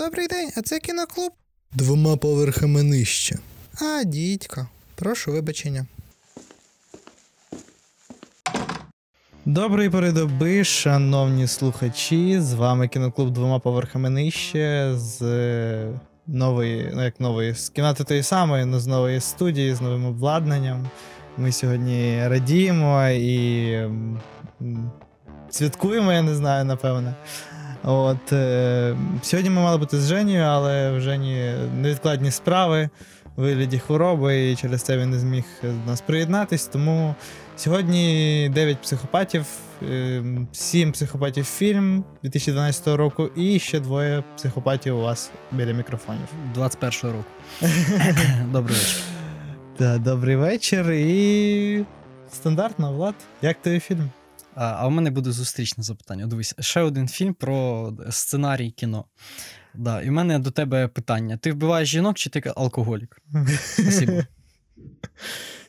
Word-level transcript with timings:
Добрий 0.00 0.26
день, 0.26 0.50
а 0.56 0.62
це 0.62 0.78
кіноклуб? 0.78 1.32
Двома 1.72 2.16
поверхами 2.16 2.82
нижче. 2.82 3.38
А, 3.82 4.04
дідько. 4.04 4.68
Прошу 4.94 5.32
вибачення. 5.32 5.86
Доброї 9.44 9.90
передоби, 9.90 10.64
шановні 10.64 11.46
слухачі. 11.46 12.40
З 12.40 12.54
вами 12.54 12.88
кіноклуб 12.88 13.30
двома 13.30 13.58
поверхами 13.58 14.10
нижче 14.10 14.92
з 14.96 15.22
е, 15.22 16.00
нової, 16.26 16.92
ну 16.94 17.04
як 17.04 17.20
нової, 17.20 17.54
з 17.54 17.68
кімнати 17.68 18.04
тої 18.04 18.22
самої, 18.22 18.64
але 18.64 18.80
з 18.80 18.86
нової 18.86 19.20
студії, 19.20 19.74
з 19.74 19.80
новим 19.80 20.06
обладнанням. 20.06 20.88
Ми 21.36 21.52
сьогодні 21.52 22.28
радіємо 22.28 23.08
і 23.08 23.78
святкуємо, 25.50 26.12
я 26.12 26.22
не 26.22 26.34
знаю, 26.34 26.64
напевне. 26.64 27.14
От, 27.84 28.32
е, 28.32 28.96
сьогодні 29.22 29.50
ми 29.50 29.60
мали 29.60 29.78
бути 29.78 30.00
з 30.00 30.08
Женєю, 30.08 30.42
але 30.42 30.90
в 30.90 31.00
Жені 31.00 31.54
невідкладні 31.74 32.30
справи 32.30 32.88
у 33.36 33.42
вигляді 33.42 33.78
хвороби, 33.78 34.50
і 34.50 34.56
через 34.56 34.82
це 34.82 34.98
він 34.98 35.10
не 35.10 35.18
зміг 35.18 35.44
до 35.62 35.90
нас 35.90 36.00
приєднатись. 36.00 36.66
Тому 36.66 37.14
сьогодні 37.56 38.50
9 38.54 38.82
психопатів, 38.82 39.44
7 40.52 40.92
психопатів 40.92 41.44
фільм 41.44 42.04
2012 42.22 42.96
року, 42.96 43.30
і 43.36 43.58
ще 43.58 43.80
двоє 43.80 44.24
психопатів 44.36 44.98
у 44.98 45.00
вас 45.00 45.30
біля 45.52 45.72
мікрофонів. 45.72 46.28
21-го 46.56 47.12
року. 47.12 47.24
Добрий 48.52 48.76
вечір. 48.76 49.02
Да, 49.78 49.98
добрий 49.98 50.36
вечір 50.36 50.92
і 50.92 51.84
стандартно, 52.32 52.92
Влад. 52.92 53.14
Як 53.42 53.62
тобі 53.62 53.80
фільм? 53.80 54.10
А, 54.62 54.86
у 54.86 54.90
мене 54.90 55.10
буде 55.10 55.32
зустрічне 55.32 55.84
запитання. 55.84 56.26
Дивись, 56.26 56.54
ще 56.60 56.80
один 56.80 57.08
фільм 57.08 57.34
про 57.34 57.92
сценарій 58.10 58.70
кіно. 58.70 59.04
Да, 59.74 60.02
і 60.02 60.08
в 60.08 60.12
мене 60.12 60.38
до 60.38 60.50
тебе 60.50 60.88
питання: 60.88 61.36
ти 61.36 61.52
вбиваєш 61.52 61.88
жінок 61.88 62.18
чи 62.18 62.30
ти 62.30 62.52
алкоголік? 62.56 63.22
Спасибо. 63.58 64.12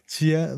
Чи 0.07 0.27
я. 0.27 0.55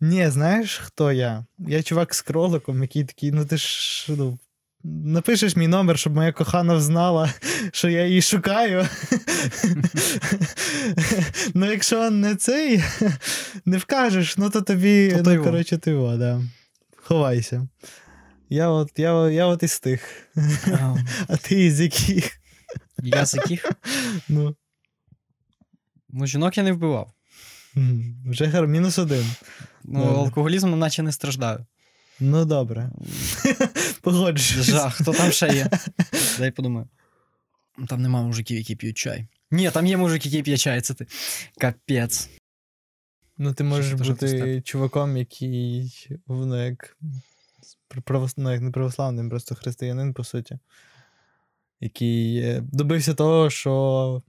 Ні, 0.00 0.28
знаєш, 0.28 0.78
хто 0.78 1.12
я? 1.12 1.44
Я 1.58 1.82
чувак 1.82 2.14
з 2.14 2.22
кроликом, 2.22 2.82
який 2.82 3.04
такий, 3.04 3.32
ну 3.32 3.44
ти 3.44 3.56
ж. 3.56 4.06
Ну, 4.08 4.38
напишеш 4.84 5.56
мій 5.56 5.68
номер, 5.68 5.98
щоб 5.98 6.14
моя 6.14 6.32
кохана 6.32 6.80
знала, 6.80 7.32
що 7.72 7.88
я 7.88 8.06
її 8.06 8.22
шукаю. 8.22 8.86
ну, 11.54 11.70
якщо 11.70 12.10
не 12.10 12.34
цей, 12.34 12.84
не 13.64 13.78
вкажеш, 13.78 14.38
ну 14.38 14.50
то 14.50 14.60
тобі, 14.60 15.12
То 15.24 15.34
ну, 15.34 15.44
коротше, 15.44 15.78
ти 15.78 15.90
його, 15.90 16.16
да. 16.16 16.42
Ховайся. 17.04 17.68
Я 18.50 18.68
от, 18.68 18.90
я, 18.98 19.30
я 19.30 19.46
от 19.46 19.62
із 19.62 19.80
тих. 19.80 20.28
А, 20.66 20.96
А 21.28 21.36
ти 21.36 21.64
із 21.64 21.80
яких? 21.80 22.38
Я 23.02 23.26
з 23.26 23.34
яких? 23.34 23.72
Ну, 24.28 24.56
Ну, 26.08 26.26
жінок 26.26 26.56
я 26.56 26.62
не 26.62 26.72
вбивав. 26.72 27.12
вже 28.26 28.46
гар, 28.46 28.66
мінус 28.66 28.98
один. 28.98 29.26
Ну, 29.84 30.00
Добре. 30.04 30.18
алкоголізмом 30.18 30.78
наче 30.78 31.02
не 31.02 31.12
страждаю. 31.12 31.66
Ну, 32.20 32.44
добре. 32.44 32.90
Погоджуюсь. 34.02 34.66
Жах, 34.66 34.94
хто 34.94 35.12
там 35.12 35.32
ще 35.32 35.48
є? 35.48 35.70
Дай 36.38 36.50
подумаю. 36.50 36.88
Там 37.88 38.02
нема 38.02 38.22
мужиків, 38.22 38.56
які 38.56 38.76
п'ють 38.76 38.98
чай. 38.98 39.26
Ні, 39.50 39.70
там 39.70 39.86
є 39.86 39.96
мужик, 39.96 40.26
який 40.26 40.42
п'є 40.42 40.56
чай, 40.56 40.80
це 40.80 40.94
ти. 40.94 41.06
Капець. 41.60 42.28
Ну, 43.38 43.54
ти 43.54 43.64
можеш 43.64 43.86
Щось 43.86 44.08
бути 44.08 44.60
чуваком, 44.60 45.16
який 45.16 45.92
ну, 46.26 46.64
як, 46.64 46.96
ну, 48.36 48.52
як 48.52 48.60
не 48.60 48.70
православним, 48.70 49.30
просто 49.30 49.54
християнин, 49.54 50.14
по 50.14 50.24
суті. 50.24 50.58
Який 51.80 52.38
е, 52.38 52.60
добився 52.72 53.14
того, 53.14 53.50
що 53.50 54.22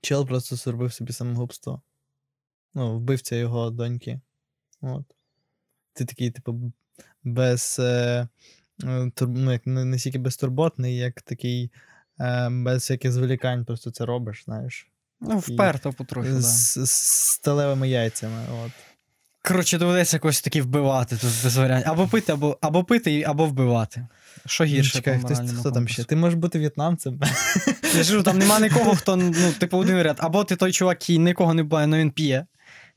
чел 0.00 0.26
просто 0.26 0.56
зробив 0.56 0.92
собі 0.92 1.12
самогубство. 1.12 1.82
Ну, 2.74 2.98
вбивця 2.98 3.36
його 3.36 3.70
доньки. 3.70 4.20
От. 4.80 5.04
Ти 5.92 6.04
такий, 6.04 6.30
типу, 6.30 6.72
без. 7.24 7.76
Е, 7.80 8.28
е, 8.84 9.10
тур... 9.14 9.28
ну, 9.28 9.52
як, 9.52 9.66
не, 9.66 9.84
не 9.84 9.98
стільки 9.98 10.18
безтурботний, 10.18 10.96
як 10.96 11.22
такий 11.22 11.70
е, 12.20 12.48
без 12.50 12.76
всяких 12.76 13.12
зволікань, 13.12 13.64
просто 13.64 13.90
це 13.90 14.06
робиш, 14.06 14.44
знаєш. 14.44 14.89
Ну, 15.20 15.38
вперто 15.38 15.92
потрохи, 15.92 16.28
так. 16.28 16.40
З, 16.40 16.86
з 16.86 16.90
сталевими 17.30 17.88
яйцями. 17.88 18.42
От. 18.64 18.72
Коротше, 19.42 19.78
доведеться 19.78 20.16
якось 20.16 20.40
таки 20.40 20.62
вбивати 20.62 21.16
тут 21.16 21.30
без 21.44 21.56
варіантів. 21.56 21.92
Або 21.92 22.08
пити, 22.08 22.32
або, 22.32 22.58
або 22.60 22.84
пити, 22.84 23.22
або 23.22 23.46
вбивати. 23.46 24.06
Що 24.46 24.64
гірше 24.64 24.92
Чекай, 24.92 25.18
по 25.18 25.28
хтось, 25.28 25.52
хто 25.60 25.70
там 25.70 25.88
ще? 25.88 26.04
Ти 26.04 26.16
можеш 26.16 26.38
бути 26.38 26.58
в'єтнамцем. 26.58 27.20
Я 27.94 28.02
ж 28.02 28.10
кажу, 28.10 28.22
там 28.22 28.38
нема 28.38 28.60
нікого, 28.60 28.94
хто, 28.94 29.16
ну, 29.16 29.52
типу, 29.58 29.78
один 29.78 29.96
варіант. 29.96 30.18
Або 30.20 30.44
ти 30.44 30.56
той 30.56 30.72
чувак, 30.72 31.02
який 31.02 31.18
нікого 31.18 31.54
не 31.54 31.62
вбиває, 31.62 31.86
але 31.86 31.98
він 31.98 32.10
п'є. 32.10 32.46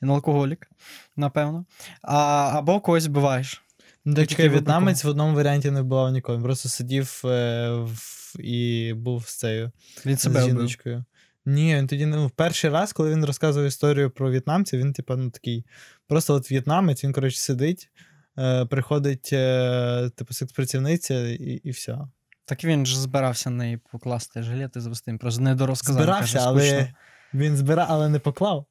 Він 0.01 0.09
алкоголік, 0.09 0.67
напевно. 1.15 1.65
А, 2.01 2.17
або 2.53 2.79
когось 2.79 3.07
вбиваєш. 3.07 3.61
Ну, 4.05 4.15
так 4.15 4.27
чекай, 4.27 4.49
в'єтнамець 4.49 5.03
в 5.03 5.07
одному 5.07 5.35
варіанті 5.35 5.71
не 5.71 5.81
вбивав 5.81 6.11
нікого. 6.11 6.37
Він 6.37 6.43
просто 6.43 6.69
сидів 6.69 7.21
е, 7.25 7.69
в, 7.69 8.35
і 8.39 8.93
був 8.93 9.27
з 9.27 9.35
цією 9.35 9.71
Він 10.05 10.17
з 10.17 10.21
себе 10.21 10.43
вбив. 10.43 11.03
Ні, 11.45 11.75
він 11.75 11.87
тоді 11.87 12.05
не 12.05 12.17
ну, 12.17 12.27
в 12.27 12.31
перший 12.31 12.69
раз, 12.69 12.93
коли 12.93 13.11
він 13.11 13.25
розказував 13.25 13.67
історію 13.67 14.09
про 14.11 14.31
в'єтнамців, 14.31 14.79
він, 14.79 14.93
типа, 14.93 15.15
ну 15.15 15.29
такий. 15.29 15.65
Просто 16.07 16.33
от 16.33 16.51
в'єтнамець, 16.51 17.03
він, 17.03 17.13
коротше, 17.13 17.37
сидить, 17.37 17.89
е, 18.37 18.65
приходить, 18.65 19.29
е, 19.33 20.09
типу, 20.15 20.33
секс-працівниця, 20.33 21.27
і, 21.27 21.61
і 21.63 21.71
все. 21.71 21.97
Так 22.45 22.63
він 22.63 22.85
ж 22.85 22.99
збирався 22.99 23.49
на 23.49 23.55
неї 23.55 23.79
покласти 23.91 24.43
жилет 24.43 24.75
і 24.75 24.79
завести. 24.79 25.11
Він 25.11 25.17
Просто 25.17 25.41
не 25.41 25.55
дорозказав. 25.55 26.03
Збирався, 26.03 26.33
каже, 26.33 26.47
але 26.47 26.93
він 27.33 27.57
збирав, 27.57 27.87
але 27.89 28.09
не 28.09 28.19
поклав. 28.19 28.65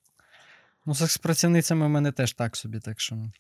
Ну, 0.87 0.95
з 0.95 1.19
працівницями 1.19 1.87
в 1.87 1.89
мене 1.89 2.13
теж 2.13 2.33
так 2.33 2.57
собі, 2.57 2.81
так 2.81 3.01
що. 3.01 3.15
Е, 3.15 3.31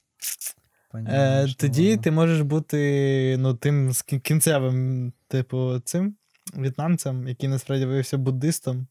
понімаєш, 0.90 1.54
тоді 1.54 1.88
ладно. 1.88 2.02
ти 2.02 2.10
можеш 2.10 2.40
бути 2.40 3.36
ну, 3.38 3.54
тим 3.54 3.92
кінцевим, 4.22 5.12
типу, 5.28 5.78
цим 5.84 6.16
в'єтнамцем, 6.54 7.28
який 7.28 7.48
насправді 7.48 7.84
виявився 7.84 8.18
буддистом. 8.18 8.86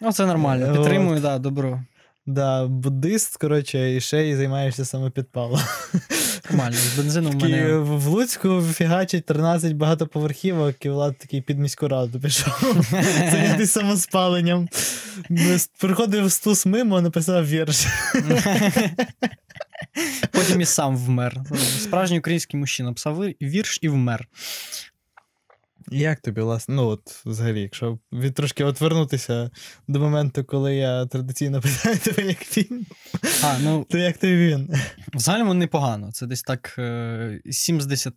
Ну, 0.00 0.12
це 0.12 0.26
нормально. 0.26 0.66
Е, 0.66 0.72
Підтримую, 0.72 1.16
от. 1.16 1.22
да, 1.22 1.38
добро. 1.38 1.82
Да, 2.26 2.66
буддист, 2.66 3.36
коротше, 3.36 3.96
і 3.96 4.00
ще 4.00 4.22
й 4.28 4.36
займаєшся 4.36 4.84
самопідпалом. 4.84 5.60
Нормально. 6.50 6.76
З 6.76 6.96
бензином 6.98 7.32
в 7.38 7.42
мене. 7.42 7.72
в 7.74 7.98
в 7.98 8.06
Луцьку 8.06 8.62
фігачить 8.62 9.26
13 9.26 9.72
багатоповерхівок, 9.72 10.84
і 10.84 10.88
Влад 10.90 11.18
такий 11.18 11.40
під 11.40 11.58
міську 11.58 11.88
раду 11.88 12.20
пішов. 12.20 12.76
Зайнятися 13.30 13.80
самоспаленням. 13.80 14.68
Приходив 15.80 16.32
стус 16.32 16.66
мимо, 16.66 17.00
написав 17.00 17.46
вірш. 17.48 17.86
Потім 20.30 20.60
і 20.60 20.64
сам 20.64 20.96
вмер. 20.96 21.36
Справжній 21.78 22.18
український 22.18 22.60
мужчина 22.60 22.92
писав 22.92 23.24
вірш 23.42 23.78
і 23.82 23.88
вмер. 23.88 24.28
Як 25.90 26.20
тобі, 26.20 26.40
власне, 26.40 26.74
ну 26.74 26.86
от 26.86 27.22
взагалі, 27.26 27.60
якщо 27.60 27.98
від 28.12 28.34
трошки 28.34 28.64
от 28.64 28.80
вернутися 28.80 29.50
до 29.88 30.00
моменту, 30.00 30.44
коли 30.44 30.74
я 30.74 31.06
традиційно 31.06 31.60
питаю 31.62 31.98
тебе 31.98 32.28
як 32.28 32.38
фільм, 32.38 32.86
А, 33.44 33.58
ну, 33.62 33.86
то 33.90 33.98
як 33.98 34.18
тобі 34.18 34.36
він? 34.36 34.74
взагалі 35.14 35.54
непогано. 35.54 36.12
Це 36.12 36.26
десь 36.26 36.42
так 36.42 36.74
е, 36.78 37.40
7 37.50 37.80
з 37.80 37.86
10. 37.86 38.14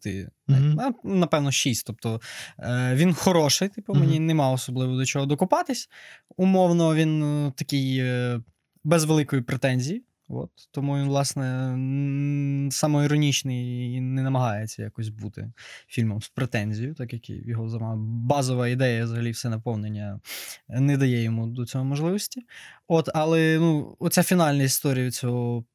Мгм. 0.47 0.79
А, 0.79 0.91
Напевно, 1.07 1.51
6. 1.51 1.88
Тобто 1.88 2.22
е, 2.59 2.91
він 2.95 3.13
хороший, 3.13 3.69
типу, 3.69 3.94
мені 3.94 4.16
Мгм. 4.16 4.25
нема 4.25 4.51
особливо 4.51 4.97
до 4.97 5.06
чого 5.06 5.25
докопатись. 5.25 5.89
Умовно, 6.38 6.95
він 6.95 7.23
е, 7.23 7.51
такий 7.56 7.97
е, 8.00 8.39
без 8.83 9.03
великої 9.03 9.41
претензії. 9.41 10.03
От, 10.28 10.50
тому 10.72 10.97
він, 10.97 11.07
власне, 11.07 11.78
самоіронічний 12.72 13.94
і 13.94 14.01
не 14.01 14.22
намагається 14.22 14.84
якось 14.84 15.09
бути 15.09 15.51
фільмом 15.88 16.22
з 16.22 16.29
претензією, 16.29 16.94
так 16.95 17.13
як 17.13 17.29
його 17.29 17.69
зама 17.69 17.95
базова 17.98 18.68
ідея, 18.68 19.03
взагалі, 19.03 19.31
все 19.31 19.50
наповнення 19.50 20.19
не 20.69 20.98
дає 20.98 21.24
йому 21.24 21.48
до 21.48 21.65
цього 21.65 21.86
можливості. 21.86 22.42
От, 22.88 23.09
але 23.13 23.57
ну, 23.59 23.95
оця 24.00 24.24
фінальна 24.24 24.63
історія 24.63 25.12
цього, 25.12 25.65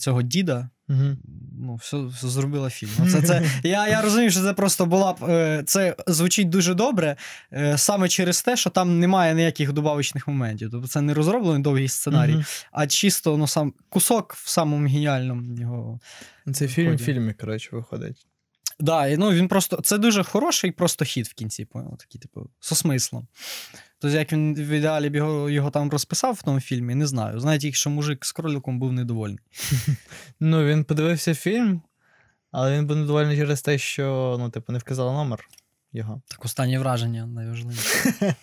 цього 0.00 0.22
діда, 0.22 0.70
Угу. 0.88 1.16
ну, 1.60 1.74
все, 1.74 1.96
все 2.06 2.28
зробила 2.28 2.70
фільм. 2.70 2.90
Ну, 2.98 3.10
Це, 3.10 3.22
це, 3.22 3.50
я, 3.68 3.88
я 3.88 4.02
розумію, 4.02 4.30
що 4.30 4.40
це 4.40 4.52
просто 4.52 4.86
була 4.86 5.12
б. 5.12 5.16
е, 5.30 5.62
Це 5.66 5.96
звучить 6.06 6.48
дуже 6.48 6.74
добре, 6.74 7.16
е, 7.52 7.78
саме 7.78 8.08
через 8.08 8.42
те, 8.42 8.56
що 8.56 8.70
там 8.70 9.00
немає 9.00 9.34
ніяких 9.34 9.72
добавочних 9.72 10.28
моментів. 10.28 10.68
Тобто 10.72 10.88
це 10.88 11.00
не 11.00 11.14
розроблений 11.14 11.62
довгий 11.62 11.88
сценарій, 11.88 12.44
а 12.72 12.86
чисто 12.86 13.36
ну, 13.36 13.46
сам 13.46 13.72
кусок 13.88 14.34
в 14.34 14.48
самому 14.48 14.88
геніальному 14.88 15.58
його. 15.58 16.00
Це 16.54 16.68
фільм-фільмі, 16.68 17.32
коротше, 17.32 17.68
виходить. 17.72 18.26
Да, 18.80 19.06
і, 19.06 19.16
ну, 19.16 19.30
він 19.30 19.48
просто, 19.48 19.76
це 19.76 19.98
дуже 19.98 20.24
хороший 20.24 20.70
просто 20.70 21.04
хід 21.04 21.26
в 21.26 21.34
кінці, 21.34 21.64
понял, 21.64 21.96
такий, 21.96 22.20
типу, 22.20 22.50
со 22.60 22.74
смислом. 22.74 23.26
Тобто, 23.98 24.16
як 24.16 24.32
він 24.32 24.54
в 24.54 24.68
ідеалі 24.68 25.10
б 25.10 25.16
його, 25.16 25.50
його 25.50 25.70
там 25.70 25.90
розписав 25.90 26.34
в 26.34 26.42
тому 26.42 26.60
фільмі, 26.60 26.94
не 26.94 27.06
знаю. 27.06 27.40
Знаю 27.40 27.58
тільки, 27.58 27.74
що 27.74 27.90
мужик 27.90 28.24
з 28.24 28.32
кроликом 28.32 28.78
був 28.78 28.92
недовольний. 28.92 29.38
Ну, 30.40 30.66
він 30.66 30.84
подивився 30.84 31.34
фільм, 31.34 31.82
але 32.50 32.76
він 32.76 32.86
був 32.86 32.96
недовольний 32.96 33.36
через 33.36 33.62
те, 33.62 33.78
що, 33.78 34.36
ну, 34.38 34.50
типу, 34.50 34.72
не 34.72 34.78
вказали 34.78 35.12
номер. 35.12 35.48
його. 35.92 36.22
Так, 36.28 36.44
останнє 36.44 36.78
враження 36.78 37.26
найважливіше. 37.26 38.34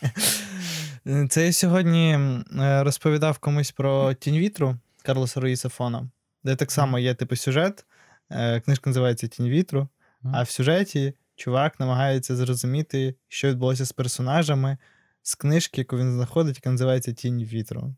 Це 1.29 1.45
я 1.45 1.53
сьогодні 1.53 2.13
е, 2.13 2.83
розповідав 2.83 3.37
комусь 3.37 3.71
про 3.71 4.13
Тінь 4.13 4.37
вітру 4.37 4.77
Карлоса 5.03 5.39
Руїса 5.39 5.69
Фона, 5.69 6.09
де 6.43 6.55
так 6.55 6.71
само 6.71 6.99
є 6.99 7.13
типу 7.13 7.35
сюжет. 7.35 7.85
Е, 8.29 8.59
Книжка 8.59 8.89
називається 8.89 9.27
Тінь 9.27 9.49
вітру. 9.49 9.87
А 10.23 10.43
в 10.43 10.49
сюжеті 10.49 11.13
чувак 11.35 11.79
намагається 11.79 12.35
зрозуміти, 12.35 13.15
що 13.27 13.49
відбулося 13.49 13.85
з 13.85 13.91
персонажами 13.91 14.77
з 15.21 15.35
книжки, 15.35 15.81
яку 15.81 15.97
він 15.97 16.11
знаходить, 16.11 16.55
яка 16.55 16.69
називається 16.69 17.13
Тінь 17.13 17.43
вітру. 17.43 17.95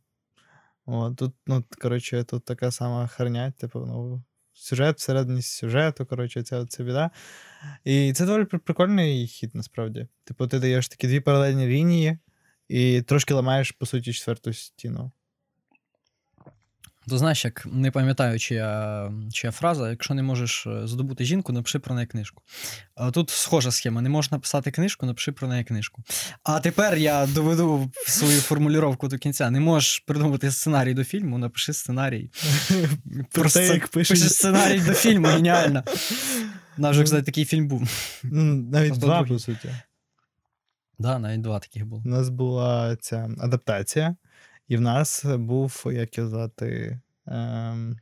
О, 0.86 1.12
тут, 1.12 1.36
ну, 1.48 1.64
коротше, 1.82 2.24
тут 2.24 2.46
така 2.46 2.72
сама 2.72 3.08
херня, 3.08 3.52
типу, 3.52 3.80
ну, 3.80 4.24
сюжет 4.54 4.98
всередині 4.98 5.42
сюжету, 5.42 6.06
коротше, 6.06 6.44
ця, 6.44 6.66
ця 6.66 6.84
біда. 6.84 7.12
І 7.84 8.14
це 8.14 8.26
доволі 8.26 8.46
прикольний 8.46 9.28
хід, 9.28 9.56
насправді. 9.56 10.08
Типу, 10.24 10.48
ти 10.48 10.60
даєш 10.60 10.88
такі 10.88 11.08
дві 11.08 11.20
паралельні 11.20 11.68
лінії 11.68 12.18
і 12.68 13.02
трошки 13.02 13.34
ламаєш, 13.34 13.72
по 13.72 13.86
суті, 13.86 14.14
четверту 14.14 14.54
стіну. 14.54 15.12
То 17.08 17.18
знаєш, 17.18 17.46
як 17.46 17.66
не 17.66 17.92
пам'ятаю, 17.92 18.40
чия, 18.40 19.12
чия 19.32 19.52
фраза, 19.52 19.90
якщо 19.90 20.14
не 20.14 20.24
можеш 20.24 20.68
е, 20.68 20.88
здобути 20.88 21.26
жінку, 21.26 21.54
напиши 21.54 21.80
про 21.80 21.96
неї 21.96 22.08
книжку. 22.08 22.44
А 22.96 23.12
тут 23.12 23.30
схожа 23.30 23.72
схема: 23.72 24.02
не 24.02 24.10
можеш 24.10 24.32
написати 24.32 24.72
книжку, 24.72 25.06
напиши 25.06 25.32
про 25.32 25.48
неї 25.48 25.64
книжку. 25.64 26.04
А 26.44 26.60
тепер 26.60 26.96
я 26.96 27.28
доведу 27.28 27.92
свою 28.08 28.42
формулювання 28.42 28.98
до 29.02 29.18
кінця. 29.18 29.50
Не 29.50 29.60
можеш 29.60 30.00
придумати 30.00 30.52
сценарій 30.52 30.94
до 30.94 31.04
фільму, 31.04 31.38
напиши 31.38 31.74
сценарій. 31.74 32.30
Про 33.32 33.50
те, 33.50 33.68
як 33.68 33.88
пишеш 33.88 34.34
сценарій 34.34 34.80
до 34.80 34.94
фільму, 34.94 35.28
геніально. 35.28 35.84
Нас 36.78 36.92
вже, 36.92 37.04
кстати, 37.04 37.24
такий 37.24 37.46
фільм 37.46 37.68
був. 37.68 37.90
Ну, 38.24 38.44
навіть 38.54 38.98
два, 38.98 39.24
по 39.24 39.40
суті. 39.40 39.70
Да, 41.00 41.20
навіть 41.20 41.42
два 41.42 41.60
таких 41.60 41.86
було. 41.86 42.02
У 42.06 42.10
нас 42.10 42.30
була 42.30 42.96
ця 42.96 43.30
адаптація, 43.40 44.16
і 44.68 44.78
в 44.78 44.82
нас 44.82 45.26
був, 45.26 45.84
як 45.86 46.18
його 46.18 46.30
звати. 46.30 47.00
Ем... 47.26 47.98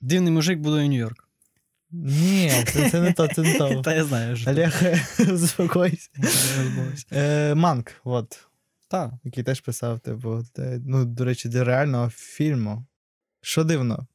Дивний 0.00 0.32
мужик 0.32 0.58
будує 0.58 0.88
Нью-Йорк. 0.88 1.26
Ні, 1.90 2.50
це, 2.66 2.90
це 2.90 3.00
не 3.00 3.12
то, 3.12 3.28
це 3.28 3.42
не 3.42 3.58
то. 3.58 3.80
Та 3.84 3.94
я 3.94 4.04
знаю, 4.04 4.36
що. 4.36 4.50
Олег, 4.50 4.82
заспокойся. 5.18 6.10
Е, 7.12 7.54
Манк, 7.54 7.92
от, 8.04 8.48
Так. 8.88 9.12
який 9.24 9.44
теж 9.44 9.60
писав, 9.60 10.00
типу, 10.00 10.44
ну, 10.84 11.04
до 11.04 11.24
речі, 11.24 11.48
для 11.48 11.64
реального 11.64 12.10
фільму. 12.10 12.86
Що 13.40 13.64
дивно, 13.64 14.06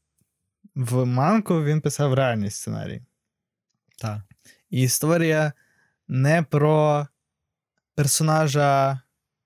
в 0.75 1.05
Манку 1.05 1.63
він 1.63 1.81
писав 1.81 2.13
реальний 2.13 2.49
сценарій. 2.49 3.01
Так. 3.97 4.21
І 4.69 4.81
історія 4.81 5.53
не 6.07 6.43
про 6.43 7.07
персонажа, 7.95 9.01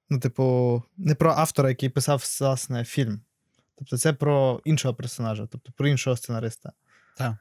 ну, 0.09 0.19
типу, 0.19 0.83
не 0.97 1.15
про 1.15 1.31
автора, 1.31 1.69
який 1.69 1.89
писав 1.89 2.23
власне 2.41 2.83
фільм. 2.85 3.21
Тобто 3.77 3.97
це 3.97 4.13
про 4.13 4.61
іншого 4.65 4.93
персонажа, 4.93 5.47
тобто 5.51 5.71
про 5.77 5.87
іншого 5.87 6.17
сценариста. 6.17 6.71
Так. 7.17 7.35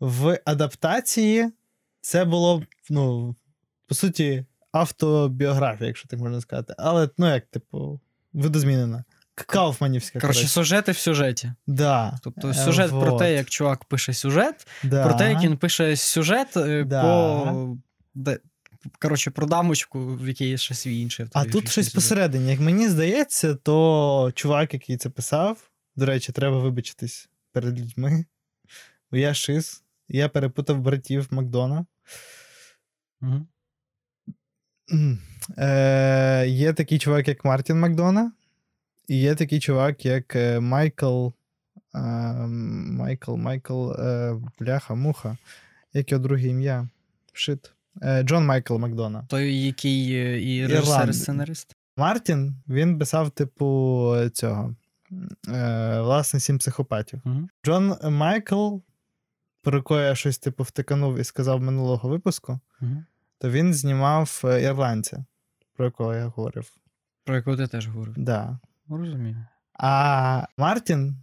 В 0.00 0.40
адаптації 0.44 1.50
це 2.00 2.24
було, 2.24 2.62
ну, 2.90 3.36
по 3.86 3.94
суті, 3.94 4.44
автобіографія, 4.72 5.86
якщо 5.86 6.08
так 6.08 6.20
можна 6.20 6.40
сказати. 6.40 6.74
Але, 6.78 7.08
ну, 7.18 7.28
як, 7.28 7.46
типу, 7.46 8.00
видозмінена. 8.32 9.04
Кауфманівська. 9.34 10.20
Коротше, 10.20 10.48
сюжети 10.48 10.92
в 10.92 10.98
сюжеті. 10.98 11.52
да. 11.66 12.18
Тобто 12.22 12.48
Е, 12.48 12.54
сюжет 12.54 12.90
про 12.90 13.12
те, 13.12 13.34
як 13.34 13.50
чувак 13.50 13.84
пише 13.84 14.14
сюжет, 14.14 14.66
да. 14.84 15.04
про 15.04 15.14
те, 15.14 15.30
як 15.32 15.42
він 15.42 15.56
пише 15.56 15.96
сюжет 15.96 16.56
е, 16.56 16.84
Да. 16.84 17.02
по. 17.02 17.76
Коротше, 18.98 19.30
про 19.30 19.46
дамочку, 19.46 20.16
в 20.16 20.28
якій 20.28 20.48
є 20.48 20.56
ще 20.56 20.74
свій 20.74 21.00
інший 21.00 21.26
А 21.32 21.44
тут 21.44 21.68
щось 21.68 21.88
посередині. 21.88 22.50
Як 22.50 22.60
мені 22.60 22.88
здається, 22.88 23.54
то 23.54 24.32
чувак, 24.34 24.74
який 24.74 24.96
це 24.96 25.10
писав, 25.10 25.70
до 25.96 26.06
речі, 26.06 26.32
треба 26.32 26.58
вибачитись 26.58 27.28
перед 27.52 27.80
людьми. 27.80 28.24
Бо 29.10 29.16
я 29.16 29.34
шиз, 29.34 29.82
я 30.08 30.28
перепутав 30.28 30.80
братів 30.80 31.28
Макдона. 31.30 31.86
Е, 35.58 36.46
є 36.48 36.72
такий 36.72 36.98
чувак, 36.98 37.28
як 37.28 37.44
Мартін 37.44 37.80
Макдона, 37.80 38.32
і 39.08 39.20
є 39.20 39.34
такий 39.34 39.60
чувак, 39.60 40.06
як 40.06 40.36
е, 40.36 40.60
Майкл. 40.60 41.28
Е, 41.94 41.98
Майкл, 41.98 43.36
Майкл, 43.36 43.92
е, 43.92 44.36
бляха, 44.58 44.94
муха. 44.94 45.36
Як 45.92 46.12
його 46.12 46.22
друге 46.22 46.48
ім'я? 46.48 46.88
Шит. 47.32 47.72
Е, 48.02 48.22
Джон 48.22 48.46
Майкл 48.46 48.76
Макдона. 48.76 49.26
Той, 49.28 49.62
який 49.66 50.14
е, 50.14 50.42
і 50.42 50.66
режисер, 50.66 51.10
і 51.10 51.12
сценарист. 51.12 51.76
Мартін 51.96 52.56
він 52.68 52.98
писав, 52.98 53.30
типу, 53.30 54.14
цього. 54.32 54.74
Е, 55.48 56.00
власне, 56.00 56.40
сім 56.40 56.58
психопатів. 56.58 57.20
Мгм. 57.24 57.48
Джон 57.66 57.94
Майкл, 58.02 58.76
про 59.62 59.76
якого 59.78 60.00
я 60.00 60.14
щось 60.14 60.38
типу 60.38 60.62
втиканув 60.62 61.18
і 61.18 61.24
сказав 61.24 61.60
минулого 61.62 62.08
випуску, 62.08 62.60
Мгм. 62.80 63.06
то 63.38 63.50
він 63.50 63.74
знімав 63.74 64.42
ірландця, 64.44 65.24
про 65.76 65.84
якого 65.84 66.14
я 66.14 66.26
говорив. 66.26 66.76
Про 67.24 67.36
якого 67.36 67.56
ти 67.56 67.66
теж 67.66 67.88
говорив. 67.88 68.14
Да. 68.16 68.58
Ну, 68.88 68.96
Розумію. 68.96 69.46
А 69.72 70.46
Мартін, 70.56 71.16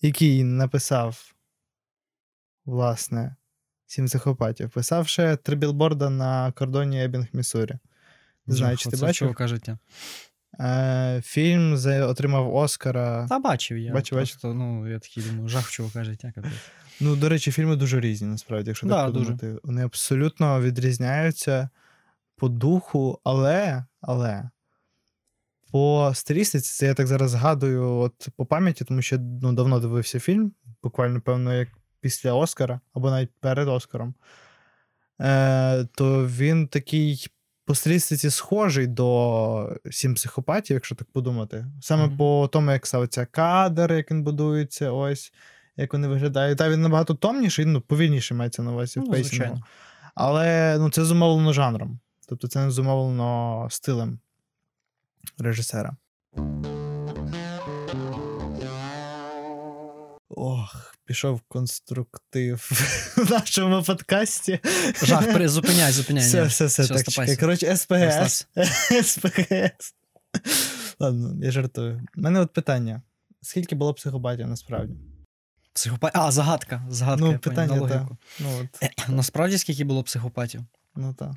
який 0.00 0.44
написав, 0.44 1.34
власне, 2.64 3.36
сім 3.92 4.06
психопатів, 4.06 4.70
писав 4.70 5.08
ще 5.08 5.36
три 5.36 5.56
білборда 5.56 6.10
на 6.10 6.52
кордоні 6.52 7.04
Ебінг, 7.04 7.26
Міссурі. 7.32 7.78
Не 8.46 8.54
знаю, 8.54 8.76
чи 8.76 8.90
ти 8.90 8.96
бачив? 8.96 9.14
чувака 9.14 9.48
життя. 9.48 9.78
Е, 10.60 11.20
фільм 11.24 11.78
отримав 12.02 12.54
Оскара. 12.54 13.26
Та 13.28 13.38
бачив 13.38 13.78
я. 13.78 13.92
Бачив, 13.92 14.18
бачив. 14.18 14.34
просто, 14.34 14.54
ну, 14.54 14.88
я 14.88 14.98
такий 14.98 15.22
думаю, 15.22 15.48
жах 15.48 15.70
чувака 15.70 16.04
життя. 16.04 16.32
капець. 16.34 16.52
Ну, 17.00 17.16
до 17.16 17.28
речі, 17.28 17.52
фільми 17.52 17.76
дуже 17.76 18.00
різні, 18.00 18.28
насправді, 18.28 18.70
якщо 18.70 18.86
Да, 18.86 19.04
так 19.04 19.12
подумати. 19.12 19.56
Вони 19.62 19.84
абсолютно 19.84 20.60
відрізняються 20.60 21.68
по 22.36 22.48
духу, 22.48 23.20
але, 23.24 23.84
але 24.00 24.50
по 25.72 26.12
стилістиці, 26.14 26.72
це 26.74 26.86
я 26.86 26.94
так 26.94 27.06
зараз 27.06 27.30
згадую 27.30 27.96
от 27.98 28.28
по 28.36 28.46
пам'яті, 28.46 28.84
тому 28.84 29.02
що 29.02 29.18
ну, 29.18 29.52
давно 29.52 29.80
дивився 29.80 30.20
фільм, 30.20 30.52
буквально, 30.82 31.20
певно, 31.20 31.54
як 31.54 31.68
після 32.02 32.32
Оскара, 32.32 32.80
або 32.94 33.10
навіть 33.10 33.30
перед 33.40 33.68
Оскаром. 33.68 34.14
Е, 35.20 35.84
то 35.94 36.26
він 36.26 36.68
такий 36.68 37.26
по 37.64 37.74
стилістиці 37.74 38.30
схожий 38.30 38.86
до 38.86 39.76
сім 39.90 40.14
психопатів, 40.14 40.74
якщо 40.74 40.94
так 40.94 41.10
подумати. 41.12 41.66
Саме 41.80 42.06
Мгм. 42.06 42.16
по 42.16 42.48
тому, 42.52 42.70
як 42.72 42.86
ставиться 42.86 43.26
кадр, 43.26 43.92
як 43.92 44.10
він 44.10 44.22
будується, 44.22 44.90
ось 44.92 45.32
як 45.76 45.92
вони 45.92 46.08
виглядають. 46.08 46.58
Та 46.58 46.70
він 46.70 46.82
набагато 46.82 47.14
томніший, 47.14 47.64
ну, 47.64 47.80
повільніше 47.80 48.34
мається 48.34 48.62
на 48.62 48.72
увазі 48.72 49.00
в 49.00 49.02
Ну, 49.06 49.14
звичайно. 49.14 49.62
Але 50.14 50.76
ну, 50.78 50.90
це 50.90 51.04
зумовлено 51.04 51.52
жанром. 51.52 51.98
Тобто 52.28 52.48
це 52.48 52.64
не 52.64 52.70
зумовлено 52.70 53.68
стилем 53.70 54.18
режисера. 55.38 55.96
Ох, 60.28 60.91
пішов 61.12 61.40
конструктив 61.48 62.68
в 63.16 63.30
нашому 63.30 63.82
подкасті. 63.82 64.60
Жах, 65.02 65.32
при- 65.32 65.48
зупиняй, 65.48 65.92
зупиняй. 65.92 66.24
Все, 66.24 66.44
все, 66.44 66.66
все, 66.66 66.82
Все, 66.82 66.94
так, 66.94 67.08
чекай. 67.08 67.36
Коротше, 67.36 67.76
СПГС. 67.76 68.46
СПГС. 69.02 69.94
Ладно, 70.98 71.44
я 71.44 71.50
жартую. 71.50 72.02
У 72.16 72.20
мене 72.20 72.40
от 72.40 72.52
питання: 72.52 73.02
скільки 73.40 73.74
було 73.74 73.94
психопатів 73.94 74.46
насправді? 74.46 74.94
Психопат... 75.72 76.12
А, 76.14 76.30
загадка. 76.30 76.86
Загадка. 76.90 77.24
Ну, 77.24 77.38
питання, 77.38 77.88
та. 77.88 78.08
Ну, 78.40 78.48
от, 78.60 79.08
Насправді, 79.08 79.58
скільки 79.58 79.84
було 79.84 80.02
психопатів? 80.02 80.64
ну 80.94 81.14
так. 81.14 81.32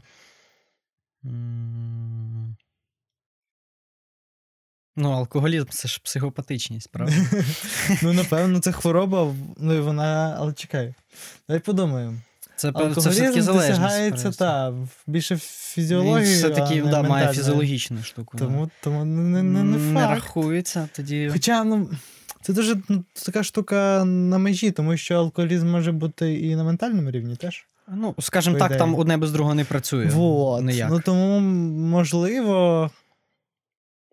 Ну, 4.96 5.12
алкоголізм 5.12 5.66
це 5.70 5.88
ж 5.88 6.00
психопатичність, 6.04 6.90
правда? 6.92 7.16
ну, 8.04 8.14
напевно, 8.14 8.60
це 8.60 8.72
хвороба, 8.72 9.34
ну 9.58 9.74
і 9.74 9.80
вона. 9.80 10.36
Але 10.40 10.54
чекай. 10.54 10.94
Давай 11.48 11.60
подумаємо. 11.60 12.18
Це, 12.56 12.72
пе- 12.72 12.80
це 12.80 12.86
Алкоголізм 12.86 13.22
все-таки 13.22 13.42
досягається 13.42 14.32
та, 14.32 14.74
більше 15.08 15.40
Він 15.78 16.24
все-таки 16.24 16.82
а 16.82 16.86
не 16.86 16.92
да, 16.92 17.04
має 17.04 17.34
фізіологічну 17.34 18.04
штуку. 18.04 18.38
да. 18.38 18.46
Тому, 18.46 18.70
тому 18.82 19.06
не, 19.06 19.44
не, 19.44 19.64
не, 19.64 19.78
не 19.78 19.94
факт. 19.94 20.16
рахується 20.16 20.90
тоді. 20.96 21.30
Хоча, 21.34 21.64
ну, 21.64 21.90
це 22.42 22.54
дуже 22.54 22.76
ну, 22.90 23.04
така 23.26 23.44
штука 23.44 24.06
на 24.06 24.38
межі, 24.38 24.72
тому 24.72 24.98
що 24.98 25.16
алкоголізм 25.16 25.68
може 25.68 25.92
бути 25.92 26.34
і 26.34 26.56
на 26.56 26.64
ментальному 26.64 27.12
рівні 27.12 27.36
теж. 27.36 27.66
Ну, 27.88 28.16
скажімо 28.20 28.58
так, 28.58 28.66
ідеї. 28.66 28.80
там 28.80 28.96
одне 28.96 29.18
без 29.18 29.32
другого 29.32 29.56
не 29.56 29.66
працює. 29.66 30.06
Вот. 30.06 30.64
Ніяк. 30.64 30.90
Ну 30.90 31.00
тому, 31.00 31.40
можливо, 31.90 32.92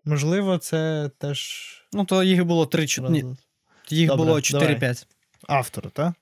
можливо, 0.05 0.57
це 0.57 1.09
теж 1.17 1.69
Ну, 1.93 2.05
то 2.05 2.23
їх 2.23 2.45
було 2.45 2.65
3 2.65 2.85
Ні, 3.09 3.25
їх 3.89 4.07
Добре, 4.09 4.25
було 4.25 4.37
4-5. 4.37 5.05
автор, 5.47 5.91
так? 5.91 6.13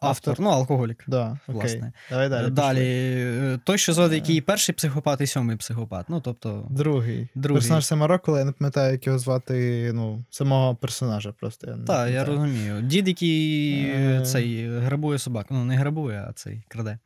Автор, 0.00 0.40
ну, 0.40 0.50
алкоголік. 0.50 1.04
Да, 1.06 1.38
окей. 1.48 1.54
Власне. 1.54 1.92
Давай 2.10 2.28
далі. 2.28 2.50
Далі, 2.50 2.80
е, 2.84 3.58
той, 3.64 3.78
що 3.78 3.92
звати, 3.92 4.14
який 4.14 4.40
перший 4.40 4.74
психопат 4.74 5.20
і 5.20 5.26
сьомий 5.26 5.56
психопат. 5.56 6.06
Ну, 6.08 6.20
тобто, 6.20 6.66
Другий. 6.70 7.28
Другий. 7.34 7.60
Персонаж 7.60 7.86
Самарокола, 7.86 8.38
я 8.38 8.44
не 8.44 8.52
пам'ятаю, 8.52 8.92
як 8.92 9.06
його 9.06 9.18
звати, 9.18 9.90
ну, 9.94 10.24
самого 10.30 10.74
персонажа 10.74 11.32
просто. 11.32 11.66
Я 11.66 11.76
не 11.76 11.84
так, 11.84 12.10
я 12.10 12.24
розумію. 12.24 12.82
Дід, 12.82 13.08
який 13.08 13.84
е, 13.84 14.20
Е. 14.20 14.26
цей 14.26 14.78
грабує 14.78 15.18
собак. 15.18 15.46
Ну, 15.50 15.64
не 15.64 15.76
грабує, 15.76 16.24
а 16.28 16.32
цей 16.32 16.62
краде 16.68 16.98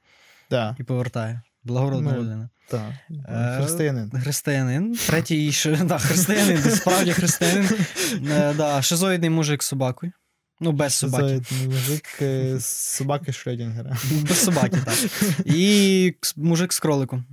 Да, 0.50 0.76
і 0.80 0.82
повертає. 0.82 1.40
Благородна 1.64 2.12
Ну, 2.12 2.18
людина. 2.22 2.48
так. 2.68 2.92
Е, 3.28 3.56
Християнин. 3.58 4.10
Християнин. 4.10 4.96
Третій 5.06 5.52
да, 5.84 5.98
християнин, 5.98 6.58
справді 6.58 7.12
християнин. 7.12 7.68
Е, 8.30 8.54
да, 8.54 8.82
шизоїдний 8.82 9.30
мужик 9.30 9.62
з 9.62 9.66
собакою. 9.66 10.12
Ну, 10.60 10.72
без 10.72 10.94
собаки. 10.94 11.42
Мужик 11.66 12.18
е, 12.22 12.58
з 12.58 12.66
собаки 12.66 13.32
Шрёдінгера. 13.32 13.96
Без 14.28 14.44
собаки, 14.44 14.78
так. 14.84 14.98
І 15.44 16.14
мужик 16.36 16.72
з 16.72 16.80
кроликом. 16.80 17.24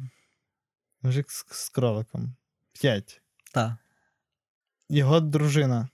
Мужик 1.02 1.32
з, 1.32 1.46
з 1.52 1.70
кроликом. 1.70 2.36
П'ять. 2.82 3.22
Так. 3.54 3.74
Його 4.90 5.20
дружина. 5.20 5.90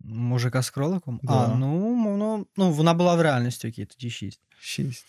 Мужика 0.00 0.62
з 0.62 0.70
кроликом? 0.70 1.20
Да. 1.22 1.32
А, 1.32 1.54
ну, 1.54 1.78
воно, 2.04 2.46
ну, 2.56 2.70
вона 2.72 2.94
була 2.94 3.14
в 3.14 3.20
реальності, 3.20 3.68
окей, 3.68 3.86
тоді 3.86 4.10
шість. 4.10 4.40
Шість. 4.60 5.06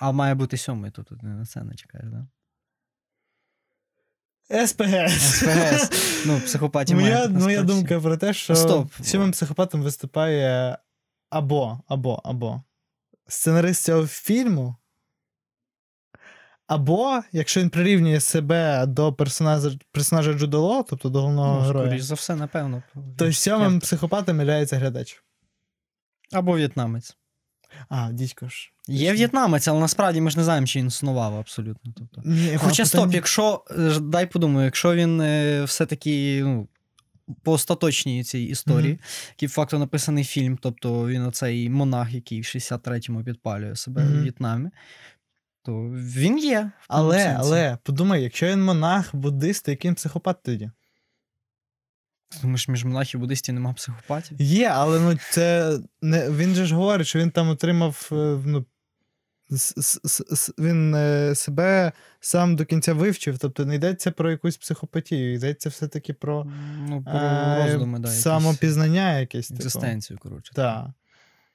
А 0.00 0.12
має 0.12 0.34
бути 0.34 0.56
сьомий, 0.56 0.90
то 0.90 1.02
тут 1.02 1.22
не 1.22 1.30
на 1.30 1.46
це 1.46 1.62
не 1.64 1.74
чекаєш, 1.74 2.08
да? 2.10 2.26
СПГС. 4.66 5.12
СПГС. 5.12 6.06
Ну, 6.26 6.40
психопатія 6.40 6.98
має 7.00 7.14
Моя, 7.14 7.28
бути 7.28 7.44
моя 7.44 7.62
думка 7.62 8.00
про 8.00 8.16
те, 8.16 8.34
що 8.34 8.56
Стоп. 8.56 8.92
сьомим 9.02 9.30
психопатом 9.32 9.82
виступає 9.82 10.78
або, 11.30 11.80
або, 11.88 12.20
або 12.24 12.62
сценарист 13.28 13.82
цього 13.84 14.06
фільму. 14.06 14.76
Або, 16.66 17.20
якщо 17.32 17.60
він 17.60 17.70
прирівнює 17.70 18.20
себе 18.20 18.86
до 18.86 19.12
персонажа, 19.12 19.70
персонажа 19.92 20.32
Джудоло, 20.32 20.82
тобто 20.82 21.08
до 21.08 21.20
головного 21.20 21.54
Ну, 21.60 21.66
героя, 21.66 21.86
скоріш 21.86 22.02
за 22.02 22.14
все, 22.14 22.36
напевно. 22.36 22.82
то 23.18 23.32
сьомим 23.32 23.80
психопатом 23.80 24.40
є 24.40 24.64
глядач. 24.64 25.22
Або 26.32 26.52
в'єтнамець. 26.52 27.16
А, 27.88 28.12
дідько 28.12 28.48
ж. 28.48 28.72
Є 28.88 29.12
в'єтнамець, 29.12 29.68
але 29.68 29.80
насправді 29.80 30.20
ми 30.20 30.30
ж 30.30 30.36
не 30.38 30.44
знаємо, 30.44 30.66
чи 30.66 30.78
він 30.78 30.86
існував 30.86 31.34
абсолютно. 31.36 31.92
Тобто. 31.96 32.22
Ні, 32.24 32.56
Хоча 32.56 32.84
стоп, 32.86 33.00
питання- 33.00 33.14
якщо 33.16 33.64
е, 33.78 34.00
дай 34.00 34.26
подумаю, 34.26 34.64
якщо 34.64 34.94
він 34.94 35.20
е, 35.20 35.64
все-таки 35.64 36.40
ну, 36.44 36.68
по 37.42 37.52
остаточній 37.52 38.24
цій 38.24 38.38
історії, 38.38 38.92
Мгм. 38.92 39.00
який 39.30 39.48
факту 39.48 39.78
написаний 39.78 40.24
фільм, 40.24 40.58
тобто 40.62 41.08
він 41.08 41.22
оцей 41.22 41.68
монах, 41.70 42.12
який 42.14 42.40
в 42.40 42.44
63-му 42.44 43.24
підпалює 43.24 43.76
себе 43.76 44.04
Мгм. 44.04 44.12
в 44.18 44.22
В'єтнамі, 44.22 44.70
то 45.64 45.72
він 45.90 46.38
є. 46.38 46.70
Але, 46.88 47.36
але, 47.38 47.78
подумай, 47.82 48.22
якщо 48.22 48.46
він 48.46 48.64
монах, 48.64 49.14
буддист, 49.14 49.64
то 49.66 49.72
він 49.72 49.94
психопат 49.94 50.36
тоді? 50.42 50.70
Думаєш, 52.42 52.68
між 52.68 52.84
монахів 52.84 53.20
буддистів 53.20 53.54
нема 53.54 53.72
психопатів? 53.72 54.40
Є, 54.40 54.68
але 54.68 55.00
ну 55.00 55.18
це 55.30 55.78
не 56.02 56.30
він 56.30 56.54
же 56.54 56.64
ж 56.64 56.74
говорить, 56.74 57.06
що 57.06 57.18
він 57.18 57.30
там 57.30 57.48
отримав. 57.48 58.08
е, 58.12 58.14
Ну, 58.44 58.66
він 60.58 60.94
е, 60.94 61.34
себе 61.34 61.92
сам 62.20 62.56
до 62.56 62.64
кінця 62.64 62.94
вивчив. 62.94 63.38
Тобто 63.38 63.66
не 63.66 63.74
йдеться 63.74 64.10
про 64.10 64.30
якусь 64.30 64.56
психопатію, 64.56 65.34
йдеться 65.34 65.68
все-таки 65.68 66.12
про 66.12 66.46
Ну, 66.88 67.02
про 67.02 67.18
е, 67.18 67.66
роздуми, 67.66 67.98
да, 67.98 68.08
самопізнання 68.08 69.18
якесь. 69.18 69.48
Типу. 69.48 69.58
екзистенцію, 69.58 70.18
коротше. 70.18 70.52
Так. 70.54 70.86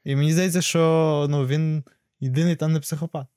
І 0.03 0.15
мені 0.15 0.33
здається, 0.33 0.61
що 0.61 1.27
ну, 1.29 1.45
він 1.45 1.83
єдиний 2.19 2.55
там 2.55 2.73
не 2.73 2.79
психопат. 2.79 3.27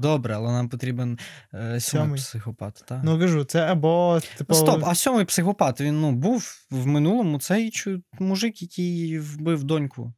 Добре, 0.00 0.34
але 0.34 0.52
нам 0.52 0.68
потрібен 0.68 1.18
е, 1.54 1.80
сьомий 1.80 2.20
психопат. 2.20 2.84
Так? 2.88 3.00
Ну 3.04 3.18
кажу, 3.18 3.44
це 3.44 3.60
або 3.60 4.20
типу. 4.38 4.54
Стоп, 4.54 4.82
а 4.86 4.94
сьомий 4.94 5.24
психопат, 5.24 5.80
він 5.80 6.00
ну, 6.00 6.12
був 6.12 6.66
в 6.70 6.86
минулому 6.86 7.38
цей 7.38 7.72
мужик, 8.18 8.62
який 8.62 9.18
вбив 9.18 9.64
доньку. 9.64 10.12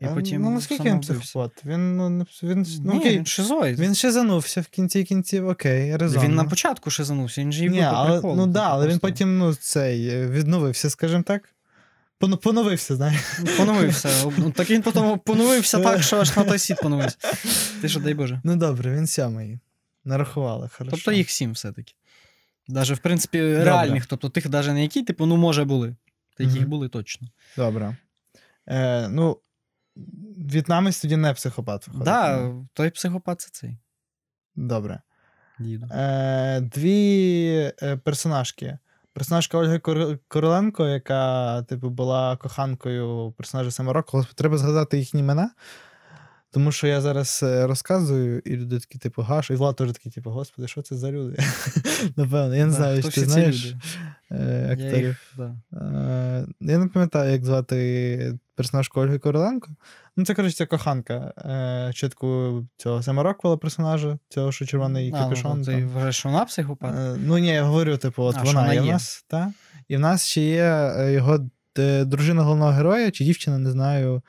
І 0.00 0.04
а, 0.04 0.14
потім 0.14 0.42
ну 0.42 0.50
наскільки 0.50 0.90
він 0.90 1.00
психопат? 1.00 1.64
Він, 1.64 1.96
ну, 1.96 2.26
він, 2.42 2.66
ну, 2.84 2.92
Ні, 2.92 2.98
окей, 2.98 3.16
він 3.16 3.26
шизоїд. 3.26 3.78
він 3.78 3.94
ще 3.94 4.12
занувся 4.12 4.60
в 4.60 4.66
кінці 4.66 5.04
кінців, 5.04 5.48
окей, 5.48 5.96
резонно. 5.96 6.24
Він 6.24 6.34
на 6.34 6.44
початку 6.44 6.90
шизанувся, 6.90 7.40
він 7.40 7.52
же 7.52 7.64
і 7.64 7.68
приколу. 7.68 8.34
ну 8.36 8.42
типу, 8.42 8.46
да, 8.46 8.68
але 8.70 8.88
він 8.88 8.98
потім 8.98 9.38
ну, 9.38 9.54
цей, 9.54 10.08
е, 10.08 10.26
відновився, 10.26 10.90
скажімо 10.90 11.22
так. 11.22 11.54
Поно- 12.20 12.36
Поновився, 12.36 12.96
знаєш. 12.96 13.20
Поновився. 13.56 14.32
Ну, 14.38 14.50
Так 14.50 14.70
він 14.70 14.82
потім 14.82 15.18
поновився 15.18 15.78
так, 15.80 16.02
що 16.02 16.20
аж 16.20 16.36
на 16.36 16.44
той 16.44 16.58
світ 16.58 16.78
поновився. 16.82 17.16
Ти 17.80 17.88
що, 17.88 18.00
дай 18.00 18.14
Боже. 18.14 18.40
Ну 18.44 18.56
добре, 18.56 18.96
він 18.96 19.06
сьомий. 19.06 19.58
Нарахували, 20.04 20.68
хорошо. 20.68 20.96
Тобто 20.96 21.12
їх 21.12 21.30
сім 21.30 21.52
все-таки. 21.52 21.92
Даже, 22.68 22.94
в 22.94 22.98
принципі, 22.98 23.54
реальних, 23.54 24.06
тобто 24.06 24.28
тих, 24.28 24.46
навіть 24.48 24.68
не 24.68 24.82
які, 24.82 25.02
типу, 25.02 25.26
ну, 25.26 25.36
може, 25.36 25.64
були. 25.64 25.96
Та 26.36 26.44
яких 26.44 26.60
Мгм. 26.60 26.70
були 26.70 26.88
точно. 26.88 27.28
Добре. 27.56 27.96
Е, 28.66 29.08
ну, 29.08 29.40
в'єтнамець 30.36 31.00
тоді 31.00 31.16
не 31.16 31.34
психопат 31.34 31.80
Так, 31.80 31.94
да, 32.02 32.52
той 32.74 32.90
психопат 32.90 33.40
це 33.40 33.48
цей. 33.52 33.76
Добре. 34.56 35.00
Діду. 35.58 35.86
Е, 35.92 36.60
дві 36.60 37.72
е, 37.82 37.96
персонажки. 37.96 38.78
Персонажка 39.20 39.58
Ольги 39.58 39.78
Короленко, 40.28 40.86
яка, 40.86 41.62
типу, 41.62 41.90
була 41.90 42.36
коханкою 42.36 43.34
персонажа 43.36 43.70
Самороку. 43.70 44.24
Треба 44.34 44.58
згадати 44.58 44.98
їхні 44.98 45.20
імена. 45.20 45.50
Тому 46.50 46.72
що 46.72 46.86
я 46.86 47.00
зараз 47.00 47.40
е, 47.42 47.66
розказую, 47.66 48.42
і 48.44 48.56
люди 48.56 48.78
такі, 48.78 48.98
типу, 48.98 49.22
гаш, 49.22 49.50
і 49.50 49.54
Влад 49.54 49.76
теж 49.76 49.92
такий, 49.92 50.12
типу, 50.12 50.30
господи, 50.30 50.68
що 50.68 50.82
це 50.82 50.96
за 50.96 51.10
люди? 51.10 51.38
Напевно, 52.16 52.56
я 52.56 52.66
не 52.66 52.72
знаю, 52.72 53.02
що 53.02 53.10
ти 53.10 53.24
знаєш 53.24 53.74
е, 54.30 54.64
Я 54.68 54.72
акторів. 54.72 55.06
їх, 55.06 55.34
да. 55.36 55.56
Е, 55.72 56.46
я 56.60 56.78
не 56.78 56.86
пам'ятаю, 56.86 57.32
як 57.32 57.44
звати 57.44 58.38
персонажку 58.60 59.00
Ольги 59.00 59.18
Короленко. 59.18 59.68
Ну, 60.16 60.24
це, 60.24 60.34
коротше, 60.34 60.56
ця 60.56 60.66
коханка 60.66 61.32
е, 61.38 61.92
чітку 61.94 62.26
цього 62.76 63.02
Самороквела 63.02 63.56
персонажа, 63.56 64.18
цього, 64.28 64.52
що 64.52 64.66
червоний 64.66 65.12
А, 65.14 65.18
капюшон. 65.18 65.58
ну, 65.58 65.64
ти 65.64 65.84
вважаєш, 65.86 66.16
що 66.16 66.28
вона 66.28 66.44
психопат? 66.44 66.94
Е, 66.94 67.16
Ну, 67.18 67.38
ні, 67.38 67.48
я 67.48 67.62
говорю, 67.62 67.96
типу, 67.96 68.22
от 68.22 68.36
А, 68.38 68.42
вона, 68.42 68.60
вона 68.60 68.74
є 68.74 68.80
в 68.80 68.86
нас, 68.86 69.24
та? 69.28 69.52
І 69.88 69.96
в 69.96 70.00
нас 70.00 70.26
ще 70.26 70.42
є 70.42 70.64
е, 70.96 71.12
його 71.12 71.38
дружина 72.04 72.42
головного 72.42 72.72
героя, 72.72 73.10
чи 73.10 73.24
дівчина, 73.24 73.58
не 73.58 73.70
знаю, 73.70 74.22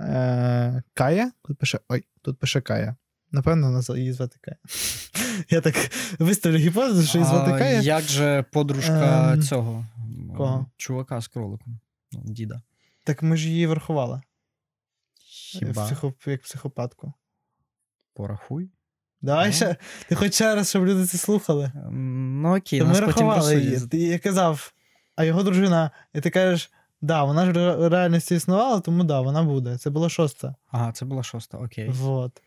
е, 0.00 0.82
Кая. 0.94 1.30
Тут 1.44 1.58
пише, 1.58 1.78
ой, 1.88 2.04
тут 2.22 2.38
пише 2.38 2.60
Кая. 2.60 2.96
Напевно, 3.32 3.66
вона 3.72 3.98
її 3.98 4.12
звати 4.12 4.36
Кая. 4.40 4.56
Я 5.50 5.60
так 5.60 5.74
виставлю 6.18 6.56
гіпотезу, 6.56 7.02
що 7.02 7.18
її 7.18 7.30
звати 7.30 7.50
Кая. 7.50 7.80
Як 7.80 8.02
же 8.02 8.44
подружка 8.52 9.32
Ем, 9.32 9.42
цього 9.42 9.86
кого? 10.36 10.66
чувака 10.76 11.20
з 11.20 11.28
кроликом? 11.28 11.78
Ну, 12.12 12.20
діда. 12.24 12.62
Так 13.10 13.22
ми 13.22 13.36
ж 13.36 13.48
її 13.48 13.66
врахували. 13.66 14.20
Хіба 15.18 15.84
Психоп, 15.86 16.26
як 16.26 16.42
психопатку. 16.42 17.12
порахуй? 18.14 18.70
Давай 19.22 19.46
Ну. 19.46 19.52
ще. 19.52 19.76
Ти 20.08 20.14
хоч 20.14 20.34
ще 20.34 20.54
раз, 20.54 20.68
щоб 20.70 20.86
люди 20.86 21.06
це 21.06 21.18
слухали. 21.18 21.72
Ем, 21.74 22.42
Ну 22.42 22.56
окей, 22.56 22.78
То 22.80 22.86
ми 22.86 22.92
потім 22.92 23.06
рахували 23.06 23.60
її. 23.60 23.80
Ти 23.80 23.98
я 23.98 24.18
казав, 24.18 24.72
а 25.16 25.24
його 25.24 25.42
дружина, 25.42 25.90
і 26.14 26.20
ти 26.20 26.30
кажеш, 26.30 26.70
да, 27.00 27.24
вона 27.24 27.46
ж 27.46 27.52
в 27.52 27.88
реальності 27.88 28.34
існувала, 28.34 28.80
тому 28.80 29.04
да, 29.04 29.20
вона 29.20 29.42
буде. 29.42 29.78
Це 29.78 29.90
було 29.90 30.08
шоста. 30.08 30.54
Ага, 30.70 30.92
це 30.92 31.04
була 31.04 31.22
шоста, 31.22 31.58
окей. 31.58 31.88
Вот. 31.88 32.42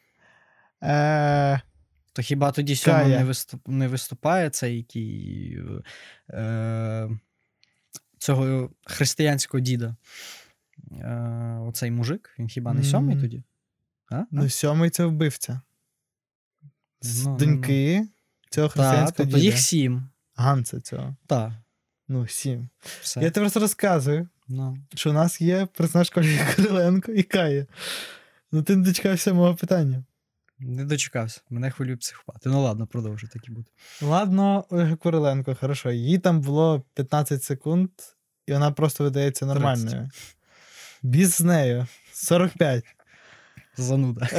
Е, 0.84 1.62
То 2.14 2.22
хіба 2.22 2.52
тоді 2.52 2.76
сьомий 2.76 3.02
Кая. 3.06 3.18
не, 3.20 3.24
виступ, 3.26 3.68
не 3.68 3.88
виступає 3.88 4.50
цей, 4.50 4.78
який 4.78 5.58
е, 6.30 7.10
цього 8.18 8.70
християнського 8.86 9.62
діда? 9.62 9.96
Е, 10.92 11.58
оцей 11.62 11.92
мужик, 11.92 12.36
він 12.40 12.48
хіба 12.48 12.74
не 12.74 12.84
сьомий 12.84 13.22
тоді? 13.22 13.44
А? 14.12 14.24
ну, 14.32 14.50
сьомий 14.50 14.90
це 14.90 15.06
вбивця. 15.06 15.62
З 17.02 17.26
Ну, 17.26 17.32
ну, 17.32 17.38
доньки 17.38 18.08
цього 18.50 18.70
християнського 18.70 19.30
тобто 19.30 19.38
їх 19.38 19.58
сім. 19.58 20.10
Ганса 20.36 20.82
цього. 20.82 21.16
Так, 21.28 21.52
Ну, 22.08 22.28
сім. 22.28 22.70
все. 23.02 23.22
Я 23.22 23.32
тобі 23.32 23.44
просто 23.44 23.60
розказую, 23.60 24.30
Ну. 24.48 24.78
що 24.96 25.10
у 25.10 25.14
нас 25.14 25.42
є 25.42 25.66
персонаж 25.66 26.12
Ольги 26.16 26.54
Кириленко 26.56 27.12
і 27.12 27.24
Кая. 27.24 27.66
Ну, 28.52 28.64
ти 28.64 28.76
не 28.76 28.84
дочекався 28.86 29.34
мого 29.34 29.56
питання. 29.56 30.04
Не 30.60 30.86
дочекався. 30.86 31.42
Мене 31.50 31.72
хвилює 31.72 31.96
психопати. 31.98 32.50
Ну 32.50 32.62
ладно, 32.64 32.88
продовжуй 32.88 33.30
так 33.34 33.48
і 33.48 33.52
буде. 33.52 33.72
Ладно, 34.02 34.66
Ольга 34.70 34.96
Куриленко, 34.96 35.56
хорошо. 35.56 35.92
Їй 35.92 36.20
там 36.20 36.42
було 36.42 36.84
15 36.94 37.44
секунд, 37.44 37.90
і 38.48 38.54
вона 38.54 38.72
просто 38.72 39.04
видається 39.04 39.46
нормальною. 39.46 40.10
Біз 41.04 41.36
з 41.36 41.42
нею. 41.42 41.88
45. 42.14 42.84
Зануда. 43.78 44.28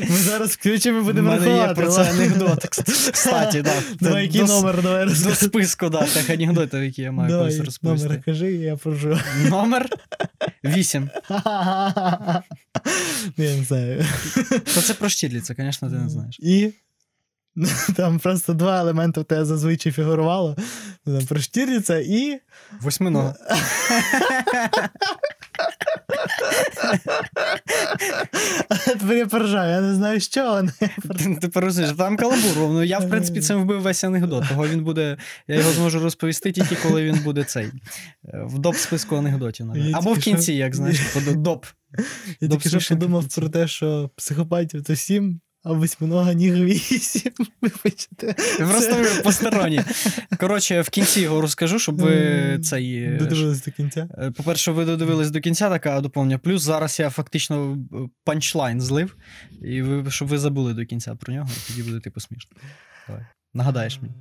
Ми 0.00 0.08
зараз 0.16 0.50
включимо 0.50 0.98
і 0.98 1.02
будемо 1.02 1.30
мене 1.30 1.46
є 1.46 1.52
рахувати. 1.52 1.80
про 1.80 1.90
це 1.90 2.10
анекдот. 2.10 2.64
Кстати, 3.12 3.62
да. 3.62 3.72
Давай, 4.00 4.22
який 4.26 4.40
До- 4.40 4.46
номер, 4.46 4.82
давай 4.82 5.04
До 5.04 5.10
розкажи. 5.10 5.36
списку, 5.36 5.88
да, 5.88 6.02
тих 6.06 6.30
анекдотів, 6.40 6.84
які 6.84 7.02
я 7.02 7.12
маю 7.12 7.30
колись 7.38 7.54
Давай, 7.54 7.66
розповісти. 7.66 8.08
номер 8.08 8.22
кажи, 8.24 8.52
і 8.52 8.58
я 8.58 8.76
прожу. 8.76 9.18
Номер 9.48 9.88
8. 10.64 11.10
Я 11.30 12.42
не 13.36 13.64
знаю. 13.68 14.04
То 14.74 14.80
це 14.82 14.94
про 14.94 15.08
Штірліца, 15.08 15.54
звісно, 15.58 15.90
ти 15.90 15.96
не 15.96 16.08
знаєш. 16.08 16.36
І 16.40 16.70
там 17.96 18.18
просто 18.18 18.52
два 18.54 18.80
елементи 18.80 19.20
в 19.20 19.24
тебе 19.24 19.44
зазвичай 19.44 19.92
фігурувало. 19.92 20.56
Там 21.04 21.26
про 21.26 21.40
Штірліца 21.40 21.98
і. 21.98 22.40
Восьминога. 22.80 23.34
Тепер 28.84 29.16
я 29.16 29.26
поржаю, 29.26 29.70
я 29.74 29.80
не 29.80 29.94
знаю, 29.94 30.20
що 30.20 30.50
вони. 30.50 30.72
Ти 31.18 31.36
тепер 31.40 31.64
розумієш, 31.64 31.96
там 31.98 32.16
каламбур. 32.16 32.52
Ну 32.56 32.82
я, 32.82 32.98
в 32.98 33.10
принципі, 33.10 33.40
цим 33.40 33.62
вбив 33.62 33.80
весь 33.82 34.04
анекдот. 34.04 34.48
Того 34.48 34.68
він 34.68 34.84
буде. 34.84 35.16
Я 35.48 35.56
його 35.56 35.72
зможу 35.72 36.00
розповісти 36.00 36.52
тільки 36.52 36.76
коли 36.76 37.02
він 37.04 37.18
буде 37.24 37.44
цей. 37.44 37.66
е, 37.66 37.72
В 38.46 38.58
доп 38.58 38.76
списку 38.76 39.16
анекдотів. 39.16 39.66
Або 39.94 40.12
в 40.12 40.18
кінці, 40.18 40.52
як 40.52 40.74
знаєш, 40.76 41.00
доп. 41.36 41.66
Я 42.40 42.48
тільки 42.48 42.80
що 42.80 42.94
подумав 42.94 43.28
про 43.36 43.48
те, 43.48 43.68
що 43.68 44.10
психопатів 44.16 44.84
то 44.84 44.96
сім, 44.96 45.40
а 45.64 45.72
восьминога 45.72 46.32
ніг 46.34 46.54
вісім. 46.54 47.32
Вибачте. 47.60 48.34
Просто 48.58 48.94
ви 48.94 49.22
посторонні. 49.22 49.80
Коротше, 50.40 50.80
в 50.80 50.88
кінці 50.88 51.20
його 51.20 51.40
розкажу, 51.40 51.78
щоб 51.78 52.00
ви 52.00 52.58
цей. 52.64 52.94
е, 53.02 53.16
Додивились 53.18 53.64
до 53.64 53.70
кінця. 53.70 54.08
Е, 54.18 54.30
По-перше, 54.30 54.72
ви 54.72 54.84
додивились 54.84 55.30
до 55.30 55.40
кінця 55.40 55.70
така 55.70 56.00
доповнення. 56.00 56.38
Плюс 56.38 56.62
зараз 56.62 57.00
я 57.00 57.10
фактично 57.10 57.78
е, 57.92 57.96
панчлайн 58.24 58.80
злив, 58.80 59.16
і 59.62 59.82
ви, 59.82 60.10
щоб 60.10 60.28
ви 60.28 60.38
забули 60.38 60.74
до 60.74 60.86
кінця 60.86 61.14
про 61.14 61.34
нього, 61.34 61.48
і 61.56 61.68
тоді 61.68 61.82
буде 61.82 62.00
типу 62.00 62.20
смішно. 62.20 62.50
Давай. 63.08 63.26
Нагадаєш 63.54 64.00
мені. 64.02 64.14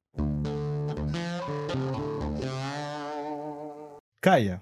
Кая. 4.19 4.61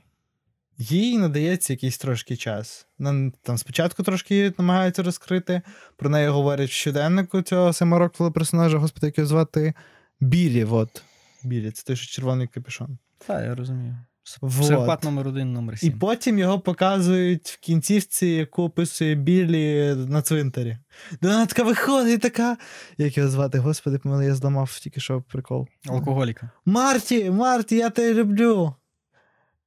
Їй 0.82 1.18
надається 1.18 1.74
якийсь 1.74 1.98
трошки 1.98 2.38
час. 2.38 2.88
Нам 3.00 3.34
там 3.42 3.58
спочатку 3.58 4.04
трошки 4.04 4.36
її 4.36 4.54
намагаються 4.58 5.04
розкрити. 5.04 5.62
Про 5.96 6.10
неї 6.10 6.28
говорять 6.28 6.70
в 6.70 6.74
щоденнику 6.74 7.42
цього 7.42 7.74
самороквого 7.74 8.32
персонажа, 8.32 8.78
господи, 8.78 9.08
як 9.08 9.18
його 9.18 9.28
звати 9.28 9.74
Білі. 10.20 10.64
От. 10.64 11.04
Білі, 11.44 11.72
це 11.72 11.84
той, 11.84 11.96
що 11.96 12.12
червоний 12.16 12.48
капюшон. 12.48 12.98
Так, 13.28 13.46
я 13.46 13.56
розумію. 13.56 13.98
Вот. 14.42 14.62
Психопат 14.62 15.04
номер 15.04 15.28
один, 15.28 15.54
номер 15.54 15.78
І 15.82 15.92
потім 15.92 16.40
його 16.40 16.60
показують 16.60 17.50
в 17.50 17.60
кінцівці, 17.60 18.28
яку 18.28 18.64
описує 18.64 19.16
Білі 19.16 19.96
на 19.96 20.22
цвинтарі. 20.22 20.78
Де 21.22 21.28
вона 21.28 21.46
така 21.46 21.64
виходить, 21.64 22.22
така. 22.22 22.58
Як 22.98 23.18
його 23.18 23.30
звати? 23.30 23.60
Господи, 23.60 23.98
помили, 23.98 24.26
я 24.26 24.36
зламав 24.36 24.80
тільки 24.80 25.00
що 25.00 25.22
прикол. 25.22 25.68
Алкоголіка. 25.88 26.50
Марті, 26.66 27.32
Марті, 27.32 27.76
я 27.76 27.90
тебе 27.90 28.14
люблю. 28.14 28.76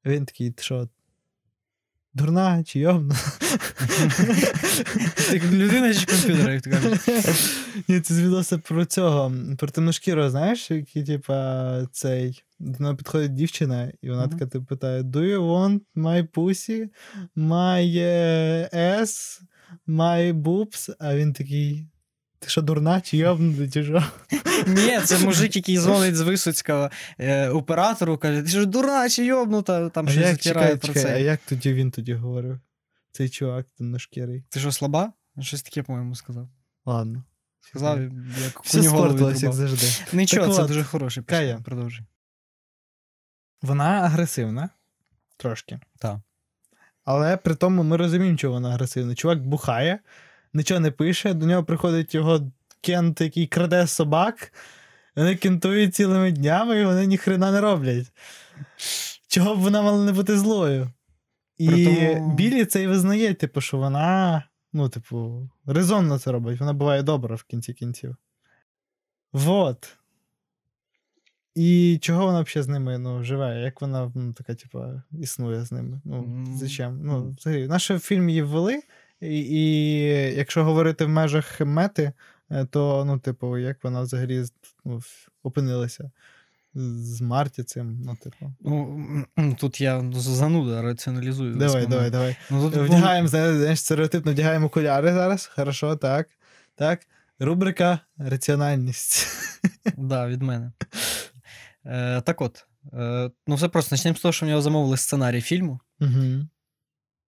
Він 0.05 0.27
такий, 0.27 0.55
що? 0.59 0.89
Дурна 2.15 2.65
чи? 2.65 2.79
Ти 5.31 5.41
людина 5.53 5.95
чи 5.95 6.07
комп'ютер, 6.07 6.51
як 6.51 6.63
ти 6.63 6.71
кажеш? 6.71 6.99
Ні, 7.89 8.01
це 8.01 8.15
звідося 8.15 8.59
про 8.59 8.85
цього, 8.85 9.33
про 9.59 9.69
темношкірого, 9.69 10.31
знаєш, 10.31 10.71
який, 10.71 11.05
типа, 11.05 11.87
цей. 11.93 12.43
До 12.59 12.83
нього 12.85 12.97
підходить 12.97 13.35
дівчина, 13.35 13.93
і 14.03 14.11
вона 14.11 14.29
така 14.29 14.47
типу, 14.47 14.65
питає: 14.65 15.03
Do 15.03 15.21
you 15.21 15.41
want 15.41 15.81
my 15.97 16.29
pussy, 16.29 16.89
my 17.37 17.95
е, 17.97 18.69
ass, 18.75 19.41
my 19.89 20.33
boobs? 20.33 20.95
А 20.99 21.17
він 21.17 21.33
такий. 21.33 21.87
Ти 22.45 22.51
що, 22.51 22.63
дурна, 22.63 23.01
чи 23.01 23.17
йобнути, 23.17 23.71
чи 23.71 23.85
що? 23.85 24.05
Ні, 24.67 25.01
це 25.05 25.19
мужик, 25.19 25.57
який 25.57 25.79
дзвонить 25.79 26.17
з 26.17 26.21
Висоцького 26.21 26.91
е, 27.19 27.49
оператору, 27.49 28.19
каже, 28.19 28.43
ти 28.43 28.49
ж 28.49 28.67
дура 28.67 29.09
чи 29.09 29.25
йобнута, 29.25 29.89
там 29.89 30.07
А 30.07 30.11
щось 30.11 30.25
як, 30.25 30.37
затирає 30.37 30.67
чекай, 30.67 30.79
про 30.79 30.89
чекай, 30.89 31.13
а 31.13 31.17
це. 31.17 31.23
як 31.23 31.41
тоді 31.49 31.73
він 31.73 31.91
тоді 31.91 32.15
говорив? 32.15 32.61
Цей 33.13 33.29
чувак 33.29 33.67
темношкірий. 33.79 34.45
Ти 34.49 34.61
що, 34.61 34.73
слаба? 34.73 35.13
Щось 35.41 35.63
таке, 35.63 35.83
по-моєму, 35.83 36.15
сказав. 36.15 36.49
Ладно. 36.85 37.25
Сказав, 37.61 38.01
як 38.45 38.65
Все 38.65 38.83
спортилось, 38.83 39.43
як 39.43 39.53
завжди. 39.53 39.87
Нічого, 40.13 40.47
Так 40.47 40.57
це 40.57 40.63
от, 40.63 40.69
дуже 40.69 40.85
хороший. 40.85 41.23
Кая. 41.23 41.61
Продовжуй. 41.65 42.07
Вона 43.63 43.85
агресивна. 43.85 44.69
Трошки. 45.37 45.81
Так. 45.99 46.19
Але 47.05 47.37
при 47.37 47.55
тому 47.55 47.83
ми 47.83 47.97
розуміємо, 47.97 48.39
що 48.39 48.51
вона 48.51 48.71
агресивна. 48.71 49.15
Чувак 49.15 49.47
бухає, 49.47 49.99
нічого 50.55 50.81
не 50.81 50.91
пише, 50.91 51.35
до 51.35 51.47
нього 51.47 51.65
приходить 51.65 52.15
його 52.15 52.41
кент, 52.81 53.21
який 53.21 53.47
краде 53.47 53.87
собак. 53.87 54.53
Вони 55.17 55.37
кентують 55.37 55.95
цілими 55.95 56.33
днями, 56.33 56.81
і 56.81 56.85
вони 56.85 57.07
ніхрена 57.07 57.53
не 57.53 57.61
роблять. 57.61 58.13
Чого 59.29 59.57
б 59.57 59.59
вона 59.59 59.83
мала 59.83 60.05
не 60.05 60.13
бути 60.13 60.39
злою? 60.39 60.91
І 61.59 61.69
Притому- 61.69 62.35
Білі 62.35 62.65
це 62.65 62.83
і 62.83 62.87
визнає, 62.87 63.35
типу, 63.35 63.61
що 63.61 63.77
вона, 63.77 64.43
ну, 64.73 64.89
типу, 64.89 65.49
резонно 65.67 66.19
це 66.19 66.33
робить. 66.33 66.61
Вона 66.61 66.73
буває 66.73 67.03
добра 67.03 67.37
в 67.37 67.43
кінці 67.43 67.73
кінців. 67.73 68.17
Вот. 69.33 69.97
І 71.55 71.99
чого 72.03 72.27
вона 72.27 72.41
взагалі 72.41 72.65
з 72.65 72.69
ними 72.69 72.99
ну, 72.99 73.23
живе? 73.25 73.61
Як 73.61 73.81
вона 73.81 74.13
ну, 74.15 74.33
така, 74.33 74.55
типу, 74.55 74.85
існує 75.13 75.65
з 75.65 75.73
ними? 75.73 76.01
Ну, 76.05 76.47
зачем? 76.57 77.01
Ну, 77.03 77.37
взагалі, 77.39 77.69
наш 77.69 77.91
фільм 78.01 78.29
її 78.29 78.43
ввели, 78.43 78.83
і, 79.21 79.39
і 79.39 80.07
якщо 80.37 80.65
говорити 80.65 81.05
в 81.05 81.09
межах 81.09 81.61
мети, 81.61 82.13
е, 82.51 82.65
то, 82.65 83.05
ну, 83.05 83.19
типу, 83.19 83.59
як 83.59 83.85
вона 83.85 84.01
взагалі 84.01 84.45
ну, 84.85 85.01
опинилася 85.43 86.11
з 86.75 87.21
Марті 87.21 87.63
цим, 87.63 88.03
ну, 88.05 88.17
типу. 88.23 88.53
Ну, 89.37 89.57
тут 89.61 89.81
я 89.81 90.05
зануда 90.13 90.83
раціоналізую. 90.83 91.55
Давай, 91.55 91.87
давай, 91.87 92.11
давай. 92.11 92.37
Ну, 92.51 92.71
тут, 92.71 92.89
Вдягаємо, 92.89 93.29
знаєш, 93.29 93.81
стереотипно 93.81 94.33
вдягаємо 94.33 94.67
окуляри 94.67 95.13
зараз. 95.13 95.47
Хорошо, 95.47 95.97
так. 95.97 96.29
Так. 96.75 97.01
Рубрика 97.39 97.99
Раціональність. 98.19 99.27
Да, 99.97 100.29
від 100.29 100.43
мене. 100.43 100.73
Е, 101.85 102.21
так 102.21 102.41
от, 102.41 102.67
е, 102.93 103.31
ну 103.47 103.55
все 103.55 103.69
просто 103.69 103.91
почнемо 103.91 104.17
з 104.17 104.21
того, 104.21 104.33
що 104.33 104.47
в 104.47 104.49
нього 104.49 104.63
замовили 104.63 104.97
сценарій 104.97 105.41
фільму. 105.41 105.81
Угу. 106.01 106.49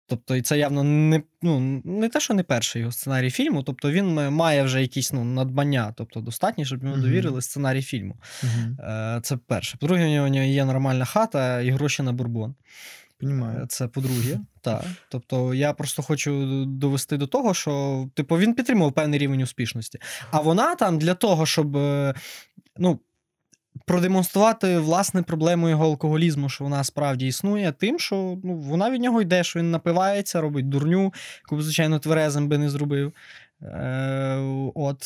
Тобто, 0.09 0.35
і 0.35 0.41
це 0.41 0.57
явно 0.57 0.83
не, 0.83 1.21
ну, 1.41 1.81
не 1.85 2.09
те, 2.09 2.19
що 2.19 2.33
не 2.33 2.43
перший 2.43 2.79
його 2.79 2.91
сценарій 2.91 3.29
фільму. 3.29 3.63
Тобто 3.63 3.91
він 3.91 4.13
має 4.29 4.63
вже 4.63 4.81
якісь 4.81 5.13
ну, 5.13 5.23
надбання, 5.23 5.93
тобто 5.97 6.21
достатньо, 6.21 6.65
щоб 6.65 6.83
йому 6.83 6.95
Мгм. 6.95 7.03
довірили 7.03 7.41
сценарій 7.41 7.81
фільму. 7.81 8.15
Е, 8.79 9.19
це 9.23 9.37
перше. 9.37 9.77
По-друге, 9.77 10.05
у 10.21 10.27
нього- 10.27 10.45
є 10.45 10.65
нормальна 10.65 11.05
хата 11.05 11.61
і 11.61 11.69
гроші 11.69 12.03
на 12.03 12.13
бурбон. 12.13 12.55
Понімаю. 13.19 13.59
Е, 13.63 13.65
Це 13.69 13.87
по-друге, 13.87 14.39
так. 14.61 14.83
Тобто 15.09 15.53
я 15.53 15.73
просто 15.73 16.01
хочу 16.03 16.65
довести 16.65 17.17
до 17.17 17.27
того, 17.27 17.53
що 17.53 18.05
типу, 18.13 18.37
він 18.37 18.53
підтримував 18.53 18.93
певний 18.93 19.19
рівень 19.19 19.41
успішності. 19.41 19.99
А 20.31 20.39
вона 20.41 20.75
там 20.75 20.99
для 20.99 21.13
того, 21.13 21.45
щоб 21.45 21.77
е, 21.77 22.13
ну, 22.77 22.99
продемонструвати 23.85 24.77
власне 24.77 25.21
проблему 25.23 25.69
його 25.69 25.85
алкоголізму, 25.85 26.49
що 26.49 26.63
вона 26.63 26.83
справді 26.83 27.27
існує, 27.27 27.71
тим, 27.71 27.99
що 27.99 28.37
ну, 28.43 28.55
вона 28.55 28.91
від 28.91 29.01
нього 29.01 29.21
йде, 29.21 29.43
що 29.43 29.59
він 29.59 29.71
напивається, 29.71 30.41
робить 30.41 30.69
дурню, 30.69 31.13
яку 31.45 31.61
звичайно, 31.61 31.99
тверезим 31.99 32.47
би 32.47 32.57
не 32.57 32.69
зробив. 32.69 33.13
Е, 33.61 34.35
от. 34.75 35.03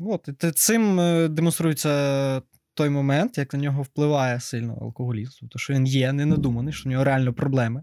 От. 0.00 0.28
І 0.28 0.50
цим 0.50 1.00
е, 1.00 1.28
демонструється 1.28 2.42
той 2.74 2.90
момент, 2.90 3.38
як 3.38 3.54
на 3.54 3.60
нього 3.60 3.82
впливає 3.82 4.40
сильно 4.40 4.78
алкоголізм. 4.80 5.30
Тобто, 5.40 5.58
що 5.58 5.72
він 5.74 5.86
є 5.86 6.12
ненадуманий, 6.12 6.72
що 6.72 6.88
в 6.88 6.92
нього 6.92 7.04
реально 7.04 7.32
проблеми. 7.32 7.82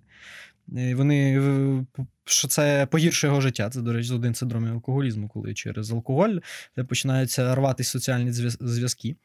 І 0.78 0.94
вони, 0.94 1.40
е, 1.40 1.86
що 2.26 2.48
це 2.48 2.86
погіршує 2.86 3.32
його 3.32 3.42
життя. 3.42 3.70
Це, 3.70 3.82
до 3.82 3.94
речі, 3.94 4.14
один 4.14 4.36
з 4.36 4.38
синдромів 4.38 4.74
алкоголізму, 4.74 5.30
коли 5.30 5.54
через 5.54 5.92
алкоголь 5.92 6.38
де 6.78 6.84
починаються 6.84 7.56
рватися 7.56 7.92
соціальні 7.92 8.32
зв'язки. 8.32 9.16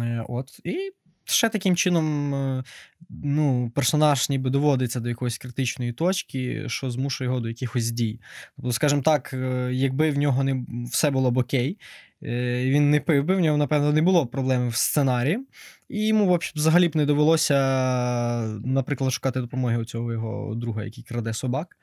Е, 0.00 0.24
От. 0.28 0.60
І 0.64 0.92
ще 1.24 1.48
таким 1.48 1.76
чином 1.76 2.34
е, 2.34 2.64
ну, 3.10 3.72
персонаж 3.74 4.28
ніби 4.28 4.50
доводиться 4.50 5.00
до 5.00 5.08
якоїсь 5.08 5.38
критичної 5.38 5.92
точки, 5.92 6.64
що 6.66 6.90
змушує 6.90 7.28
його 7.28 7.40
до 7.40 7.48
якихось 7.48 7.90
дій. 7.90 8.20
Тобто, 8.56 8.72
скажімо 8.72 9.02
так, 9.02 9.32
е, 9.32 9.70
якби 9.72 10.10
в 10.10 10.18
нього 10.18 10.44
не 10.44 10.64
все 10.90 11.10
було 11.10 11.30
б 11.30 11.36
окей, 11.36 11.78
він 12.22 12.90
не 12.90 13.00
пив 13.00 13.24
би, 13.24 13.36
в 13.36 13.40
нього, 13.40 13.56
напевно, 13.56 13.92
не 13.92 14.02
було 14.02 14.26
проблеми 14.26 14.68
в 14.68 14.74
сценарії, 14.74 15.38
і 15.88 16.06
йому 16.06 16.38
взагалі 16.54 16.88
б 16.88 16.96
не 16.96 17.06
довелося, 17.06 17.56
наприклад, 18.64 19.12
шукати 19.12 19.40
допомоги 19.40 19.76
у 19.76 19.84
цього 19.84 20.12
його 20.12 20.54
друга, 20.54 20.84
який 20.84 21.04
краде 21.04 21.32
собак. 21.32 21.76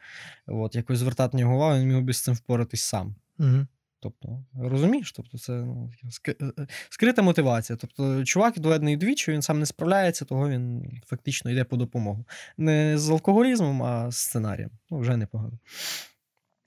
От, 0.48 0.76
якось 0.76 1.00
звертати 1.00 1.38
на 1.38 1.44
нього 1.44 1.56
увагу, 1.56 1.80
він 1.80 1.88
міг 1.88 2.02
би 2.02 2.14
з 2.14 2.22
цим 2.22 2.34
впоратись 2.34 2.82
сам. 2.82 3.16
Угу. 3.40 3.66
Тобто, 4.00 4.46
розумієш, 4.56 5.12
тобто 5.12 5.38
це 5.38 5.52
ну, 5.52 5.92
е, 6.28 6.36
е, 6.42 6.68
скрита 6.90 7.22
мотивація. 7.22 7.78
Тобто, 7.82 8.24
чувак 8.26 8.60
доведений 8.60 8.98
двічі, 8.98 9.32
він 9.32 9.42
сам 9.42 9.60
не 9.60 9.66
справляється, 9.66 10.26
того 10.26 10.50
він 10.50 10.92
фактично 11.06 11.52
йде 11.52 11.64
по 11.64 11.78
допомогу. 11.78 12.26
Не 12.58 12.98
з 12.98 13.10
алкоголізмом, 13.10 13.84
а 13.84 14.12
з 14.12 14.18
сценарієм. 14.18 14.72
Ну, 14.90 15.00
вже 15.00 15.18
непогано. 15.18 15.60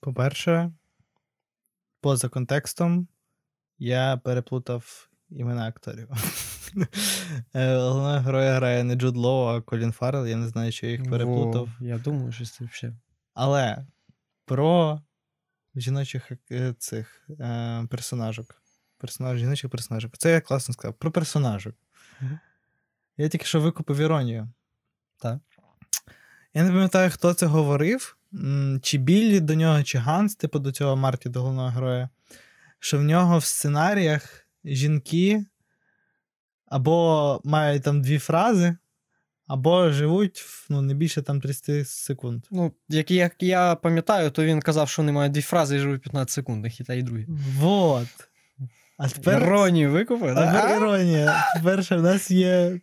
По-перше, 0.00 0.72
поза 2.00 2.28
контекстом 2.28 3.08
я 3.78 4.16
переплутав 4.16 5.08
імена 5.30 5.68
акторів. 5.68 6.08
Е, 7.54 7.76
Головного 7.76 8.18
героя 8.18 8.54
грає 8.54 8.84
не 8.84 8.94
Джуд 8.94 9.16
Лоу, 9.16 9.46
а 9.46 9.60
Колін 9.60 9.92
Фаррелл. 9.92 10.26
Я 10.26 10.36
не 10.36 10.48
знаю, 10.48 10.72
чи 10.72 10.86
я 10.86 10.92
їх 10.92 11.10
переплутав. 11.10 11.68
Во, 11.80 11.86
я 11.86 11.98
думаю, 11.98 12.32
що 12.32 12.44
це 12.44 12.64
взагалі. 12.64 12.96
Але 13.34 13.86
про 14.44 15.00
жіночих 15.76 16.33
е, 16.50 16.74
цих 16.78 17.28
е, 17.40 17.87
персонажок. 17.90 18.62
Персонаж, 18.98 19.38
жіночих 19.38 19.70
персонажок. 19.70 20.18
Це 20.18 20.30
я 20.30 20.40
класно 20.40 20.74
сказав. 20.74 20.94
Про 20.94 21.11
персонажок. 21.11 21.74
Я 23.16 23.28
тільки 23.28 23.44
що 23.44 23.61
викупив 23.61 23.96
іронію. 23.96 24.48
Так. 25.18 25.38
Я 26.54 26.62
не 26.64 26.70
пам'ятаю, 26.70 27.11
хто 27.11 27.35
це 27.35 27.46
говорив, 27.46 28.16
чи 28.83 28.98
Біллі 28.98 29.40
до 29.40 29.54
нього, 29.54 29.83
чи 29.83 29.98
Ганс, 29.98 30.37
типу 30.37 30.59
до 30.59 30.72
цього 30.72 30.96
Марті, 30.96 31.28
до 31.28 31.40
головного 31.40 31.68
героя, 31.68 32.09
що 32.78 32.98
в 32.98 33.02
нього 33.02 33.38
в 33.38 33.44
сценаріях 33.44 34.46
жінки 34.64 35.44
або 36.66 37.40
мають 37.44 37.83
там 37.83 38.02
дві 38.02 38.18
фрази, 38.18 38.76
або 39.50 39.90
живуть 39.90 40.44
ну, 40.68 40.82
не 40.82 40.94
більше 40.94 41.22
там 41.22 41.40
30 41.40 41.88
секунд. 41.88 42.44
Ну, 42.50 42.72
як, 42.88 43.10
як 43.10 43.42
я 43.42 43.74
пам'ятаю, 43.74 44.30
то 44.30 44.44
він 44.44 44.60
казав, 44.60 44.88
що 44.88 45.02
вони 45.02 45.12
мають 45.12 45.32
дві 45.32 45.42
фрази 45.42 45.76
і 45.76 45.78
живуть 45.78 46.02
15 46.02 46.30
секунд, 46.30 46.66
і 46.80 46.84
та 46.84 46.94
і 46.94 47.02
другі. 47.02 47.26
Вот. 47.58 48.06
А 48.98 49.08
тепер 49.08 49.42
Іронію 49.42 49.90
викупив, 49.90 50.28
А 50.30 50.34
да? 50.34 50.52
тепер 50.52 50.76
іронія. 50.76 51.44
Перше, 51.64 51.96
в 51.96 52.02
нас 52.02 52.30
є 52.30 52.80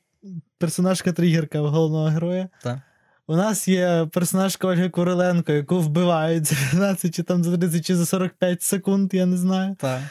персонажка 0.57 1.13
тригерка 1.13 1.59
головного 1.59 2.05
героя. 2.07 2.49
Так. 2.63 2.79
У 3.27 3.35
нас 3.35 3.67
є 3.67 4.07
персонажка 4.13 4.67
Ольги 4.67 4.89
Куриленко, 4.89 5.51
яку 5.51 5.79
вбивають 5.79 6.45
за 6.45 6.55
15 6.55 7.15
чи 7.15 7.23
там 7.23 7.43
за 7.43 7.57
30 7.57 7.85
чи 7.85 7.95
за 7.95 8.05
45 8.05 8.61
секунд, 8.61 9.13
я 9.13 9.25
не 9.25 9.37
знаю. 9.37 9.75
Так. 9.79 10.01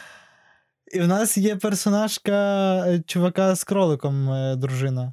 І 0.94 1.00
в 1.00 1.08
нас 1.08 1.38
є 1.38 1.56
персонажка 1.56 2.32
е, 2.88 3.02
чувака 3.06 3.54
з 3.54 3.64
кроликом, 3.64 4.30
е, 4.30 4.56
дружина, 4.56 5.12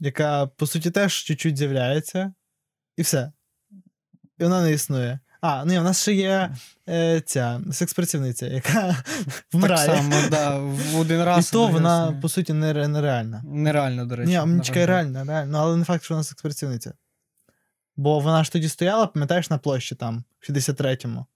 яка, 0.00 0.46
по 0.46 0.66
суті, 0.66 0.90
теж 0.90 1.14
чуть-чуть 1.14 1.56
з'являється, 1.56 2.32
і 2.96 3.02
все. 3.02 3.32
І 4.38 4.42
вона 4.44 4.62
не 4.62 4.72
існує. 4.72 5.20
А, 5.40 5.64
ні, 5.64 5.78
в 5.78 5.82
нас 5.84 6.02
ще 6.02 6.14
є 6.14 6.50
е, 6.88 7.20
ця 7.20 7.60
секс-працівниця, 7.72 8.46
яка 8.46 8.96
вмирає. 9.52 9.86
Так 9.86 9.96
само, 9.96 10.16
да, 10.30 10.58
в 10.58 10.98
один 11.00 11.22
раз. 11.22 11.48
І 11.48 11.52
то 11.52 11.66
вона, 11.66 12.12
по 12.22 12.28
суті, 12.28 12.52
нере- 12.52 12.88
нереальна. 12.88 13.42
Нереально, 13.46 14.06
до 14.06 14.16
речі. 14.16 14.28
Ні, 14.46 14.60
чекай, 14.60 14.86
реально. 14.86 15.24
Ну, 15.46 15.58
але 15.58 15.76
не 15.76 15.84
факт, 15.84 16.04
що 16.04 16.14
вона 16.14 16.24
секс-працівниця. 16.24 16.92
Бо 17.96 18.20
вона 18.20 18.44
ж 18.44 18.52
тоді 18.52 18.68
стояла, 18.68 19.06
пам'ятаєш, 19.06 19.50
на 19.50 19.58
площі 19.58 19.94
там, 19.94 20.24
в 20.40 20.52
63-му. 20.52 21.26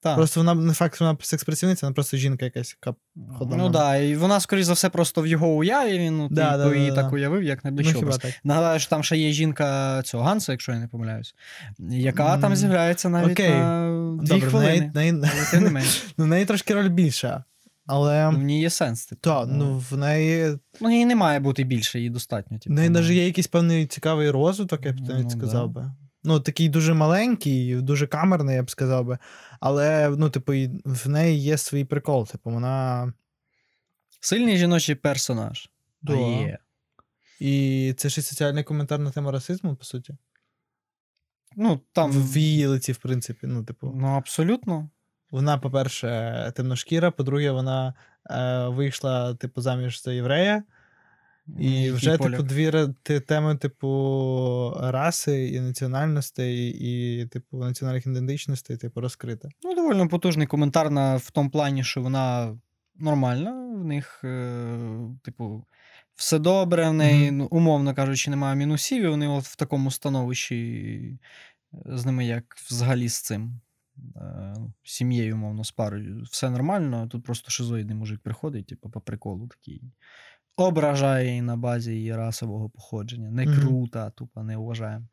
Так. 0.00 0.16
Просто 0.16 0.40
вона 0.40 0.54
не 0.54 0.72
факт, 0.72 0.94
що 0.94 1.04
вона 1.04 1.18
секс-працівниця, 1.20 1.86
вона 1.86 1.94
просто 1.94 2.16
жінка 2.16 2.44
якась, 2.44 2.76
яка 2.82 2.96
ходила. 3.38 3.56
Ну 3.56 3.64
так, 3.64 3.72
да, 3.72 3.96
і 3.96 4.16
вона, 4.16 4.40
скоріш 4.40 4.64
за 4.64 4.72
все, 4.72 4.88
просто 4.88 5.22
в 5.22 5.26
його 5.26 5.48
уяві 5.48 5.98
він 5.98 6.16
ну, 6.16 6.28
Да, 6.30 6.50
типу, 6.50 6.58
да, 6.64 6.68
да, 6.70 6.76
її 6.76 6.90
да. 6.90 6.94
так 7.02 7.12
уявив, 7.12 7.42
як 7.42 7.64
ну, 7.64 7.98
образ. 7.98 8.18
так. 8.18 8.32
Нагадаю, 8.44 8.80
що 8.80 8.90
там 8.90 9.02
ще 9.04 9.16
є 9.16 9.32
жінка 9.32 10.02
цього 10.02 10.24
Ганса, 10.24 10.52
якщо 10.52 10.72
я 10.72 10.78
не 10.78 10.88
помиляюсь, 10.88 11.34
яка 11.90 12.34
М, 12.34 12.40
там 12.40 12.56
з'являється 12.56 13.08
навіть 13.08 13.32
окей. 13.32 13.50
на 13.50 14.18
дві 14.22 14.28
Добре, 14.28 14.48
хвилини. 14.48 14.90
неї, 14.94 15.12
в 15.12 15.14
неї, 15.14 15.32
Але 15.34 15.50
тим 15.50 15.62
не 15.64 15.70
менш. 15.70 16.04
ну, 16.18 16.24
в 16.24 16.28
неї 16.28 16.44
трошки 16.44 16.74
роль 16.74 16.88
більша. 16.88 17.44
Але. 17.86 18.30
Ну, 18.32 18.38
в 18.38 18.42
ній 18.42 18.60
є 18.60 18.70
сенс. 18.70 19.06
Типу. 19.06 19.20
Та, 19.20 19.46
ну, 19.46 19.84
в 19.90 19.96
неї. 19.96 20.58
Ну, 20.80 20.90
їй 20.90 21.06
не 21.06 21.16
має 21.16 21.40
бути 21.40 21.64
більше, 21.64 22.00
їй 22.00 22.10
достатньо. 22.10 22.56
В 22.56 22.60
Типу, 22.60 22.74
неї 22.74 22.88
ну. 22.88 23.00
навіть 23.00 23.10
є 23.16 23.26
якийсь 23.26 23.46
певний 23.46 23.86
цікавий 23.86 24.30
розвиток, 24.30 24.86
я 24.86 24.92
б 24.92 25.00
навіть 25.00 25.24
Ну, 25.24 25.30
сказав 25.30 25.72
да. 25.72 25.80
би. 25.80 25.90
Ну, 26.24 26.40
такий 26.40 26.68
дуже 26.68 26.94
маленький, 26.94 27.74
дуже 27.74 28.06
камерний, 28.06 28.56
я 28.56 28.62
б 28.62 28.70
сказав 28.70 29.04
би. 29.04 29.18
Але, 29.60 30.10
ну, 30.10 30.30
типу, 30.30 30.52
в 30.84 31.08
неї 31.08 31.38
є 31.38 31.58
свій 31.58 31.84
прикол. 31.84 32.26
Типу, 32.26 32.50
вона. 32.50 33.12
Сильний 34.20 34.56
жіночий 34.56 34.94
персонаж. 34.94 35.70
Да. 36.02 36.12
А 36.12 36.16
є. 36.16 36.58
І 37.40 37.94
це 37.96 38.08
ж 38.08 38.20
і 38.20 38.22
соціальний 38.22 38.64
коментар 38.64 38.98
на 38.98 39.10
тему 39.10 39.30
расизму, 39.30 39.76
по 39.76 39.84
суті. 39.84 40.16
Ну, 41.56 41.80
там. 41.92 42.12
В 42.12 42.36
її 42.36 42.66
лиці, 42.66 42.92
в 42.92 42.96
принципі. 42.96 43.46
Ну, 43.46 43.64
типу, 43.64 43.92
Ну, 43.96 44.06
абсолютно. 44.06 44.90
вона, 45.30 45.58
по-перше, 45.58 46.52
темношкіра, 46.56 47.10
по-друге, 47.10 47.50
вона 47.50 47.94
е, 48.30 48.68
вийшла, 48.68 49.34
типу, 49.34 49.60
заміж 49.60 50.02
за 50.02 50.12
єврея. 50.12 50.62
І 51.58 51.90
вже, 51.90 52.18
типу, 52.18 52.42
дві 52.42 52.72
теми, 53.20 53.56
типу, 53.56 53.88
раси 54.80 55.48
і 55.48 55.60
національностей, 55.60 56.68
і, 56.80 57.26
типу, 57.26 57.58
національних 57.58 58.06
ідентичностей, 58.06 58.76
типу, 58.76 59.00
розкрита. 59.00 59.48
Ну, 59.64 59.74
доволі 59.74 60.08
потужний 60.08 60.46
коментар 60.46 60.90
на, 60.90 61.16
в 61.16 61.30
тому 61.30 61.50
плані, 61.50 61.84
що 61.84 62.02
вона 62.02 62.58
нормальна, 62.96 63.74
в 63.76 63.84
них, 63.84 64.20
е, 64.24 64.78
типу, 65.22 65.64
все 66.14 66.38
добре, 66.38 66.88
в 66.90 66.92
неї, 66.92 67.30
ну, 67.30 67.48
умовно 67.50 67.94
кажучи, 67.94 68.30
немає 68.30 68.56
мінусів, 68.56 69.04
і 69.04 69.08
вони 69.08 69.28
от 69.28 69.44
в 69.44 69.56
такому 69.56 69.90
становищі 69.90 70.56
е, 71.74 71.78
з 71.86 72.06
ними, 72.06 72.26
як 72.26 72.56
взагалі 72.70 73.08
з 73.08 73.20
цим. 73.22 73.60
е, 74.16 74.54
Сім'єю, 74.84 75.34
умовно, 75.34 75.64
з 75.64 75.70
парою. 75.70 76.22
Все 76.30 76.50
нормально, 76.50 77.08
тут 77.10 77.24
просто 77.24 77.50
шизоїдний 77.50 77.96
мужик 77.96 78.20
приходить, 78.20 78.66
типу, 78.66 78.90
по 78.90 79.00
приколу 79.00 79.48
такий. 79.48 79.82
Ображає 80.58 81.28
її 81.28 81.42
на 81.42 81.56
базі 81.56 81.92
її 81.92 82.16
расового 82.16 82.70
походження. 82.70 83.30
Не 83.30 83.46
крута, 83.46 84.10
тупо 84.10 84.42
не 84.42 84.56
вважаємо. 84.56 85.06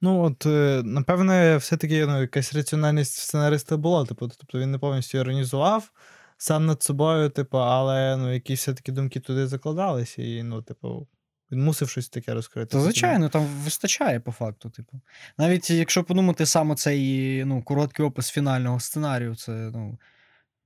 Ну, 0.00 0.22
от, 0.22 0.46
е, 0.46 0.82
напевне, 0.84 1.56
все-таки 1.56 2.06
ну, 2.06 2.20
якась 2.20 2.54
раціональність 2.54 3.12
сценариста 3.12 3.76
була. 3.76 4.04
Типу, 4.04 4.28
тобто 4.28 4.58
він 4.58 4.70
не 4.70 4.78
повністю 4.78 5.18
іронізував 5.18 5.90
сам 6.38 6.66
над 6.66 6.82
собою, 6.82 7.30
типу, 7.30 7.58
але 7.58 8.16
ну, 8.16 8.34
якісь 8.34 8.60
все-таки 8.60 8.92
думки 8.92 9.20
туди 9.20 9.46
закладалися, 9.46 10.22
і, 10.22 10.42
ну, 10.42 10.62
типу, 10.62 11.08
він 11.52 11.64
мусив 11.64 11.88
щось 11.88 12.08
таке 12.08 12.34
розкрити. 12.34 12.72
Та, 12.72 12.80
звичайно, 12.80 13.28
там 13.28 13.44
вистачає 13.44 14.20
по 14.20 14.32
факту. 14.32 14.70
Типу. 14.70 15.00
Навіть 15.38 15.70
якщо 15.70 16.04
подумати 16.04 16.46
саме 16.46 16.74
цей 16.74 17.44
ну, 17.44 17.62
короткий 17.62 18.06
опис 18.06 18.30
фінального 18.30 18.80
сценарію, 18.80 19.34
це 19.34 19.52
ну, 19.52 19.98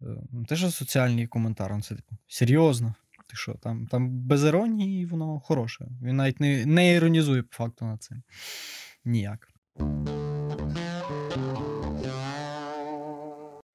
е, 0.02 0.06
ну, 0.32 0.44
теж 0.44 0.74
соціальний 0.74 1.26
коментар. 1.26 1.72
ну, 1.74 1.82
Це 1.82 1.94
типу, 1.94 2.16
серйозно. 2.28 2.94
Ти 3.26 3.36
що, 3.36 3.54
там, 3.54 3.86
там 3.86 4.10
без 4.10 4.44
іронії 4.44 5.06
воно 5.06 5.40
хороше. 5.40 5.86
Він 6.02 6.16
навіть 6.16 6.40
не, 6.40 6.66
не 6.66 6.92
іронізує 6.92 7.42
по 7.42 7.56
факту 7.56 7.84
на 7.84 7.96
це. 7.96 8.16
Ніяк. 9.04 9.48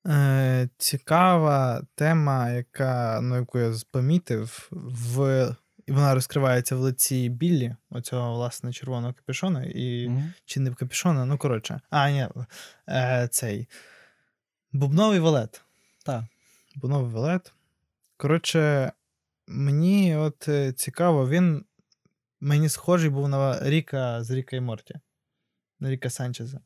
Е, 0.08 0.70
цікава 0.78 1.82
тема, 1.96 2.50
яка, 2.50 3.20
ну, 3.22 3.36
яку 3.36 3.60
я 3.60 3.74
помітив, 3.92 4.70
в... 4.72 5.56
і 5.86 5.92
вона 5.92 6.14
розкривається 6.14 6.76
в 6.76 6.80
лиці 6.80 7.30
Біллі, 7.30 7.76
оцього, 7.90 8.34
власне, 8.34 8.74
червоного 8.74 9.14
капюшона, 9.14 9.64
і 9.64 10.10
Мгм. 10.10 10.34
чи 10.46 10.60
не 10.60 10.74
капюшона, 10.74 11.26
ну 11.26 11.38
коротше. 11.38 11.82
А, 11.90 12.10
ні, 12.10 12.28
е, 12.90 13.28
цей. 13.32 13.68
Бубновий 14.72 15.20
валет. 15.20 15.63
Так. 16.04 16.24
Бубновий 16.76 17.12
валет. 17.12 17.54
Коротше, 18.18 18.92
мені 19.48 20.16
от 20.16 20.48
е, 20.48 20.74
цікаво, 20.74 21.30
він 21.30 21.66
мені 22.42 22.70
схожий 22.70 23.10
був 23.10 23.30
на 23.30 23.70
Ріка 23.70 24.24
з 24.24 24.32
Ріка 24.32 24.56
і 24.56 24.62
Морті. 24.62 24.96
На 25.80 25.90
Ріка 25.90 26.10
Санчеза. 26.10 26.60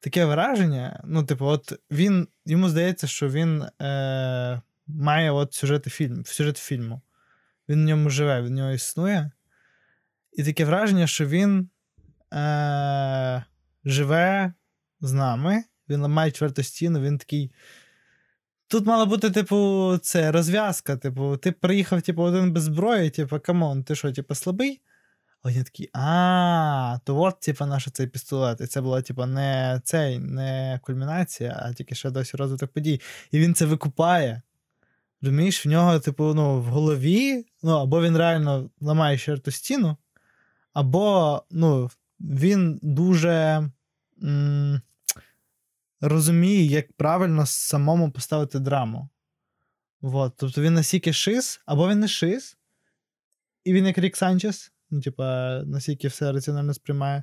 Таке 0.00 0.24
враження, 0.24 1.00
ну, 1.04 1.24
типу, 1.24 1.46
от 1.46 1.72
він, 1.90 2.28
йому 2.46 2.68
здається, 2.68 3.06
що 3.06 3.28
він 3.28 3.62
е, 3.82 4.60
має 4.86 5.30
от 5.30 5.54
сюжети 5.54 5.90
фільм, 5.90 6.24
сюжет 6.24 6.56
фільму. 6.56 7.00
Він 7.68 7.82
в 7.82 7.84
ньому 7.84 8.10
живе, 8.10 8.42
він 8.42 8.48
в 8.48 8.50
нього 8.50 8.70
існує. 8.70 9.30
І 10.32 10.44
таке 10.44 10.64
враження, 10.64 11.06
що 11.06 11.26
він 11.26 11.68
е, 12.32 13.44
живе 13.84 14.52
з 15.00 15.12
нами, 15.12 15.64
він 15.88 16.00
ламає 16.00 16.30
четверту 16.30 16.62
стіну, 16.62 17.00
він 17.00 17.18
такий. 17.18 17.52
Тут 18.70 18.86
мала 18.86 19.06
бути, 19.06 19.30
типу, 19.30 19.98
це 20.02 20.32
розв'язка. 20.32 20.96
Типу, 20.96 21.36
ти 21.36 21.52
приїхав, 21.52 22.02
типу, 22.02 22.22
один 22.22 22.52
без 22.52 22.62
зброї, 22.62 23.10
типу, 23.10 23.40
come 23.40 23.65
on, 23.65 23.84
ти 23.84 23.94
що, 23.94 24.12
типу, 24.12 24.34
слабий? 24.34 24.80
А 25.42 25.50
він 25.50 25.64
такий, 25.64 25.90
а, 25.92 26.98
то 27.04 27.20
от, 27.20 27.40
типу, 27.40 27.66
наш 27.66 27.88
цей 27.92 28.06
пістолет. 28.06 28.60
І 28.60 28.66
це 28.66 28.80
була, 28.80 29.02
типу, 29.02 29.26
не 29.26 29.80
цей, 29.84 30.18
не 30.18 30.80
кульмінація, 30.82 31.60
а 31.62 31.72
тільки 31.72 31.94
ще 31.94 32.10
досі 32.10 32.36
розвиток 32.36 32.72
подій. 32.72 33.00
І 33.30 33.38
він 33.38 33.54
це 33.54 33.66
викупає. 33.66 34.42
Розумієш, 35.22 35.66
в 35.66 35.68
нього, 35.68 35.98
типу, 35.98 36.34
ну, 36.34 36.60
в 36.60 36.64
голові, 36.64 37.46
ну, 37.62 37.72
або 37.72 38.02
він 38.02 38.16
реально 38.16 38.70
ламає 38.80 39.18
ще 39.18 39.36
ту 39.36 39.50
стіну, 39.50 39.96
або 40.72 41.42
ну, 41.50 41.90
він 42.20 42.78
дуже 42.82 43.70
м- 44.22 44.80
розуміє, 46.00 46.64
як 46.64 46.92
правильно 46.92 47.46
самому 47.46 48.10
поставити 48.10 48.58
драму. 48.58 49.08
Вот. 50.00 50.32
Тобто 50.36 50.62
він 50.62 50.74
настільки 50.74 51.12
шиз, 51.12 51.60
або 51.66 51.88
він 51.88 52.00
не 52.00 52.08
шиз, 52.08 52.56
і 53.64 53.72
він 53.72 53.86
як 53.86 53.98
Рік 53.98 54.16
Санчес, 54.16 54.72
ну, 54.90 55.00
типа, 55.00 55.58
настільки 55.66 56.08
все 56.08 56.32
раціонально 56.32 56.74
сприймає. 56.74 57.22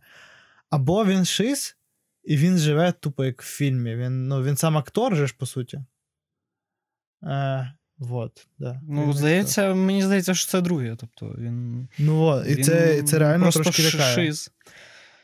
Або 0.69 1.05
він 1.05 1.25
шиз, 1.25 1.77
і 2.23 2.37
він 2.37 2.57
живе 2.57 2.91
тупо 2.91 3.25
як 3.25 3.41
в 3.41 3.45
фільмі. 3.45 3.95
Він, 3.95 4.27
ну, 4.27 4.43
він 4.43 4.57
сам 4.57 4.77
актор 4.77 5.15
же 5.15 5.27
ж, 5.27 5.35
по 5.37 5.45
суті. 5.45 5.79
Е, 7.23 7.73
вот, 7.97 8.47
да. 8.59 8.81
Ну, 8.87 9.13
здається, 9.13 9.73
мені 9.73 10.03
здається, 10.03 10.33
що 10.33 10.47
це 10.51 10.61
друге. 10.61 10.95
Тобто 10.99 11.35
він. 11.37 11.87
Ну, 11.97 12.21
от, 12.23 12.47
і 12.47 12.55
він 12.55 12.63
це, 12.63 13.03
це 13.03 13.19
реально 13.19 13.43
просто 13.43 13.63
трошки 13.63 13.83
лякає. 13.83 14.15
шиз. 14.15 14.51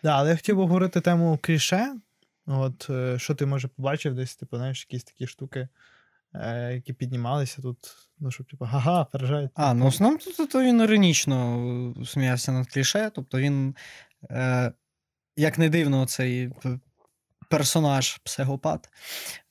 Да, 0.04 0.12
але 0.18 0.30
я 0.30 0.36
хотів 0.36 0.56
би 0.56 0.62
говорити 0.62 1.02
тему 1.02 1.40
кліше. 1.42 1.96
От, 2.46 2.88
е, 2.90 3.20
що 3.20 3.36
ти 3.36 3.46
може 3.46 3.68
побачив 3.68 4.16
десь, 4.16 4.36
типу, 4.36 4.58
знаєш, 4.58 4.88
якісь 4.90 5.04
такі 5.04 5.28
штуки, 5.28 5.68
е, 6.34 6.74
які 6.74 6.94
піднімалися 6.94 7.62
тут, 7.62 7.78
ну, 8.20 8.32
щоб, 8.32 8.50
типу, 8.50 8.66
ага, 8.72 9.06
пережають. 9.06 9.52
А, 9.56 9.74
ну 9.74 9.86
в 9.86 9.88
основному 9.88 10.20
то, 10.38 10.48
то 10.48 10.64
він 10.64 10.82
іронічно 10.82 11.66
е, 12.02 12.06
сміявся 12.06 12.52
над 12.52 12.68
кліше. 12.68 13.12
Тобто 13.16 13.40
він, 13.40 13.76
е, 14.32 14.72
як 15.36 15.58
не 15.58 15.70
дивно, 15.70 16.06
цей 16.06 16.52
персонаж 17.50 18.18
психопат. 18.18 18.90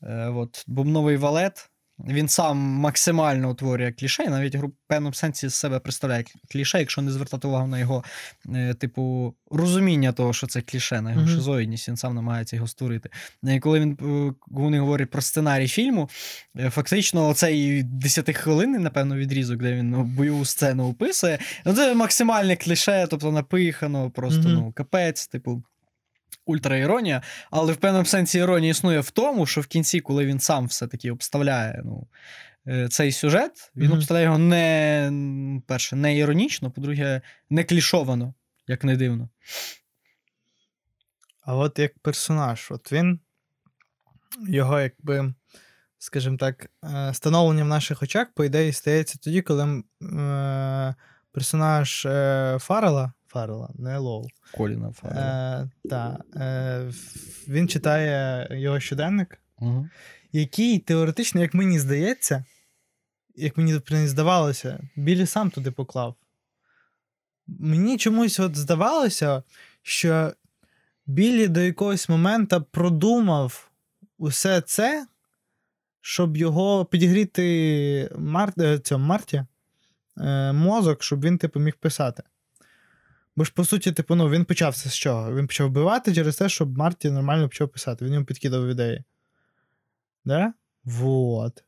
Е, 0.03 0.29
от, 0.29 0.65
бубновий 0.67 1.17
валет. 1.17 1.71
Він 2.09 2.29
сам 2.29 2.59
максимально 2.59 3.51
утворює 3.51 3.93
кліше, 3.93 4.29
навіть 4.29 4.55
в 4.57 4.71
певному 4.89 5.15
сенсі 5.15 5.49
з 5.49 5.55
себе 5.55 5.79
представляє 5.79 6.25
кліше, 6.53 6.79
якщо 6.79 7.03
не 7.03 7.11
звертати 7.13 7.49
увагу 7.49 7.67
на 7.67 7.79
його, 7.79 8.05
е, 8.55 8.75
типу, 8.75 9.35
розуміння 9.51 10.13
того, 10.13 10.33
що 10.33 10.47
це 10.47 10.61
кліше, 10.61 11.01
на 11.01 11.11
його 11.11 11.23
Мгм. 11.23 11.35
шизоїдність, 11.35 11.89
він 11.89 11.97
сам 11.97 12.15
намагається 12.15 12.57
його 12.57 12.69
створити. 12.69 13.11
І 13.43 13.61
коли 13.61 13.81
він 13.81 13.99
е, 14.03 14.35
вони 14.47 14.81
говорять 14.81 15.11
про 15.11 15.23
сценарій 15.23 15.69
фільму, 15.69 16.09
е, 16.59 16.71
фактично 16.71 17.29
оцей 17.29 17.83
10 17.83 18.33
хвилинний, 18.37 18.81
напевно, 18.81 19.17
відрізок, 19.17 19.63
де 19.63 19.73
він 19.73 19.91
ну, 19.91 20.05
бойову 20.05 20.45
сцену 20.45 20.89
описує, 20.91 21.39
ну 21.65 21.75
це 21.75 21.95
максимальне 21.95 22.57
кліше, 22.57 23.07
тобто 23.11 23.33
напихано, 23.33 24.11
просто 24.11 24.41
Мгм. 24.41 24.53
ну, 24.53 24.73
капець, 24.73 25.27
типу. 25.27 25.63
Ультраіронія, 26.47 27.23
але 27.51 27.73
в 27.73 27.77
певному 27.77 28.05
сенсі 28.05 28.39
іронія 28.39 28.71
існує 28.71 29.01
в 29.01 29.11
тому, 29.11 29.47
що 29.47 29.61
в 29.61 29.67
кінці, 29.67 30.01
коли 30.01 30.27
він 30.27 30.41
сам 30.41 30.67
все-таки 30.67 31.11
обставляє 31.11 31.83
ну, 31.85 32.07
е, 32.67 32.89
цей 32.89 33.13
сюжет, 33.13 33.73
він 33.77 33.89
Мгм. 33.89 33.97
обставляє 33.97 34.25
його 34.25 34.39
не 34.39 35.63
перше, 35.67 35.97
не 35.97 36.17
іронічно, 36.17 36.71
по-друге, 36.71 37.21
не 37.51 37.65
клішовано, 37.65 38.35
як 38.67 38.85
не 38.85 38.97
дивно. 38.97 39.29
А 41.41 41.57
от 41.57 41.79
як 41.79 41.99
персонаж, 41.99 42.69
от 42.71 42.93
він, 42.93 43.21
його, 44.49 44.81
якби, 44.81 45.35
скажімо 45.99 46.37
так, 46.37 46.71
е, 46.85 47.15
становлення 47.15 47.65
в 47.65 47.69
наших 47.69 48.03
очах, 48.03 48.29
по 48.35 48.45
ідеї, 48.45 48.73
стається 48.73 49.19
тоді, 49.19 49.43
коли 49.43 49.83
е, 50.03 50.95
персонаж 51.33 52.07
е, 52.07 52.59
Фаррела, 52.61 53.13
Фаррела, 53.33 53.71
не 53.75 53.99
Лоу, 53.99 54.27
Коліна 54.55 54.93
Фаррелла. 54.93 55.63
е, 55.85 55.89
та, 55.89 56.19
е, 56.37 56.93
він 57.49 57.69
читає 57.69 58.49
його 58.51 58.81
щоденник, 58.81 59.39
Угу. 59.59 59.89
який 60.33 60.79
теоретично, 60.79 61.41
як 61.41 61.55
мені 61.55 61.79
здається, 61.79 62.45
як 63.37 63.57
мені 63.57 63.81
здавалося, 64.07 64.81
Білі 64.97 65.27
сам 65.27 65.51
туди 65.51 65.71
поклав. 65.71 66.15
Мені 67.47 67.99
чомусь 67.99 68.41
от 68.41 68.57
здавалося, 68.57 69.43
що 69.83 70.33
Білі 71.07 71.49
до 71.49 71.61
якогось 71.61 72.09
моменту 72.09 72.67
продумав 72.71 73.71
усе 74.19 74.61
це, 74.61 75.07
щоб 76.01 76.37
його 76.37 76.85
підігріти 76.85 78.11
Мар... 78.19 78.53
е, 78.59 78.79
цьому, 78.79 79.07
Марті 79.07 79.45
е, 80.19 80.53
мозок, 80.53 81.03
щоб 81.03 81.25
він, 81.25 81.39
типу, 81.39 81.61
міг 81.61 81.77
писати. 81.77 82.23
Бо 83.37 83.45
ж, 83.45 83.53
по 83.55 83.65
суті, 83.65 83.93
типу, 83.93 84.15
ну, 84.15 84.31
він 84.31 84.45
почався 84.45 84.89
з 84.89 84.95
чого? 84.95 85.35
Він 85.35 85.47
почав 85.47 85.69
вбивати 85.69 86.15
через 86.15 86.37
те, 86.37 86.49
щоб 86.49 86.79
Марті 86.79 87.11
нормально 87.11 87.49
почав 87.49 87.69
писати. 87.69 88.05
Він 88.05 88.13
йому 88.13 88.27
підкидав 88.27 88.69
ідеї. 88.69 89.05
Да? 90.25 90.53
Вот. 90.85 91.65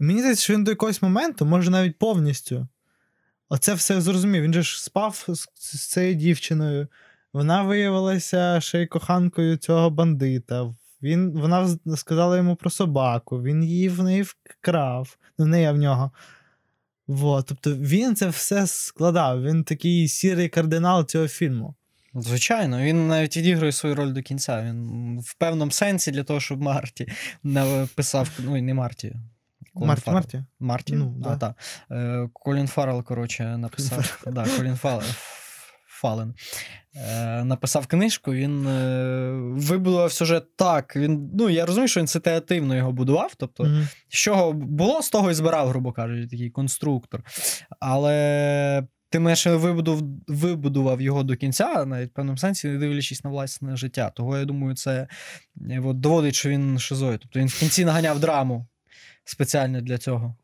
І 0.00 0.04
мені 0.04 0.18
здається, 0.18 0.44
що 0.44 0.54
він 0.54 0.64
до 0.64 0.70
якогось 0.70 1.02
моменту, 1.02 1.44
може 1.46 1.70
навіть 1.70 1.98
повністю, 1.98 2.68
оце 3.48 3.74
все 3.74 4.00
зрозумів. 4.00 4.42
Він 4.42 4.52
же 4.52 4.62
ж 4.62 4.82
спав 4.82 5.24
з, 5.28 5.48
з 5.54 5.86
цією 5.88 6.14
дівчиною. 6.14 6.88
Вона 7.32 7.62
виявилася 7.62 8.60
ще 8.60 8.82
й 8.82 8.86
коханкою 8.86 9.56
цього 9.56 9.90
бандита. 9.90 10.74
Він, 11.02 11.30
вона 11.32 11.78
сказала 11.96 12.36
йому 12.36 12.56
про 12.56 12.70
собаку, 12.70 13.42
він 13.42 13.64
її 13.64 13.88
в 13.88 14.02
неї 14.02 14.22
вкрав, 14.22 15.16
Ну, 15.38 15.46
не 15.46 15.68
а 15.68 15.72
в 15.72 15.76
нього. 15.76 16.10
Вот. 17.06 17.46
Тобто 17.46 17.74
він 17.74 18.16
це 18.16 18.28
все 18.28 18.66
складав. 18.66 19.42
Він 19.42 19.64
такий 19.64 20.08
сірий 20.08 20.48
кардинал 20.48 21.06
цього 21.06 21.28
фільму. 21.28 21.74
Звичайно, 22.14 22.82
він 22.82 23.08
навіть 23.08 23.36
відігрує 23.36 23.72
свою 23.72 23.94
роль 23.94 24.12
до 24.12 24.22
кінця. 24.22 24.62
Він 24.62 25.20
в 25.20 25.34
певному 25.34 25.70
сенсі 25.70 26.10
для 26.10 26.24
того, 26.24 26.40
щоб 26.40 26.62
Марті 26.62 27.08
написав. 27.42 28.30
Ну, 28.38 28.56
і 28.56 28.62
не 28.62 28.74
Марті. 28.74 29.16
Колін 29.74 29.88
Марті, 29.88 30.02
Фаррел. 30.02 30.14
Марті. 30.16 30.44
Марті? 30.60 30.94
Ну, 30.94 31.16
а, 31.24 31.28
да. 31.28 31.36
так. 31.36 31.56
Е, 31.90 32.28
Колін 32.32 32.68
Фаррел, 32.68 33.04
коротше, 33.04 33.56
написав. 33.56 34.22
да, 34.26 34.46
Колін. 34.56 34.76
Фален. 35.86 36.34
Е, 36.96 37.44
написав 37.44 37.86
книжку, 37.86 38.32
він 38.32 38.66
е, 38.66 39.30
вибудував 39.56 40.12
сюжет 40.12 40.56
так. 40.56 40.96
Він, 40.96 41.30
ну, 41.34 41.50
я 41.50 41.66
розумію, 41.66 41.88
що 41.88 42.00
він 42.00 42.06
ситуативно 42.06 42.76
його 42.76 42.92
будував. 42.92 43.34
Тобто, 43.36 43.64
Мгм. 43.64 43.88
з 44.08 44.14
чого 44.14 44.52
було, 44.52 45.02
з 45.02 45.10
того 45.10 45.30
і 45.30 45.34
збирав, 45.34 45.68
грубо 45.68 45.92
кажучи, 45.92 46.28
такий 46.28 46.50
конструктор. 46.50 47.22
Але 47.80 48.86
ти 49.10 49.20
менше 49.20 49.54
вибудував, 49.56 50.02
вибудував 50.28 51.00
його 51.00 51.22
до 51.22 51.36
кінця, 51.36 51.84
навіть 51.84 52.10
в 52.10 52.14
певному 52.14 52.38
сенсі, 52.38 52.68
не 52.68 52.78
дивлячись 52.78 53.24
на 53.24 53.30
власне 53.30 53.76
життя. 53.76 54.10
Того 54.10 54.38
я 54.38 54.44
думаю, 54.44 54.74
це 54.76 55.08
е, 55.70 55.80
от, 55.84 56.00
доводить, 56.00 56.34
що 56.34 56.48
він 56.48 56.78
шизоїд. 56.78 57.20
Тобто 57.20 57.40
він 57.40 57.48
в 57.48 57.58
кінці 57.58 57.84
наганяв 57.84 58.20
драму 58.20 58.66
спеціально 59.24 59.80
для 59.80 59.98
цього. 59.98 60.36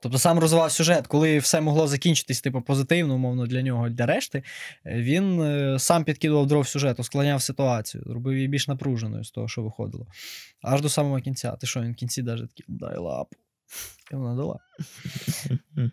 Тобто 0.00 0.18
сам 0.18 0.38
розвивав 0.38 0.72
сюжет, 0.72 1.06
коли 1.06 1.38
все 1.38 1.60
могло 1.60 1.88
закінчитись, 1.88 2.40
типу, 2.40 2.62
позитивно, 2.62 3.14
умовно, 3.14 3.46
для 3.46 3.62
нього, 3.62 3.88
для 3.88 4.06
решти, 4.06 4.42
е, 4.86 5.02
він 5.02 5.42
е, 5.42 5.78
сам 5.78 6.04
підкидував 6.04 6.46
дров 6.46 6.68
сюжету, 6.68 7.02
склоняв 7.02 7.42
ситуацію, 7.42 8.04
робив 8.06 8.34
її 8.36 8.48
більш 8.48 8.68
напруженою 8.68 9.24
з 9.24 9.30
того, 9.30 9.48
що 9.48 9.62
виходило. 9.62 10.06
Аж 10.62 10.80
до 10.80 10.88
самого 10.88 11.20
кінця. 11.20 11.52
Ти 11.52 11.66
що, 11.66 11.80
він 11.80 11.92
в 11.92 11.94
кінці 11.94 12.22
навіть 12.22 12.48
такий, 12.48 12.64
дай 12.68 12.98
лапу. 12.98 13.36
І 14.12 14.16
вона 14.16 14.34
дала. 14.34 14.58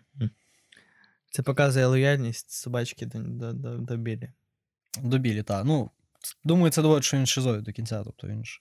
Це 1.30 1.42
показує 1.42 1.86
лояльність 1.86 2.50
собачки 2.50 3.06
до, 3.06 3.18
до, 3.18 3.52
до, 3.52 3.76
до 3.78 3.96
Білі. 3.96 4.30
До 5.02 5.18
білі, 5.18 5.42
так. 5.42 5.64
Ну, 5.64 5.90
думаю, 6.44 6.70
це 6.70 6.82
доводить, 6.82 7.04
що 7.04 7.16
він 7.16 7.26
шизоїд 7.26 7.62
до 7.62 7.72
кінця. 7.72 8.02
Тобто 8.04 8.26
він 8.26 8.44
ж. 8.44 8.60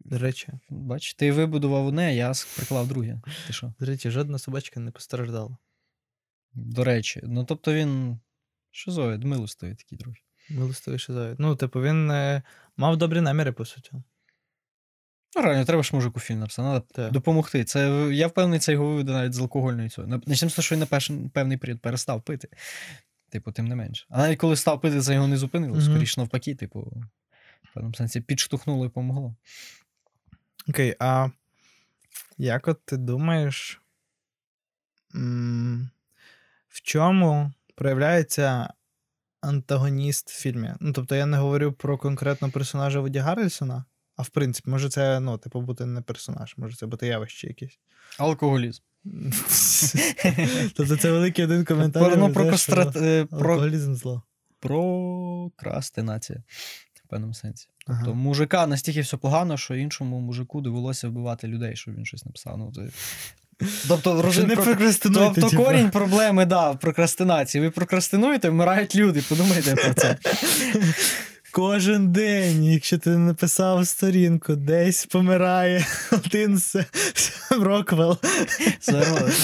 До 0.00 0.18
речі, 0.18 0.48
Бач, 0.68 1.14
ти 1.14 1.32
вибудував 1.32 1.86
одне, 1.86 2.14
я 2.16 2.32
приклав 2.56 2.88
друге. 2.88 3.20
Ти 3.46 3.52
що? 3.52 3.72
до 3.80 3.86
речі, 3.86 4.10
жодна 4.10 4.38
собачка 4.38 4.80
не 4.80 4.90
постраждала. 4.90 5.56
До 6.54 6.84
речі, 6.84 7.20
ну 7.24 7.44
тобто 7.44 7.74
він 7.74 8.18
шизоїд, 8.70 9.24
милостивий 9.24 9.74
такий 9.74 9.98
друг. 9.98 10.14
Милостивий 10.50 10.98
шизоїд. 10.98 11.40
Ну, 11.40 11.56
типу, 11.56 11.82
він 11.82 12.10
е, 12.10 12.42
мав 12.76 12.96
добрі 12.96 13.20
наміри, 13.20 13.52
по 13.52 13.64
суті. 13.64 13.90
Ну, 15.36 15.42
реально, 15.42 15.64
треба 15.64 15.82
ж 15.82 15.90
мужику 15.92 16.20
фільм 16.20 16.38
написати, 16.38 16.62
треба 16.68 16.80
Так. 17.08 17.12
допомогти. 17.12 17.64
Це, 17.64 18.08
я 18.12 18.26
впевнений, 18.26 18.58
це 18.58 18.72
його 18.72 18.86
виведе 18.86 19.12
навіть 19.12 19.32
з 19.32 19.38
алкогольної 19.38 19.88
цього. 19.88 20.08
Начнемо 20.08 20.50
з 20.50 20.54
того, 20.54 20.62
що 20.64 20.74
він 20.74 20.80
на 20.80 20.86
перший, 20.86 21.28
певний 21.34 21.56
період 21.56 21.80
перестав 21.80 22.22
пити. 22.22 22.48
Типу, 23.30 23.52
тим 23.52 23.66
не 23.66 23.74
менше. 23.74 24.06
А 24.08 24.18
навіть 24.18 24.38
коли 24.38 24.56
став 24.56 24.80
пити, 24.80 25.00
це 25.00 25.14
його 25.14 25.28
не 25.28 25.36
зупинило. 25.36 25.80
Скоріше 25.80 26.20
навпаки, 26.20 26.54
типу, 26.54 26.80
в 27.62 27.74
певному 27.74 27.94
сенсі 27.94 28.20
підштовхнуло 28.20 28.86
і 28.86 28.88
помогло. 28.88 29.36
Окей, 30.68 30.96
а 30.98 31.28
як 32.38 32.68
от 32.68 32.84
ти 32.84 32.96
думаєш, 32.96 33.80
в 36.68 36.80
чому 36.82 37.52
проявляється 37.74 38.72
антагоніст 39.40 40.30
в 40.30 40.40
фільмі? 40.40 40.72
Ну, 40.80 40.92
тобто 40.92 41.14
я 41.14 41.26
не 41.26 41.36
говорю 41.36 41.72
про 41.72 41.98
конкретно 41.98 42.50
персонажа 42.50 43.00
Вуді 43.00 43.18
Гаррельсона, 43.18 43.84
а 44.16 44.22
в 44.22 44.28
принципі, 44.28 44.70
може 44.70 44.88
це, 44.88 45.20
ну, 45.20 45.38
типу, 45.38 45.60
бути 45.60 45.86
не 45.86 46.00
персонаж, 46.00 46.54
може 46.56 46.76
це 46.76 46.86
бути 46.86 47.06
явище 47.06 47.46
якесь. 47.46 47.78
Алкоголізм. 48.18 48.82
Тобто 50.76 50.96
це 50.96 51.12
великий 51.12 51.44
один 51.44 51.64
коментар. 51.64 52.02
Про, 52.02 52.16
ну, 52.16 52.32
е. 52.96 53.26
Алкоголізм 53.32 53.94
зло. 53.94 54.22
прокрастинація. 54.60 56.42
Певному 57.12 57.34
сенсі. 57.34 57.68
Ага. 57.86 58.02
Тобто 58.04 58.14
мужика 58.14 58.66
настільки 58.66 59.00
все 59.00 59.16
погано, 59.16 59.56
що 59.56 59.74
іншому 59.74 60.20
мужику 60.20 60.60
довелося 60.60 61.08
вбивати 61.08 61.48
людей, 61.48 61.76
щоб 61.76 61.94
він 61.94 62.04
щось 62.04 62.24
написав. 62.24 62.58
Ну, 62.58 62.72
це... 62.74 62.82
Тобто, 63.88 64.22
розум... 64.22 64.46
не 64.46 64.54
про... 64.54 64.64
прокрастинуйте, 64.64 65.32
тобто 65.34 65.50
типу. 65.50 65.64
корінь 65.64 65.90
проблеми, 65.90 66.46
да, 66.46 66.70
в 66.70 66.78
прокрастинації. 66.78 67.62
Ви 67.62 67.70
прокрастинуєте, 67.70 68.48
вмирають 68.48 68.96
люди. 68.96 69.22
Подумайте 69.28 69.74
про 69.74 69.94
це. 69.94 70.16
Кожен 71.52 72.12
день, 72.12 72.64
якщо 72.64 72.98
ти 72.98 73.10
не 73.10 73.18
написав 73.18 73.86
сторінку, 73.86 74.56
десь 74.56 75.06
помирає 75.06 75.86
один 76.12 76.60
Роквелл. 77.50 78.18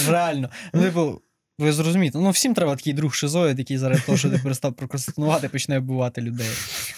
Реально. 0.09 0.49
Ну, 0.73 0.81
типу, 0.81 1.21
ви 1.59 1.71
зрозумієте, 1.71 2.17
ну 2.17 2.29
всім 2.29 2.53
треба 2.53 2.75
такий 2.75 2.93
друг 2.93 3.13
шизоїд, 3.13 3.59
який 3.59 3.77
заради 3.77 4.01
того, 4.05 4.17
що 4.17 4.29
ти 4.29 4.37
перестав 4.37 4.73
прокрастинувати, 4.73 5.49
почне 5.49 5.79
вбивати 5.79 6.21
людей. 6.21 6.49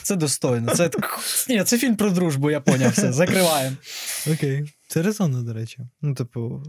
Це 0.04 0.15
достойно. 0.15 0.76
Це, 0.76 0.89
ні, 1.50 1.63
це 1.63 1.78
фільм 1.78 1.95
про 1.95 2.10
дружбу, 2.10 2.52
я 2.52 2.62
поняв 2.62 2.91
все. 2.91 3.13
Закриваємо. 3.13 3.76
Окей. 4.34 4.74
Це 4.88 5.02
резонно, 5.02 5.43
до 5.43 5.54
речі. 5.54 5.80
Ну, 6.02 6.13
типу, 6.15 6.63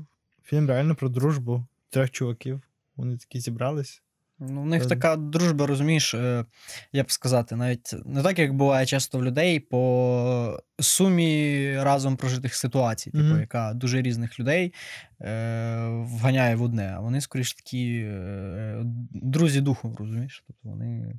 фільм 0.44 0.68
реально 0.68 0.94
про 0.94 1.08
дружбу 1.08 1.66
трьох 1.90 2.10
чуваків. 2.10 2.60
Вони 2.96 3.16
такі 3.16 3.40
зібрались. 3.40 4.02
Ну, 4.48 4.62
в 4.62 4.66
них 4.66 4.86
така 4.86 5.16
дружба, 5.16 5.66
розумієш, 5.66 6.14
е, 6.14 6.44
як 6.92 7.06
б 7.06 7.12
сказати, 7.12 7.56
навіть 7.56 7.94
не 8.04 8.22
так, 8.22 8.38
як 8.38 8.54
буває 8.54 8.86
часто 8.86 9.18
в 9.18 9.24
людей, 9.24 9.60
по 9.60 10.62
сумі 10.80 11.72
разом 11.80 12.16
прожитих 12.16 12.54
ситуацій, 12.54 13.10
типу, 13.10 13.24
Мгм. 13.24 13.40
яка 13.40 13.72
дуже 13.74 14.02
різних 14.02 14.40
людей 14.40 14.72
е, 15.20 15.86
вганяє 15.88 16.54
в 16.56 16.62
одне. 16.62 16.92
А 16.96 17.00
вони, 17.00 17.20
скоріш 17.20 17.52
такі 17.54 18.04
е, 18.06 18.80
друзі 19.10 19.60
духу, 19.60 19.96
розумієш? 19.98 20.44
Тобто 20.46 20.68
вони 20.68 21.14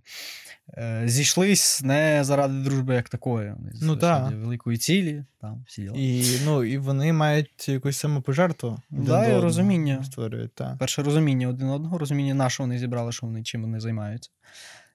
е, 0.77 1.01
зійшлись 1.05 1.81
не 1.83 2.23
заради 2.23 2.53
дружби 2.53 2.95
як 2.95 3.09
такої. 3.09 3.49
Вони 3.51 3.71
Ну, 3.81 3.97
та. 3.97 4.31
великої 4.35 4.77
цілі, 4.77 5.23
там 5.41 5.63
всі 5.67 5.81
діла. 5.81 5.95
І, 5.97 6.25
ну, 6.45 6.63
і 6.63 6.77
вони 6.77 7.13
мають 7.13 7.69
якусь 7.69 7.97
самопожертву. 7.97 8.79
Да, 8.89 9.25
і 9.27 9.39
розуміння. 9.39 10.03
Створюють, 10.03 10.55
так. 10.55 10.77
Перше 10.77 11.03
розуміння 11.03 11.47
один 11.47 11.69
одного, 11.69 11.97
розуміння 11.97 12.33
на 12.33 12.49
що 12.49 12.63
вони 12.63 12.79
зібрали, 12.79 13.11
що 13.13 13.25
вони 13.25 13.43
чим 13.43 13.61
вони 13.61 13.79
займаються. 13.79 14.29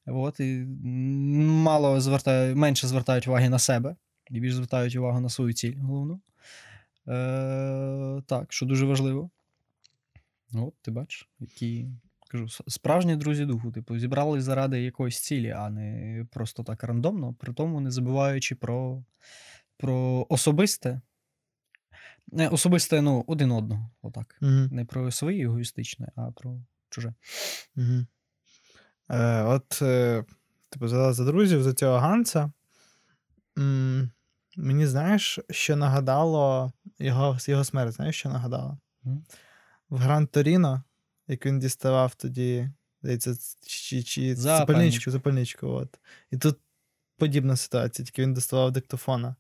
От, 0.07 0.41
і 0.41 0.65
мало 1.65 2.01
звертають, 2.01 2.57
менше 2.57 2.87
звертають 2.87 3.29
уваги 3.29 3.49
на 3.49 3.59
себе, 3.59 3.97
і 4.31 4.41
більше 4.41 4.57
звертають 4.57 4.97
увагу 4.97 5.21
на 5.21 5.29
свою 5.29 5.53
ціль 5.53 5.77
головну. 5.77 6.21
Е, 7.09 8.23
так, 8.27 8.53
що 8.53 8.67
дуже 8.67 8.87
важливо. 8.87 9.31
От, 10.55 10.75
ти 10.83 10.91
бачиш, 10.91 11.29
які 11.41 11.89
кажу, 12.29 12.49
справжні 12.49 13.17
друзі 13.17 13.45
духу, 13.45 13.71
типу, 13.71 13.99
зібрались 13.99 14.45
заради 14.45 14.83
якоїсь 14.83 15.21
цілі, 15.21 15.51
а 15.51 15.71
не 15.71 16.27
просто 16.31 16.63
так 16.63 16.85
рандомно, 16.85 17.35
при 17.35 17.53
тому 17.53 17.81
не 17.81 17.91
забуваючи 17.91 18.55
про, 18.55 19.05
про 19.77 20.27
особисте. 20.29 21.01
Не 22.33 22.49
особисте, 22.49 23.03
ну, 23.03 23.25
один 23.27 23.53
одного. 23.53 23.91
Отак. 24.03 24.39
Угу. 24.43 24.51
Не 24.51 24.85
про 24.85 25.11
своє 25.11 25.45
егоїстичне, 25.45 26.09
а 26.17 26.31
про 26.31 26.61
чуже. 26.91 27.15
Угу. 27.77 28.07
Е, 29.11 29.43
от, 29.43 29.83
е, 29.83 30.25
типу, 30.71 30.89
за, 30.89 31.13
за 31.13 31.25
друзів, 31.25 31.63
за 31.63 31.73
цього 31.75 31.99
Ганса. 31.99 32.53
М, 33.59 34.11
мені 34.57 34.87
знаєш, 34.87 35.39
що 35.51 35.77
нагадало 35.77 36.73
його, 36.99 37.39
його 37.47 37.65
смерть, 37.65 37.93
знаєш, 37.93 38.17
що 38.19 38.29
нагадало? 38.29 38.79
Мгм. 39.03 39.25
В 39.91 39.99
Гран 39.99 40.27
Торіно, 40.27 40.83
як 41.29 41.47
він 41.47 41.59
діставав 41.59 42.15
тоді, 42.15 42.71
здається, 43.03 43.37
чи, 43.67 44.03
чи 44.03 44.37
запальничку, 44.37 45.11
запальничку. 45.11 45.67
От. 45.67 45.99
І 46.31 46.37
тут 46.37 46.59
подібна 47.17 47.57
ситуація, 47.57 48.07
тільки 48.07 48.23
він 48.23 48.35
доставав 48.35 48.73
диктофона. 48.73 49.37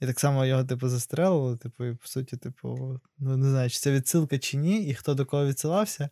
І 0.00 0.06
так 0.06 0.20
само 0.20 0.46
його, 0.46 0.64
типу, 0.64 0.88
застрелили, 0.88 1.56
типу, 1.56 1.84
і 1.84 1.94
по 1.94 2.06
суті, 2.06 2.36
типу, 2.36 3.00
ну 3.18 3.36
не 3.36 3.50
знаю, 3.50 3.70
чи 3.70 3.78
це 3.78 3.92
відсилка 3.92 4.38
чи 4.38 4.56
ні, 4.56 4.84
і 4.84 4.94
хто 4.94 5.14
до 5.14 5.26
кого 5.26 5.46
відсилався. 5.46 6.08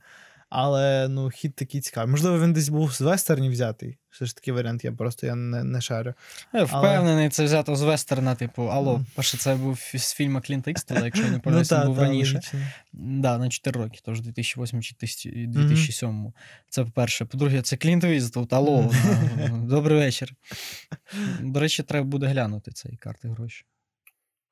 Але 0.55 1.09
ну, 1.09 1.31
хід 1.31 1.55
такий 1.55 1.81
цікавий. 1.81 2.11
Можливо, 2.11 2.41
він 2.41 2.53
десь 2.53 2.69
був 2.69 2.93
з 2.93 3.01
вестерні 3.01 3.49
взятий. 3.49 3.99
Все 4.11 4.27
ж 4.27 4.35
такий 4.37 4.55
варіант, 4.55 4.85
я 4.85 4.93
просто 4.93 5.27
я 5.27 5.35
не, 5.35 5.65
не 5.65 5.81
шарю. 5.81 6.15
Я 6.53 6.65
впевнений, 6.65 7.29
це 7.29 7.45
взято 7.45 7.77
з 7.77 7.83
вестерна, 7.83 8.35
типу, 8.35 8.63
алло, 8.63 9.05
перше, 9.15 9.37
це 9.37 9.55
був 9.55 9.79
з 9.95 10.15
фільму 10.15 10.41
Клінта 10.41 10.71
Іствуда, 10.71 11.05
якщо 11.05 11.25
я 11.25 11.31
не 11.31 11.37
Ну, 11.37 11.43
помиляюсь, 11.43 11.73
він 11.73 11.79
та, 11.79 11.87
був 11.87 11.97
та, 11.97 12.03
раніше. 12.03 12.41
Да, 12.93 13.39
на 13.39 13.49
4 13.49 13.81
роки, 13.85 14.01
тож 14.05 14.21
2008 14.21 14.83
чи 14.83 14.95
1000 14.99 15.31
2007. 15.47 16.33
Це 16.69 16.85
по-перше. 16.85 17.25
По-друге, 17.25 17.63
це 17.63 17.77
Клінт 17.77 18.05
Іствуд, 18.05 18.53
алло, 18.53 18.83
Мгм. 18.83 19.67
добрий 19.69 19.99
вечір. 19.99 20.33
До 21.41 21.61
речі, 21.61 21.83
треба 21.83 22.07
буде 22.07 22.27
глянути 22.27 22.71
цей 22.73 22.97
карти 22.97 23.29
гроші. 23.29 23.65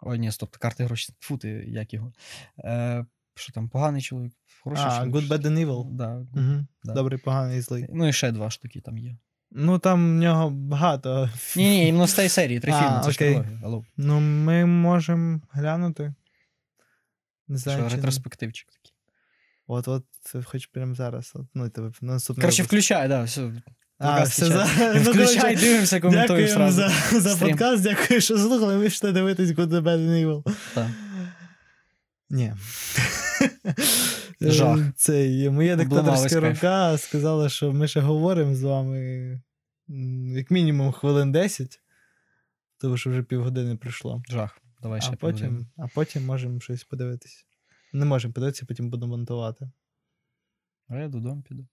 Ой, 0.03 0.19
ні, 0.19 0.33
стоп, 0.33 0.57
карти 0.57 0.85
гроші. 0.85 1.13
Фу, 1.21 1.39
ти, 1.39 1.49
як 1.69 1.95
його. 1.95 2.13
Е, 2.59 3.05
що 3.35 3.53
там, 3.53 3.69
поганий 3.69 4.03
чоловік, 4.03 4.33
хороший 4.63 4.87
А, 4.89 4.91
чоловік. 4.99 5.15
Good, 5.15 5.29
Bad 5.29 5.47
and 5.47 5.67
Evil. 5.67 5.91
Да. 5.93 6.15
Угу. 6.17 6.67
Да. 6.85 6.93
Добрий, 6.93 7.19
поганий 7.19 7.59
і 7.59 7.61
злий. 7.61 7.87
Ну 7.93 8.09
і 8.09 8.13
ще 8.13 8.33
два 8.33 8.51
штуки 8.51 8.81
там 8.81 8.99
є. 8.99 9.17
Ну 9.51 9.79
там 9.79 10.17
в 10.17 10.21
нього 10.21 10.51
багато. 10.51 11.31
Ні, 11.57 11.69
ні, 11.71 11.89
іменно 11.89 12.07
з 12.07 12.15
тієї 12.15 12.29
серії, 12.29 12.61
три 12.61 12.73
А, 12.73 12.81
фільми, 12.81 13.01
це 13.05 13.11
окей. 13.11 13.43
Алло, 13.65 13.85
Ну, 13.97 14.21
ми 14.21 14.67
можемо 14.67 15.41
глянути. 15.51 16.15
Не 17.49 17.59
знаю. 17.59 17.79
що 17.79 17.91
чи... 17.91 17.97
ретроспективчик 17.97 18.69
такий. 18.73 18.93
От, 19.67 19.89
от, 19.89 20.05
це 20.23 20.43
хоч 20.43 20.67
прямо 20.67 20.95
зараз. 20.95 21.33
От, 21.35 21.47
ну, 21.55 21.69
тебе 21.69 21.93
наступний 22.01 22.43
Коротше, 22.43 22.63
включай, 22.63 23.09
да, 23.09 23.23
все. 23.23 23.53
А, 23.99 24.23
все, 24.23 24.47
за... 24.47 24.55
ну, 24.95 25.01
Включай, 25.01 25.37
коротше, 25.37 25.57
дивимося, 25.57 26.01
коментуємо 26.01 26.49
сразу. 26.49 26.83
за, 27.13 27.21
за 27.21 27.37
подкаст, 27.37 27.83
дякую, 27.83 28.21
що 28.21 28.39
слухали. 28.39 28.77
Ви 28.77 28.85
пішли 28.85 29.13
дивитись 29.13 29.51
Good, 29.51 29.69
Bad 29.69 29.83
and 29.83 30.27
Evil. 30.27 30.55
Так. 30.75 30.87
Ні. 32.31 32.55
Жах. 34.41 34.79
Е, 34.79 34.93
Цей, 34.97 35.51
моя 35.51 35.77
диктаторська 35.77 36.41
рука 36.41 36.99
сказала, 36.99 37.49
що 37.49 37.73
ми 37.73 37.89
ще 37.89 38.01
говоримо 38.01 38.55
з 38.55 38.63
вами 38.63 39.41
як 40.37 40.51
мінімум 40.51 40.93
хвилин 40.93 41.33
10, 41.33 41.81
тому 42.79 42.97
що 42.97 43.11
вже 43.11 43.23
півгодини 43.23 43.77
пройшло. 43.77 44.23
Жах. 44.29 44.59
Давай 44.83 45.01
ще 45.01 45.11
А 45.13 45.17
потім, 45.17 45.67
а 45.77 45.87
потім 45.95 46.27
можемо 46.27 46.61
щось 46.61 46.85
подивитись. 46.85 47.47
Не 47.93 48.05
можемо 48.05 48.35
подивитися, 48.35 48.67
потім 48.67 48.91
будемо 48.91 49.17
монтувати. 49.17 49.71
А 50.89 50.97
я 50.97 51.09
додому 51.09 51.43
піду. 51.43 51.67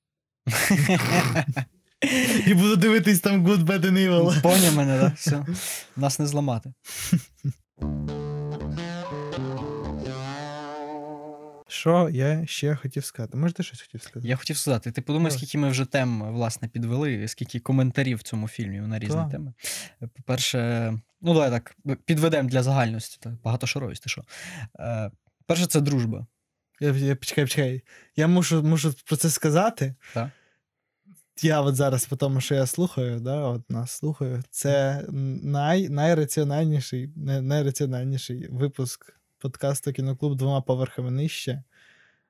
І 2.47 2.53
буду 2.53 2.75
дивитись 2.75 3.19
там 3.19 3.47
Good, 3.47 3.63
Bad 3.63 3.81
and 3.81 3.97
Evil. 3.97 4.41
Поняв 4.41 4.75
мене, 4.75 4.99
так? 4.99 5.15
Все. 5.15 5.45
Нас 5.95 6.19
не 6.19 6.27
зламати. 6.27 6.73
Що 11.67 12.09
я 12.09 12.45
ще 12.45 12.75
хотів 12.75 13.05
сказати? 13.05 13.37
Може, 13.37 13.53
ти 13.53 13.63
щось 13.63 13.81
хотів 13.81 14.01
сказати? 14.01 14.27
Я 14.27 14.35
хотів 14.35 14.57
сказати, 14.57 14.91
ти 14.91 15.01
подумай, 15.01 15.31
скільки 15.31 15.57
ми 15.57 15.69
вже 15.69 15.85
тем 15.85 16.33
власне 16.33 16.67
підвели, 16.67 17.27
скільки 17.27 17.59
коментарів 17.59 18.17
в 18.17 18.21
цьому 18.21 18.47
фільмі 18.47 18.79
на 18.79 18.99
різні 18.99 19.15
Так. 19.15 19.31
теми. 19.31 19.53
По-перше, 19.99 20.91
ну 21.21 21.33
давай 21.33 21.49
так, 21.49 21.75
підведемо 22.05 22.49
для 22.49 22.63
загальності, 22.63 23.17
так, 23.21 23.33
багатошаровість, 23.41 24.03
ти 24.03 24.09
що. 24.09 24.23
Е, 24.79 25.11
перше, 25.45 25.65
це 25.65 25.81
дружба. 25.81 26.27
Я, 26.79 26.91
я 26.91 27.15
почекай, 27.15 27.43
почекай. 27.45 27.81
Я 28.15 28.27
мушу, 28.27 28.63
мушу 28.63 28.93
про 29.05 29.15
це 29.15 29.29
сказати. 29.29 29.95
Так. 30.13 30.29
Я 31.41 31.61
от 31.61 31.75
зараз, 31.75 32.05
по 32.05 32.15
тому, 32.15 32.41
що 32.41 32.55
я 32.55 32.65
слухаю, 32.65 33.19
да, 33.19 33.41
от 33.41 33.69
нас 33.69 33.91
слухаю, 33.91 34.43
це 34.49 35.05
най, 35.43 35.89
найраціональніший, 35.89 37.09
най, 37.15 37.41
найраціональніший 37.41 38.47
випуск 38.51 39.13
подкасту 39.39 39.93
Кіноклуб 39.93 40.35
двома 40.37 40.61
поверхами 40.61 41.11
нижче 41.11 41.63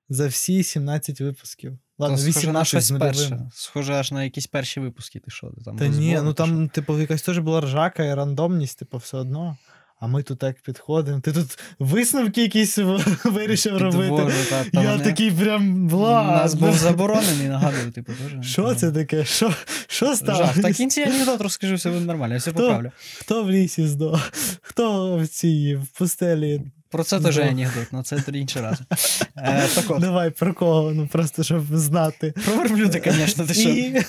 за 0.10 0.28
всі 0.28 0.64
17 0.64 1.22
випусків. 1.22 1.78
Ладно, 2.00 2.18
То 2.18 2.22
схоже 2.24 2.40
18 2.40 2.84
з 2.84 2.92
перше. 3.00 3.50
Схоже 3.54 3.94
аж 3.94 4.12
на 4.12 4.24
якісь 4.24 4.48
перші 4.48 4.80
випуски, 4.80 5.20
ти 5.20 5.32
що? 5.32 5.52
Там 5.66 5.78
Та 5.78 5.88
ні, 5.88 6.14
ну 6.16 6.20
ти 6.22 6.26
що? 6.26 6.34
там, 6.34 6.70
типу, 6.70 7.00
якась 7.00 7.22
теж 7.22 7.40
була 7.40 7.62
ржака 7.62 8.04
і 8.06 8.14
рандомність, 8.14 8.80
типу, 8.80 8.98
все 8.98 9.18
одно. 9.18 9.58
А 10.00 10.08
ми 10.08 10.24
тут 10.24 10.40
так 10.40 10.62
підходимо. 10.62 11.20
Ти 11.20 11.32
тут 11.34 11.60
висновки 11.80 12.42
якісь 12.42 12.78
вирішив 13.26 13.78
робити. 13.78 14.34
Та, 14.50 14.64
та 14.64 14.84
Я 14.84 14.92
вони- 14.92 15.04
такий 15.04 15.32
прям 15.32 15.88
бла. 15.88 16.24
Нас 16.24 16.54
був 16.54 16.74
заборонений, 16.78 17.48
нагадую, 17.48 17.92
типу, 17.92 18.12
теж. 18.14 18.48
Що 18.52 18.76
це 18.76 18.92
таке? 18.92 19.26
Що, 19.26 19.54
що 19.88 20.16
сталося? 20.16 20.62
Та 20.62 20.74
кінці 20.74 21.02
анекдот 21.02 21.42
розкажи, 21.42 21.76
все 21.76 21.90
буде 21.90 22.06
нормально, 22.06 22.34
я 22.34 22.40
все 22.40 22.52
Хто? 22.52 22.60
поправлю. 22.62 22.92
Хто 23.20 23.44
в 23.44 23.52
лісі 23.52 23.88
здох? 23.88 24.32
Хто 24.62 25.18
в 25.18 25.28
цій 25.28 25.76
в 25.76 25.88
пустелі? 25.88 26.62
Про 26.90 27.04
це 27.04 27.20
теж 27.20 27.38
Ну. 27.38 27.44
анекдот, 27.44 27.88
але 27.92 28.04
це 28.04 28.22
тоді 28.22 28.40
інший 28.40 28.62
раз. 28.62 28.82
Е, 29.38 29.68
так 29.76 29.86
от, 29.92 30.02
Давай 30.02 30.30
про 30.30 30.54
кого? 30.54 30.92
Ну 30.94 31.08
просто 31.08 31.44
щоб 31.44 31.78
знати. 31.78 32.34
про 32.46 32.56
верблюда, 32.56 33.00
звісно, 33.12 33.46
ти 33.46 33.54
що. 33.54 33.70
І... 33.70 34.02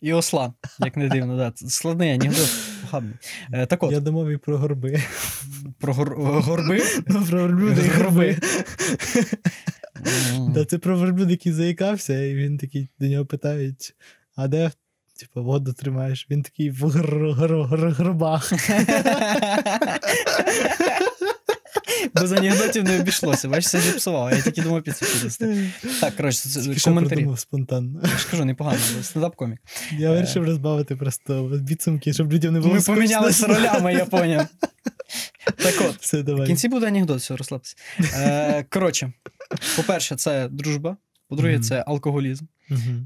І 0.00 0.12
осла, 0.12 0.52
як 0.78 0.96
не 0.96 1.08
дивно, 1.08 1.36
да. 1.36 1.52
Складний 1.68 2.10
анекдот. 2.12 2.50
Е, 3.52 3.66
так 3.66 3.82
от, 3.82 3.92
Я 3.92 4.00
думав 4.00 4.30
і 4.30 4.36
про 4.36 4.58
горби. 4.58 5.02
про 5.80 5.92
гор- 5.94 6.40
горби. 6.42 6.82
Ну, 7.06 7.24
про 7.30 7.42
верблюда 7.42 7.82
і 7.82 7.88
горби. 7.88 8.38
Да, 10.48 10.64
це 10.64 10.78
про 10.78 10.98
верблюд, 10.98 11.30
який 11.30 11.52
заїкався, 11.52 12.22
і 12.24 12.34
він 12.34 12.58
такий 12.58 12.88
до 12.98 13.06
нього 13.06 13.26
питають: 13.26 13.94
а 14.36 14.48
де? 14.48 14.70
Типу, 15.22 15.42
воду 15.42 15.72
тримаєш. 15.72 16.26
Він 16.30 16.42
такий 16.42 16.70
в 16.70 16.84
гр- 16.84 17.34
гр- 17.34 17.68
гр- 17.68 17.94
гробах. 17.94 18.52
Без 22.14 22.32
анекдотів 22.32 22.84
не 22.84 23.00
обійшлося. 23.00 23.48
Бачиш, 23.48 23.64
все 23.66 23.80
зіпсував. 23.80 24.30
Я 24.32 24.42
тільки 24.42 24.62
думав 24.62 24.82
підсвітити. 24.82 25.70
Так, 26.00 26.16
коротше, 26.16 26.48
це 26.48 26.74
коментарі. 26.84 27.28
спонтанно. 27.36 28.00
Я 28.02 28.18
ж 28.18 28.30
кажу, 28.30 28.44
непогано. 28.44 28.78
Стендап-комік. 29.02 29.58
Я 29.98 30.10
вирішив 30.10 30.44
розбавити 30.44 30.96
просто 30.96 31.60
підсумки, 31.68 32.12
щоб 32.12 32.32
людям 32.32 32.54
не 32.54 32.60
було 32.60 32.74
Ми 32.74 32.80
помінялися 32.80 33.46
ролями, 33.46 33.94
я 33.94 34.04
поняв. 34.04 34.46
Так 35.56 35.74
от, 35.88 35.96
Все, 36.00 36.22
в 36.22 36.44
кінці 36.46 36.68
буде 36.68 36.86
анекдот, 36.86 37.20
все, 37.20 37.36
розслабтеся. 37.36 37.76
Е, 38.14 38.64
коротше, 38.70 39.12
по-перше, 39.76 40.16
це 40.16 40.48
дружба. 40.48 40.96
По-друге, 41.28 41.58
це 41.58 41.84
алкоголізм. 41.86 42.44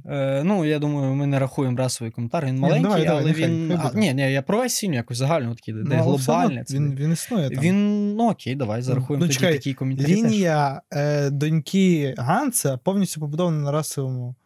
Е, 0.07 0.43
ну, 0.45 0.65
я 0.65 0.79
думаю, 0.79 1.15
ми 1.15 1.27
не 1.27 1.39
рахуємо 1.39 1.77
расовий 1.77 2.11
коментар. 2.11 2.47
Він 2.47 2.59
маленький, 2.59 2.83
давай, 2.83 3.05
давай, 3.05 3.23
але 3.23 3.33
нехай, 3.33 3.51
він. 3.51 3.79
хай 3.79 3.91
а, 3.95 3.99
ні, 3.99 4.15
ні, 4.15 4.33
я 4.33 4.43
про 4.43 4.59
весь 4.59 4.83
якось 4.83 5.19
загально 5.19 5.55
такий, 5.55 5.75
де 5.75 5.81
Ну, 5.81 5.87
все 5.87 6.01
одно 6.01 6.17
глобальне. 6.17 6.65
це 6.65 6.75
Він, 6.75 6.95
він 6.95 7.13
існує 7.13 7.51
там. 7.51 7.65
Він, 7.65 8.17
ну 8.17 8.31
окей, 8.31 8.55
давай 8.55 8.83
зарахуємо 8.83 9.21
Ну, 9.21 9.27
тоді 9.27 9.39
чекай, 9.39 9.53
такий 9.53 9.75
коментарі. 9.75 10.15
Лінія 10.15 10.83
е, 10.93 11.31
доньки 11.31 12.15
Ганса 12.19 12.77
повністю 12.77 13.21
побудована 13.21 13.59
на 13.59 13.73
расовому 13.73 14.37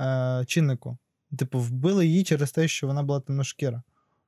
е, 0.00 0.44
чиннику. 0.46 0.98
Типу, 1.38 1.58
вбили 1.58 2.06
її 2.06 2.24
через 2.24 2.52
те, 2.52 2.68
що 2.68 2.86
вона 2.86 3.02
була 3.02 3.20
темношкіра. 3.20 3.82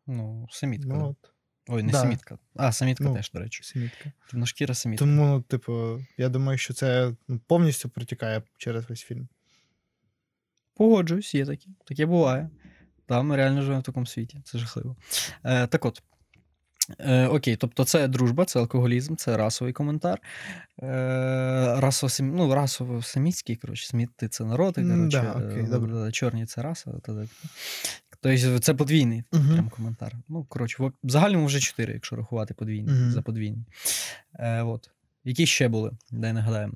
Ну, 0.06 0.48
самітка. 0.50 0.88
Ну, 0.88 1.08
от, 1.08 1.30
Ой, 1.68 1.82
не 1.82 1.92
да. 1.92 2.00
самітка. 2.00 2.38
А, 2.56 2.72
самітка 2.72 3.04
Ну, 3.04 3.14
теж, 3.14 3.30
до 3.30 3.38
речі. 3.38 3.64
сімітка. 3.64 4.12
Темношкіра 4.30 4.74
самітка. 4.74 5.04
Тому, 5.04 5.24
ну, 5.26 5.40
типу, 5.42 6.00
я 6.18 6.28
думаю, 6.28 6.58
що 6.58 6.74
це 6.74 7.12
ну, 7.28 7.40
повністю 7.46 7.88
протікає 7.88 8.42
через 8.56 8.90
весь 8.90 9.00
фільм. 9.02 9.28
Погоджуюсь, 10.78 11.34
є 11.34 11.46
такі. 11.46 11.68
Таке 11.84 12.06
буває. 12.06 12.50
Та, 13.06 13.22
ми 13.22 13.36
реально 13.36 13.62
живемо 13.62 13.80
в 13.80 13.84
такому 13.84 14.06
світі. 14.06 14.40
Це 14.44 14.58
жахливо. 14.58 14.96
Е, 15.44 15.66
так 15.66 15.84
от. 15.84 16.02
Е, 16.98 17.26
окей, 17.26 17.56
тобто 17.56 17.84
це 17.84 18.08
дружба, 18.08 18.44
це 18.44 18.58
алкоголізм, 18.58 19.16
це 19.16 19.36
расовий 19.36 19.72
коментар. 19.72 20.18
Е, 20.82 20.86
расово, 21.80 22.12
ну, 22.36 22.54
расово-самітський, 22.54 23.56
коротше, 23.56 23.86
сміти 23.86 24.28
це 24.28 24.44
народи, 24.44 24.82
коротше, 24.82 25.20
да, 25.22 25.32
окей, 25.32 25.64
е, 25.64 25.68
добре. 25.68 26.08
е, 26.08 26.12
чорні 26.12 26.46
це 26.46 26.62
раса. 26.62 26.90
Тобто 27.02 28.58
це 28.60 28.74
подвійний 28.74 29.22
Мгм. 29.32 29.52
прям 29.52 29.68
коментар. 29.68 30.12
Ну, 30.28 30.44
коротше, 30.44 30.82
в 30.82 30.92
загальному 31.10 31.46
вже 31.46 31.60
чотири, 31.60 31.92
якщо 31.92 32.16
рахувати 32.16 32.54
подвійні, 32.54 32.92
Мгм. 32.92 33.10
за 33.10 33.22
подвійні. 33.22 33.64
Е, 34.34 34.62
от. 34.62 34.90
Які 35.24 35.46
ще 35.46 35.68
були? 35.68 35.90
Дай 36.10 36.32
нагадаємо. 36.32 36.74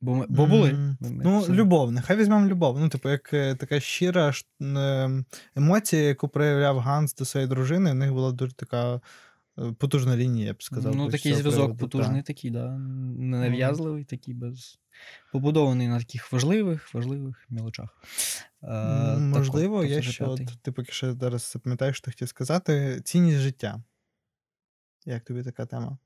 Бо, 0.00 0.14
ми, 0.14 0.26
бо 0.28 0.46
були. 0.46 0.72
Ми 0.72 0.96
Ну, 1.00 1.46
любов, 1.48 1.92
нехай 1.92 2.16
візьмемо 2.16 2.46
любов. 2.46 2.80
Ну, 2.80 2.88
типу, 2.88 3.08
як 3.08 3.32
е, 3.32 3.54
така 3.54 3.80
щира 3.80 4.32
е, 4.62 5.24
емоція, 5.56 6.02
яку 6.02 6.28
проявляв 6.28 6.78
Ганс 6.78 7.14
до 7.14 7.24
своєї 7.24 7.48
дружини, 7.48 7.90
в 7.92 7.94
них 7.94 8.12
була 8.12 8.32
дуже 8.32 8.52
така 8.52 9.00
е, 9.58 9.72
потужна 9.78 10.16
лінія, 10.16 10.46
я 10.46 10.52
б 10.52 10.62
сказав. 10.62 10.96
Ну, 10.96 11.10
такий 11.10 11.34
зв'язок 11.34 11.64
приводу, 11.64 11.78
потужний, 11.78 12.22
так. 12.22 12.26
такий, 12.26 12.50
да. 12.50 12.78
ненав'язливий, 13.18 14.04
такий 14.04 14.34
без. 14.34 14.78
Побудований 15.32 15.88
на 15.88 15.98
таких 15.98 16.32
важливих, 16.32 16.94
важливих 16.94 17.46
мілочах. 17.48 18.02
Е, 18.62 18.72
М, 18.72 19.32
так 19.32 19.54
от, 19.54 19.88
я 19.88 20.02
ще, 20.02 20.24
от, 20.24 20.40
ти 20.62 20.72
поки 20.72 20.92
що 20.92 21.12
зараз 21.12 21.50
запам'ятаєш, 21.52 21.96
що 21.96 22.10
хотів 22.10 22.28
сказати, 22.28 23.00
цінність 23.04 23.38
життя. 23.38 23.82
Як 25.06 25.24
тобі 25.24 25.42
така 25.42 25.66
тема? 25.66 25.98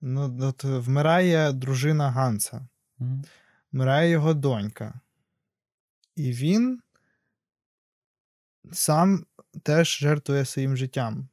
Ну, 0.00 0.38
от 0.40 0.64
вмирає 0.64 1.52
дружина 1.52 2.10
Ганса, 2.10 2.68
Мгм. 2.98 3.24
вмирає 3.72 4.10
його 4.10 4.34
донька. 4.34 5.00
І 6.16 6.32
він 6.32 6.80
сам 8.72 9.26
теж 9.62 9.98
жертвує 9.98 10.44
своїм 10.44 10.76
життям. 10.76 11.28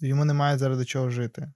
Йому 0.00 0.24
немає 0.24 0.58
заради 0.58 0.84
чого 0.84 1.10
жити. 1.10 1.52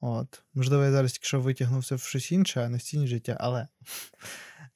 От. 0.00 0.42
Можливо, 0.54 0.84
я 0.84 0.92
зараз 0.92 1.12
тільки 1.12 1.26
що 1.26 1.40
витягнувся 1.40 1.96
в 1.96 2.00
щось 2.00 2.32
інше, 2.32 2.64
а 2.64 2.68
не 2.68 2.78
в 2.78 2.82
цінність 2.82 3.10
життя, 3.10 3.36
але. 3.40 3.68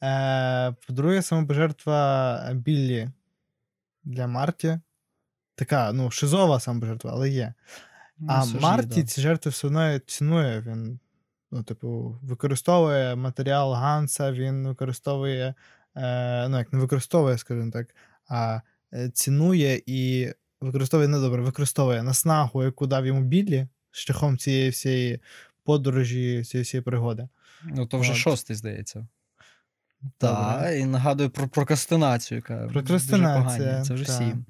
Е, 0.02 0.74
по-друге, 0.86 1.22
самопожертва 1.22 2.50
Біллі 2.54 3.10
для 4.04 4.26
Марті. 4.26 4.80
Така, 5.54 5.92
ну, 5.92 6.10
шизова 6.10 6.60
самопожертва, 6.60 7.12
але 7.12 7.30
є. 7.30 7.54
Ну, 8.18 8.26
А 8.30 8.44
Марті 8.44 9.02
да. 9.02 9.08
ці 9.08 9.20
жертви 9.20 9.50
все 9.50 9.66
одно 9.66 9.98
цінує. 9.98 10.60
Він, 10.60 11.00
ну, 11.50 11.62
типу, 11.62 12.18
використовує 12.22 13.16
матеріал 13.16 13.72
Ганса, 13.72 14.32
він 14.32 14.68
використовує, 14.68 15.54
е, 15.96 16.48
ну, 16.48 16.58
як 16.58 16.72
не 16.72 16.78
використовує, 16.78 17.38
скажімо 17.38 17.70
так, 17.70 17.94
а 18.28 18.60
е, 18.94 19.10
цінує 19.10 19.82
і 19.86 20.32
використовує 20.60 21.08
недобре, 21.08 21.42
використовує 21.42 22.02
наснагу, 22.02 22.64
яку 22.64 22.86
дав 22.86 23.06
йому 23.06 23.22
Біллі 23.22 23.66
шляхом 23.90 24.38
цієї 24.38 24.70
всієї 24.70 25.20
подорожі, 25.64 26.44
цієї 26.44 26.62
всієї 26.62 26.82
пригоди. 26.82 27.28
Ну, 27.64 27.86
то 27.86 27.98
вже 27.98 28.12
От. 28.12 28.18
шостий, 28.18 28.56
здається. 28.56 29.06
Так, 30.18 30.76
і 30.76 30.84
нагадую 30.84 31.30
про 31.30 31.48
прокрастинацію, 31.48 32.36
яка 32.36 32.68
Прокрастинація, 32.72 33.72
дуже. 33.72 33.84
Це 33.84 33.94
вже 33.94 34.04
та. 34.04 34.12
сім. 34.12 34.44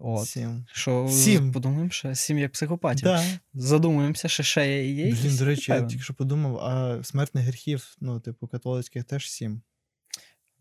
От. 0.00 0.28
Сім. 0.28 0.66
Що 0.72 1.08
Сім. 1.08 1.52
подумаємо 1.52 1.90
ще 1.90 2.14
сім 2.14 2.38
як 2.38 2.52
психопатів. 2.52 3.04
Да. 3.04 3.24
Задумуємося, 3.54 4.28
що 4.28 4.42
ще 4.42 4.86
є. 4.86 5.06
є 5.06 5.14
Блін, 5.14 5.36
до 5.36 5.44
речі, 5.44 5.72
я 5.72 5.82
тільки 5.82 6.02
що 6.02 6.14
подумав, 6.14 6.56
а 6.56 7.04
смертних 7.04 7.44
гріхів, 7.44 7.96
ну, 8.00 8.20
типу, 8.20 8.46
католицьких 8.46 9.04
теж 9.04 9.30
сім. 9.30 9.62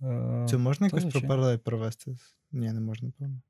Е, 0.02 0.46
Це 0.50 0.58
можна 0.58 0.88
якось 0.88 1.06
про 1.06 1.22
паралель 1.22 1.58
провести? 1.58 2.18
Ні, 2.52 2.72
не 2.72 2.82
можна, 2.82 3.12
певно. 3.20 3.42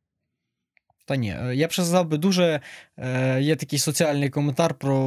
Та 1.05 1.15
ні, 1.15 1.35
е, 1.41 1.55
я 1.55 1.67
б 1.67 1.71
ще 1.71 1.81
сказав 1.81 2.07
би, 2.07 2.17
дуже 2.17 2.61
е, 2.97 3.41
є 3.41 3.55
такий 3.55 3.79
соціальний 3.79 4.29
коментар 4.29 4.73
про 4.73 4.97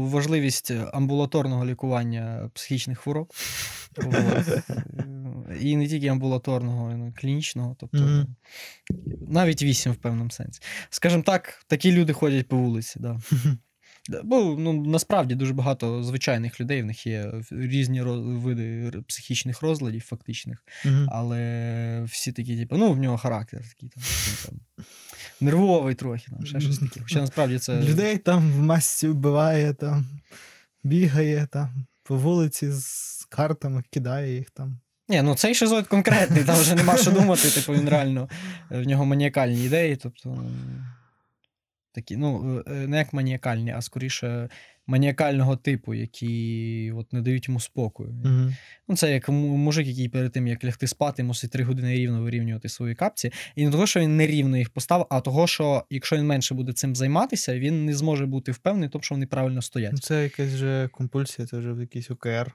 важливість 0.00 0.72
амбулаторного 0.92 1.66
лікування 1.66 2.50
психічних 2.54 2.98
хвороб. 2.98 3.32
І 5.60 5.76
не 5.76 5.88
тільки 5.88 6.08
амбулаторного, 6.08 6.92
але 6.94 7.12
клінічного. 7.12 7.76
Тобто 7.80 7.98
Мгм. 7.98 8.36
навіть 9.28 9.62
вісім 9.62 9.92
в 9.92 9.96
певному 9.96 10.30
сенсі. 10.30 10.60
Скажімо 10.90 11.22
так, 11.22 11.64
такі 11.66 11.92
люди 11.92 12.12
ходять 12.12 12.48
по 12.48 12.56
вулиці. 12.56 12.98
Да. 13.00 13.20
Да, 14.08 14.22
Бо 14.22 14.56
ну, 14.58 14.72
насправді 14.72 15.34
дуже 15.34 15.52
багато 15.52 16.02
звичайних 16.02 16.60
людей, 16.60 16.82
в 16.82 16.86
них 16.86 17.06
є 17.06 17.32
різні 17.50 18.02
види 18.02 18.92
психічних 19.08 19.62
розладів, 19.62 20.02
фактичних. 20.02 20.64
Мгм. 20.84 21.08
Але 21.12 22.02
всі 22.08 22.32
такі, 22.32 22.58
типу, 22.58 22.76
ну, 22.76 22.92
в 22.92 22.98
нього 22.98 23.18
характер 23.18 23.62
такий 23.68 23.88
там, 23.88 24.02
там 24.44 24.84
нервовий 25.40 25.94
трохи, 25.94 26.30
там, 26.30 26.46
ще 26.46 26.60
щось 26.60 26.78
таке. 26.78 27.00
Хоча 27.00 27.20
насправді 27.20 27.58
це. 27.58 27.80
Людей 27.82 28.18
там 28.18 28.52
в 28.52 28.58
масці 28.58 29.08
вбиває, 29.08 29.74
там, 29.74 30.06
бігає 30.84 31.48
там, 31.52 31.86
по 32.02 32.16
вулиці 32.16 32.70
з 32.72 33.26
картами, 33.28 33.82
кидає 33.90 34.36
їх 34.36 34.50
там. 34.50 34.78
Ні, 35.08 35.22
ну 35.22 35.34
цей 35.34 35.54
шизоїд 35.54 35.86
конкретний, 35.86 36.44
там 36.44 36.60
вже 36.60 36.74
нема 36.74 36.96
що 36.96 37.10
думати, 37.10 37.50
типу, 37.50 37.72
він 37.72 37.88
реально 37.88 38.28
в 38.70 38.82
нього 38.82 39.04
маніакальні 39.04 39.64
ідеї, 39.64 39.96
тобто. 39.96 40.44
Такі, 41.96 42.16
ну, 42.16 42.62
е, 42.66 42.70
не 42.70 42.98
як 42.98 43.12
маніакальні, 43.12 43.70
а 43.70 43.82
скоріше 43.82 44.48
маніакального 44.86 45.56
типу, 45.56 45.94
які 45.94 46.92
от 46.96 47.12
не 47.12 47.20
дають 47.20 47.48
йому 47.48 47.60
спокою. 47.60 48.10
Угу. 48.24 48.52
Ну, 48.88 48.96
це 48.96 49.12
як 49.12 49.28
мужик, 49.28 49.86
який 49.86 50.08
перед 50.08 50.32
тим, 50.32 50.46
як 50.46 50.64
лягти 50.64 50.86
спати, 50.86 51.22
мусить 51.22 51.50
три 51.50 51.64
години 51.64 51.94
рівно 51.94 52.22
вирівнювати 52.22 52.68
свої 52.68 52.94
капці. 52.94 53.32
І 53.54 53.64
не 53.64 53.70
того, 53.70 53.86
що 53.86 54.00
він 54.00 54.16
нерівно 54.16 54.56
їх 54.56 54.70
поставив, 54.70 55.06
а 55.10 55.20
того, 55.20 55.46
що 55.46 55.84
якщо 55.90 56.16
він 56.16 56.26
менше 56.26 56.54
буде 56.54 56.72
цим 56.72 56.96
займатися, 56.96 57.58
він 57.58 57.84
не 57.84 57.94
зможе 57.94 58.26
бути 58.26 58.52
впевнений, 58.52 58.88
тому, 58.88 59.02
що 59.02 59.14
вони 59.14 59.26
правильно 59.26 59.62
стоять. 59.62 59.92
Ну, 59.92 59.98
це 59.98 60.22
якась 60.22 60.52
вже 60.52 60.88
компульсія, 60.92 61.48
це 61.48 61.58
вже 61.58 61.70
якийсь 61.80 62.10
ОКР. 62.10 62.52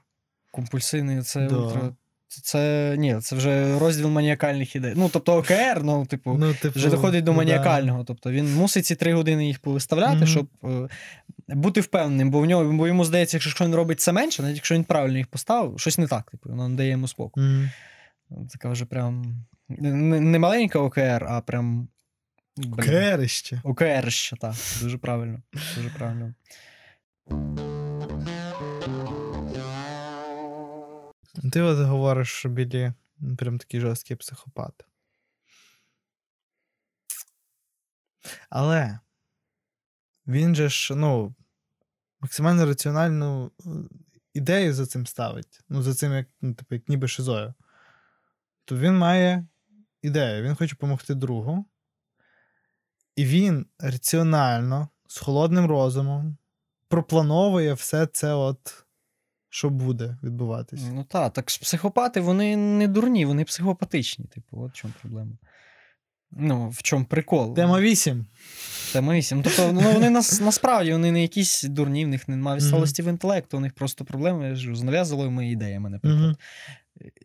Компульсивний 0.50 1.22
це 1.22 1.46
Да. 1.46 1.94
Це, 2.42 2.94
ні, 2.98 3.16
це 3.20 3.36
вже 3.36 3.78
розділ 3.78 4.08
маніакальних 4.08 4.76
ідей. 4.76 4.92
Ну, 4.96 5.10
тобто 5.12 5.36
ОКР, 5.36 5.80
ну, 5.82 6.06
типу, 6.06 6.36
Ну, 6.38 6.54
типу, 6.54 6.78
вже 6.78 6.90
доходить 6.90 7.24
до 7.24 7.30
ну, 7.30 7.36
да. 7.36 7.44
маніакального. 7.44 8.04
Тобто 8.04 8.30
він 8.30 8.54
мусить 8.54 8.86
ці 8.86 8.94
три 8.94 9.14
години 9.14 9.46
їх 9.46 9.58
повиставляти, 9.58 10.16
Мгм. 10.16 10.26
щоб 10.26 10.48
е, 10.64 10.88
бути 11.48 11.80
впевненим, 11.80 12.30
бо 12.30 12.40
в 12.40 12.46
нього, 12.46 12.72
бо 12.72 12.86
йому 12.86 13.04
здається, 13.04 13.36
якщо 13.36 13.64
він 13.64 13.74
робить 13.74 14.00
це 14.00 14.12
менше, 14.12 14.42
навіть 14.42 14.56
якщо 14.56 14.74
він 14.74 14.84
правильно 14.84 15.18
їх 15.18 15.26
поставив, 15.26 15.80
щось 15.80 15.98
не 15.98 16.06
так, 16.06 16.30
типу, 16.30 16.48
воно 16.48 16.68
не 16.68 16.76
дає 16.76 16.90
йому 16.90 17.08
спокою. 17.08 17.46
Мгм. 17.46 18.48
Така 18.50 18.68
вже 18.68 18.84
прям 18.84 19.36
не, 19.68 20.20
не 20.20 20.38
маленька 20.38 20.78
ОКР, 20.78 21.26
а 21.28 21.40
прям. 21.40 21.88
блін, 22.56 22.72
ОКРище. 22.72 23.60
ОКР 23.64 24.12
ще, 24.12 24.36
так. 24.36 24.54
Дуже 24.82 24.98
правильно. 24.98 25.42
Дуже 25.76 25.88
правильно. 25.90 26.34
Ти 31.52 31.62
от 31.62 31.78
говориш, 31.78 32.28
що 32.28 32.48
Білі 32.48 32.92
ну, 33.18 33.36
прям 33.36 33.58
такий 33.58 33.80
жорсткий 33.80 34.16
психопат. 34.16 34.86
Але 38.50 38.98
він 40.26 40.54
же 40.54 40.68
ж, 40.68 40.94
ну, 40.94 41.34
максимально 42.20 42.66
раціональну 42.66 43.52
е, 43.60 43.68
ідею 44.34 44.74
за 44.74 44.86
цим 44.86 45.06
ставить. 45.06 45.60
Ну, 45.68 45.82
за 45.82 45.94
цим, 45.94 46.12
як, 46.12 46.26
ну, 46.40 46.54
типу, 46.54 46.74
як 46.74 46.88
ніби 46.88 47.08
шизою. 47.08 47.54
То 48.64 48.76
він 48.76 48.98
має 48.98 49.46
ідею, 50.02 50.42
він 50.42 50.54
хоче 50.54 50.74
допомогти 50.74 51.14
другу. 51.14 51.64
І 53.16 53.24
він 53.24 53.66
раціонально, 53.78 54.88
з 55.06 55.18
холодним 55.18 55.66
розумом, 55.66 56.36
проплановує 56.88 57.74
все 57.74 58.06
це, 58.06 58.32
от, 58.32 58.81
що 59.54 59.70
буде 59.70 60.16
відбуватись. 60.22 60.80
Ну 60.92 61.04
так, 61.04 61.32
так 61.32 61.46
психопати 61.46 62.20
вони 62.20 62.56
не 62.56 62.88
дурні, 62.88 63.24
вони 63.24 63.44
психопатичні. 63.44 64.24
Типу, 64.24 64.62
от 64.62 64.70
в 64.70 64.74
чому 64.74 64.94
проблема. 65.00 65.32
Ну, 66.30 66.68
в 66.68 66.82
чому 66.82 67.04
прикол? 67.04 67.54
Тема 67.54 67.80
8. 67.80 68.26
Тема 68.92 69.14
8. 69.14 69.38
Ну, 69.38 69.44
тобто, 69.44 69.72
ну, 69.72 69.92
вони 69.92 70.10
нас, 70.10 70.40
насправді 70.40 70.92
вони 70.92 71.12
не 71.12 71.22
якісь 71.22 71.62
дурні, 71.62 72.04
в 72.04 72.08
них 72.08 72.28
немає 72.28 72.56
відсталості 72.56 73.02
в 73.02 73.08
інтелекту, 73.08 73.56
у 73.56 73.60
них 73.60 73.72
просто 73.72 74.04
проблеми 74.04 74.56
з 74.56 74.82
нав'язливими 74.82 75.50
ідеями, 75.50 75.90
наприклад. 75.90 76.24
Угу. 76.24 76.36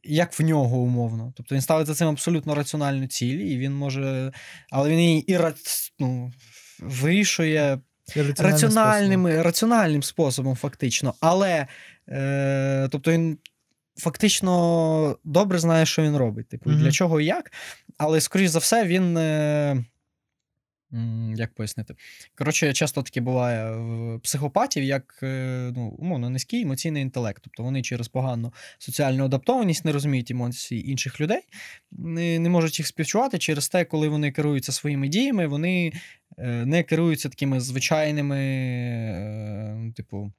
Як 0.04 0.40
в 0.40 0.44
нього 0.44 0.78
умовно. 0.78 1.34
Тобто 1.36 1.56
він 1.56 1.62
ставить 1.62 1.88
за 1.88 1.96
цим 1.96 2.08
абсолютно 2.08 2.56
раціональну 2.56 3.08
ціль, 3.08 3.38
і 3.38 3.58
він 3.58 3.74
може. 3.74 4.32
Але 4.70 4.90
він 4.90 5.00
її 5.00 5.32
і 5.32 5.40
ну, 6.00 6.32
вирішує 6.80 7.80
раціональним, 8.38 9.28
раціональним 9.28 10.04
способом, 10.04 10.56
фактично. 10.56 11.14
Але 11.20 11.68
е, 12.10 12.88
тобто 12.92 13.12
він 13.12 13.38
фактично 13.98 15.18
добре 15.24 15.60
знає, 15.60 15.86
що 15.86 16.02
він 16.02 16.18
робить. 16.18 16.48
Типу, 16.48 16.70
mm-hmm. 16.70 16.78
для 16.78 16.92
чого 16.92 17.22
і 17.22 17.26
як. 17.26 17.52
Але, 17.98 18.22
скоріш 18.22 18.50
за 18.50 18.60
все, 18.60 18.86
він. 18.86 19.18
Е, 19.18 19.86
як 21.36 21.54
пояснити? 21.54 21.96
Коротше, 22.36 22.74
часто 22.74 23.04
таке 23.04 23.22
буває 23.22 23.72
в 23.72 24.20
психопатів, 24.20 24.84
як 24.84 25.20
е, 25.24 25.72
ну, 25.76 25.88
умовно, 25.88 26.30
низький 26.30 26.62
емоційний 26.62 27.02
інтелект. 27.02 27.44
Тобто 27.44 27.64
вони 27.64 27.82
через 27.82 28.08
погану 28.08 28.54
соціальну 28.78 29.26
адаптованість 29.26 29.86
не 29.86 29.92
розуміють 29.92 30.32
емоції 30.32 30.92
інших 30.92 31.22
людей, 31.22 31.42
не, 31.92 32.40
не 32.40 32.50
можуть 32.50 32.80
їх 32.80 32.88
співчувати 32.88 33.38
через 33.38 33.70
те, 33.70 33.86
коли 33.86 34.08
вони 34.08 34.32
керуються 34.32 34.72
своїми 34.72 35.08
діями, 35.08 35.48
вони 35.48 35.92
е, 36.38 36.66
не 36.66 36.84
керуються 36.84 37.30
такими 37.30 37.60
звичайними, 37.60 38.34
типу 39.96 40.32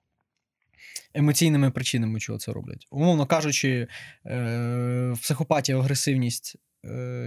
емоційними 1.14 1.70
причинами, 1.70 2.20
чого 2.20 2.38
це 2.38 2.52
роблять. 2.52 2.86
Умовно 2.90 3.26
кажучи, 3.26 3.88
е, 4.26 5.14
психопатія, 5.22 5.78
агресивність 5.78 6.56
е, 6.56 6.58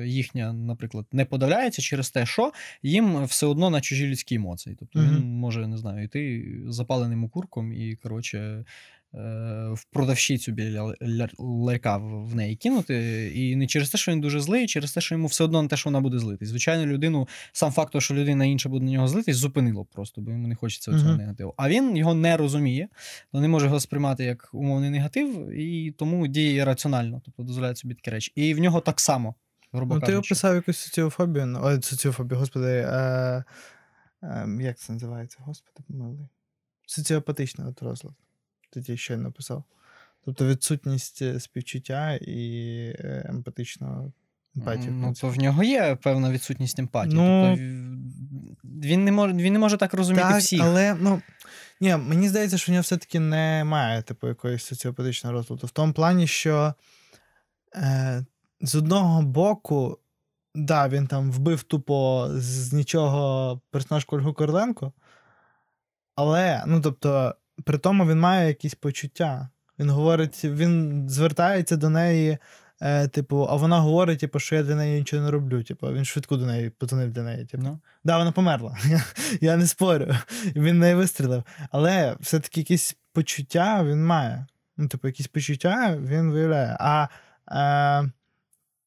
їхня, 0.06 0.54
наприклад, 0.54 1.06
не 1.12 1.26
подавляється 1.26 1.82
через 1.82 2.12
те, 2.12 2.26
що 2.26 2.52
їм 2.84 3.24
все 3.24 3.46
одно 3.46 3.70
на 3.70 3.82
чужі 3.82 4.08
людські 4.08 4.36
емоції. 4.36 4.76
Тобто 4.80 5.00
mm-hmm. 5.00 5.16
він 5.18 5.26
може 5.26 5.68
не 5.68 5.78
знаю, 5.78 6.04
йти 6.04 6.56
запаленим 6.68 7.24
окурком 7.24 7.74
і, 7.74 7.96
коротше, 7.96 8.38
Е, 8.38 8.66
в 9.74 9.84
продавщицю 9.92 10.52
біля 10.52 10.96
ларька 11.38 11.98
в 11.98 12.36
неї 12.36 12.56
кинути. 12.56 13.28
І 13.36 13.56
не 13.56 13.68
через 13.68 13.90
те, 13.90 13.98
що 13.98 14.12
він 14.12 14.22
дуже 14.22 14.40
злий, 14.40 14.68
через 14.68 14.92
те, 14.92 15.02
що 15.02 15.16
йому 15.16 15.28
все 15.28 15.44
одно 15.44 15.62
не 15.62 15.68
те, 15.68 15.78
що 15.78 15.90
вона 15.90 16.00
буде 16.02 16.20
злитись. 16.20 16.50
Звичайно, 16.50 16.86
людину, 16.86 17.28
сам 17.52 17.72
факт, 17.72 18.02
що 18.02 18.14
людина 18.14 18.46
інша 18.46 18.70
буде 18.70 18.86
на 18.86 18.92
нього 18.92 19.08
злитись, 19.08 19.36
зупинило 19.36 19.86
просто, 19.86 20.22
бо 20.22 20.32
йому 20.32 20.48
не 20.48 20.56
хочеться 20.56 20.92
цього 20.92 21.04
uh-huh. 21.04 21.18
негативу. 21.18 21.54
А 21.58 21.70
він 21.70 21.98
його 21.98 22.14
не 22.14 22.38
розуміє, 22.38 22.88
не 23.34 23.48
може 23.48 23.66
його 23.66 23.80
сприймати 23.80 24.24
як 24.24 24.50
умовний 24.54 24.90
негатив, 24.90 25.52
і 25.52 25.92
тому 25.92 26.28
діє 26.28 26.66
раціонально, 26.66 27.22
тобто 27.26 27.44
дозволяє 27.44 27.76
собі 27.76 27.94
такі 27.94 28.12
речі. 28.12 28.32
І 28.36 28.54
в 28.54 28.60
нього 28.60 28.82
так 28.82 29.00
само. 29.00 29.36
грубо 29.74 29.96
ну, 29.96 30.02
Ти 30.02 30.16
описав 30.16 30.56
якусь 30.56 30.78
соціофобію, 30.78 31.46
ну, 31.46 31.60
ой, 31.64 31.82
соціофобію, 31.82 32.40
господи. 32.40 32.68
Е, 32.68 33.44
е, 34.24 34.48
як 34.62 34.78
це 34.78 34.94
називається? 34.94 35.38
Господи, 35.42 35.86
помилуй. 35.88 36.28
Соціопатичний 36.86 37.68
от 37.68 37.82
розлад 38.72 38.86
тоді 38.86 38.98
ще 38.98 39.18
написав. 39.18 39.64
Тобто 40.26 40.46
відсутність 40.46 41.22
е, 41.22 41.40
співчуття 41.40 42.20
і 42.22 42.96
е, 43.00 43.26
емпатичного 43.30 44.14
емпатії. 44.56 44.92
Ну, 44.92 45.14
то 45.14 45.30
в 45.30 45.38
нього 45.38 45.64
є 45.64 45.96
певна 45.96 46.32
відсутність 46.32 46.80
емпатії. 46.80 47.16
Ну, 47.16 47.56
тобто 47.56 48.88
він 48.88 49.04
не 49.04 49.12
може 49.12 49.34
він 49.34 49.54
не 49.54 49.60
може 49.60 49.78
так 49.78 49.94
розуміти 49.94 50.24
так, 50.24 50.40
всіх. 50.40 50.62
Але 50.62 50.96
ну, 51.00 51.22
ні, 51.82 51.96
мені 51.96 52.30
здається, 52.30 52.58
що 52.58 52.72
в 52.72 52.74
нього 52.74 52.82
все-таки 52.82 53.20
немає 53.20 54.02
типу, 54.02 54.28
якоїсь 54.28 54.64
соціопатичного 54.64 55.34
розладу. 55.34 55.68
В 55.68 55.72
тому 55.72 55.94
плані, 55.94 56.28
що 56.28 56.74
е, 57.76 58.26
з 58.62 58.76
одного 58.76 59.22
боку, 59.22 60.00
да, 60.56 60.88
він 60.88 61.08
там 61.08 61.32
вбив 61.32 61.64
тупо 61.64 62.28
з 62.34 62.74
нічого 62.74 63.62
персонажку 63.72 64.16
Ольгу 64.16 64.34
Корленко, 64.34 64.94
але, 66.16 66.64
ну, 66.68 66.82
тобто 66.82 67.36
при 67.64 67.78
тому 67.78 68.06
він 68.06 68.20
має 68.20 68.48
якісь 68.48 68.76
почуття. 68.76 69.50
Він 69.80 69.90
говорить, 69.90 70.46
він 70.46 71.06
звертається 71.10 71.78
до 71.78 71.90
неї, 71.90 72.38
е, 72.82 73.08
типу, 73.08 73.48
а 73.50 73.56
вона 73.56 73.80
говорить, 73.80 74.20
типу, 74.20 74.40
що 74.40 74.56
я 74.56 74.64
для 74.64 74.76
неї 74.76 75.00
нічого 75.00 75.24
не 75.24 75.32
роблю. 75.32 75.64
Типу, 75.64 75.94
він 75.94 76.06
швидко 76.06 76.38
до 76.38 76.46
неї 76.46 76.70
подзвонив 76.70 77.12
для 77.12 77.24
неї. 77.24 77.46
Типу. 77.46 77.64
No. 77.64 77.68
Ну. 77.68 77.80
Да, 78.04 78.18
вона 78.18 78.32
померла. 78.32 78.78
Я 79.42 79.58
не 79.58 79.68
спорю. 79.68 80.16
Він 80.56 80.80
неї 80.80 80.96
вистрілив. 80.96 81.44
Але 81.72 82.16
все-таки 82.20 82.60
якісь 82.60 82.98
почуття 83.14 83.84
він 83.84 84.06
має. 84.06 84.46
Ну, 84.78 84.88
типу, 84.88 85.08
якісь 85.08 85.28
почуття 85.28 85.98
він 85.98 86.32
виявляє. 86.32 86.78
А 86.80 87.08
е, 87.52 88.12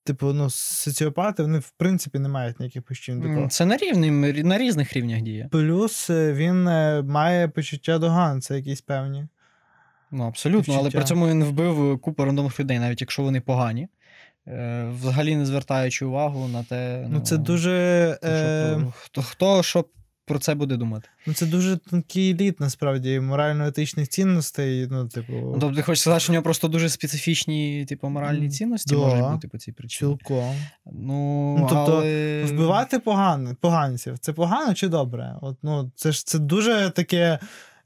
Типу, 0.04 0.32
ну, 0.32 0.50
соціопати, 0.50 1.42
вони, 1.42 1.58
в 1.58 1.70
принципі, 1.70 2.18
не 2.18 2.28
мають 2.28 2.60
ніяких 2.60 2.82
почуттів. 2.82 3.22
Такого. 3.22 3.48
Це 3.48 3.66
на 3.66 3.76
рівні, 3.76 4.10
на 4.42 4.58
різних 4.58 4.92
рівнях 4.92 5.20
діє. 5.20 5.48
Плюс 5.50 6.10
е, 6.10 6.32
він 6.32 6.68
е, 6.68 7.02
має 7.02 7.48
почуття 7.48 7.98
доган, 7.98 8.40
це 8.40 8.56
якісь 8.56 8.80
певні. 8.80 9.26
Ну, 10.10 10.24
абсолютно, 10.24 10.60
почуття. 10.60 10.80
але 10.80 10.90
при 10.90 11.04
цьому 11.04 11.28
він 11.28 11.44
вбив 11.44 12.00
купу 12.00 12.24
рандомних 12.24 12.60
людей, 12.60 12.78
навіть 12.78 13.00
якщо 13.00 13.22
вони 13.22 13.40
погані. 13.40 13.88
Е, 14.48 14.90
взагалі 15.00 15.36
не 15.36 15.46
звертаючи 15.46 16.04
увагу 16.04 16.48
на 16.48 16.64
те. 16.64 17.00
Ну, 17.02 17.08
ну 17.12 17.20
це 17.20 17.36
дуже. 17.36 17.72
Е... 18.24 18.78
Хто, 18.96 19.22
хто 19.22 19.62
що 19.62 19.84
про 20.24 20.38
це 20.38 20.54
буде 20.54 20.76
думати. 20.76 21.08
Ну, 21.26 21.34
це 21.34 21.46
дуже 21.46 21.76
тонкий 21.76 22.34
лід, 22.34 22.56
насправді, 22.58 23.20
морально-етичних 23.20 24.08
цінностей. 24.08 24.88
Ну, 24.90 25.08
типу... 25.08 25.32
Ну, 25.32 25.56
тобто, 25.60 25.76
ти 25.76 25.82
хочеш 25.82 26.00
сказати, 26.00 26.20
що 26.20 26.32
в 26.32 26.34
нього 26.34 26.42
просто 26.42 26.68
дуже 26.68 26.88
специфічні, 26.88 27.84
типу, 27.84 28.08
моральні 28.08 28.48
цінності 28.48 28.94
да, 28.94 29.00
можуть 29.00 29.32
бути 29.32 29.48
по 29.48 29.58
цій 29.58 29.72
причині. 29.72 30.10
Цілком. 30.10 30.54
Ну, 30.86 31.56
ну 31.58 31.66
тобто, 31.70 31.96
але... 31.96 32.44
вбивати 32.44 32.98
погано, 32.98 33.56
поганців 33.60 34.18
це 34.18 34.32
погано 34.32 34.74
чи 34.74 34.88
добре? 34.88 35.34
От, 35.42 35.56
ну, 35.62 35.92
Це 35.94 36.12
ж 36.12 36.26
це 36.26 36.38
дуже 36.38 36.90
таке. 36.90 37.38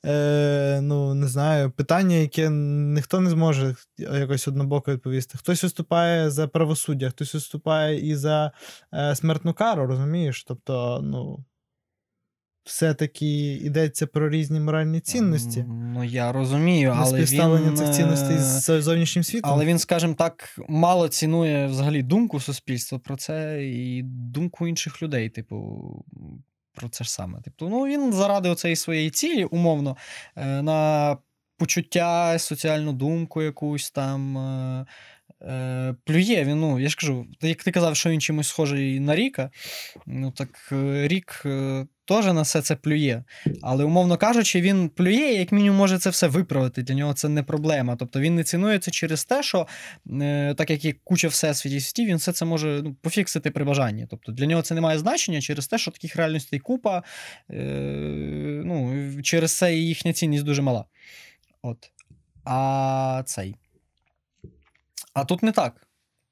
Е, 0.06 0.80
Ну, 0.82 1.14
не 1.14 1.26
знаю, 1.26 1.70
питання, 1.70 2.16
яке 2.16 2.50
ніхто 2.50 3.20
не 3.20 3.30
зможе 3.30 3.76
якось 3.98 4.48
однобоко 4.48 4.92
відповісти. 4.92 5.38
Хтось 5.38 5.62
виступає 5.62 6.30
за 6.30 6.48
правосуддя, 6.48 7.10
хтось 7.10 7.34
виступає 7.34 8.10
і 8.10 8.14
за 8.14 8.52
е, 8.94 9.16
смертну 9.16 9.54
кару, 9.54 9.86
розумієш? 9.86 10.44
Тобто, 10.44 11.00
ну 11.02 11.44
все-таки 12.68 13.52
йдеться 13.52 14.06
про 14.06 14.30
різні 14.30 14.60
моральні 14.60 15.00
цінності. 15.00 15.64
Ну, 15.68 16.04
я 16.04 16.32
розумію, 16.32 16.94
але 16.96 17.18
він... 17.18 17.76
цих 17.76 17.90
цінностей 17.90 18.38
з 18.38 18.82
зовнішнім 18.82 19.24
світом. 19.24 19.50
Але 19.50 19.64
він, 19.64 19.78
скажімо 19.78 20.14
так, 20.14 20.58
мало 20.68 21.08
цінує 21.08 21.66
взагалі 21.66 22.02
думку 22.02 22.40
суспільства 22.40 22.98
про 22.98 23.16
це 23.16 23.64
і 23.66 24.02
думку 24.04 24.68
інших 24.68 25.02
людей, 25.02 25.28
типу. 25.28 25.56
Про 26.74 26.88
це 26.88 27.04
ж 27.04 27.12
саме. 27.12 27.38
Тобто, 27.44 27.68
ну 27.68 27.86
він 27.86 28.12
заради 28.12 28.48
оцеї 28.48 28.76
своєї 28.76 29.10
цілі, 29.10 29.44
умовно, 29.44 29.96
е, 30.36 30.62
на 30.62 31.16
почуття, 31.56 32.38
соціальну 32.38 32.92
думку 32.92 33.42
якусь 33.42 33.90
там 33.90 34.38
е, 34.38 34.86
е, 35.42 35.94
плює. 36.04 36.44
Він, 36.44 36.60
ну, 36.60 36.80
я 36.80 36.88
ж 36.88 36.96
кажу, 36.96 37.26
як 37.40 37.62
ти 37.62 37.70
казав, 37.70 37.96
що 37.96 38.10
він 38.10 38.20
чимось 38.20 38.48
схожий 38.48 39.00
на 39.00 39.16
Ріка, 39.16 39.50
ну 40.06 40.30
так 40.30 40.72
Рік 41.02 41.42
теж 42.08 42.26
на 42.26 42.42
все 42.42 42.62
це 42.62 42.76
плює. 42.76 43.22
Але, 43.62 43.84
умовно 43.84 44.16
кажучи, 44.16 44.60
він 44.60 44.88
плює, 44.88 45.32
як 45.32 45.52
мінімум 45.52 45.78
може 45.78 45.98
це 45.98 46.10
все 46.10 46.28
виправити. 46.28 46.82
Для 46.82 46.94
нього 46.94 47.14
це 47.14 47.28
не 47.28 47.42
проблема. 47.42 47.96
Тобто 47.96 48.20
він 48.20 48.34
не 48.34 48.44
цінує 48.44 48.78
це 48.78 48.90
через 48.90 49.24
те, 49.24 49.42
що 49.42 49.66
е, 50.10 50.54
так 50.54 50.70
як 50.70 50.84
і 50.84 50.92
куча 50.92 51.28
всесвіті 51.28 51.80
світів, 51.80 52.06
він 52.06 52.16
все 52.16 52.32
це 52.32 52.44
може 52.44 52.80
ну, 52.84 52.94
пофіксити 52.94 53.50
при 53.50 53.64
бажанні. 53.64 54.06
Тобто 54.10 54.32
для 54.32 54.46
нього 54.46 54.62
це 54.62 54.74
не 54.74 54.80
має 54.80 54.98
значення 54.98 55.40
через 55.40 55.66
те, 55.66 55.78
що 55.78 55.90
таких 55.90 56.16
реальностей 56.16 56.58
купа, 56.58 57.02
е, 57.50 57.54
ну, 58.64 59.22
через 59.22 59.56
це 59.56 59.74
їхня 59.74 60.12
цінність 60.12 60.44
дуже 60.44 60.62
мала. 60.62 60.84
От. 61.62 61.90
А 62.44 63.22
цей. 63.26 63.54
А 65.14 65.24
тут 65.24 65.42
не 65.42 65.52
так. 65.52 65.86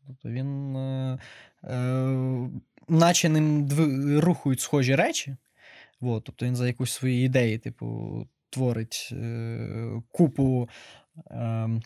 Тобто 0.07 0.29
він. 0.29 0.77
Е, 0.77 1.19
е, 1.65 2.51
Наче 2.89 3.29
ним 3.29 3.69
рухають 4.21 4.61
схожі 4.61 4.95
речі, 4.95 5.37
От, 6.01 6.25
Тобто 6.25 6.47
він 6.47 6.57
за 6.57 6.67
якусь 6.67 6.93
свої 6.93 7.27
ідеї, 7.27 7.59
типу, 7.59 8.27
творить 8.51 9.09
е, 9.13 10.03
купу 10.11 10.69
ем, 11.31 11.83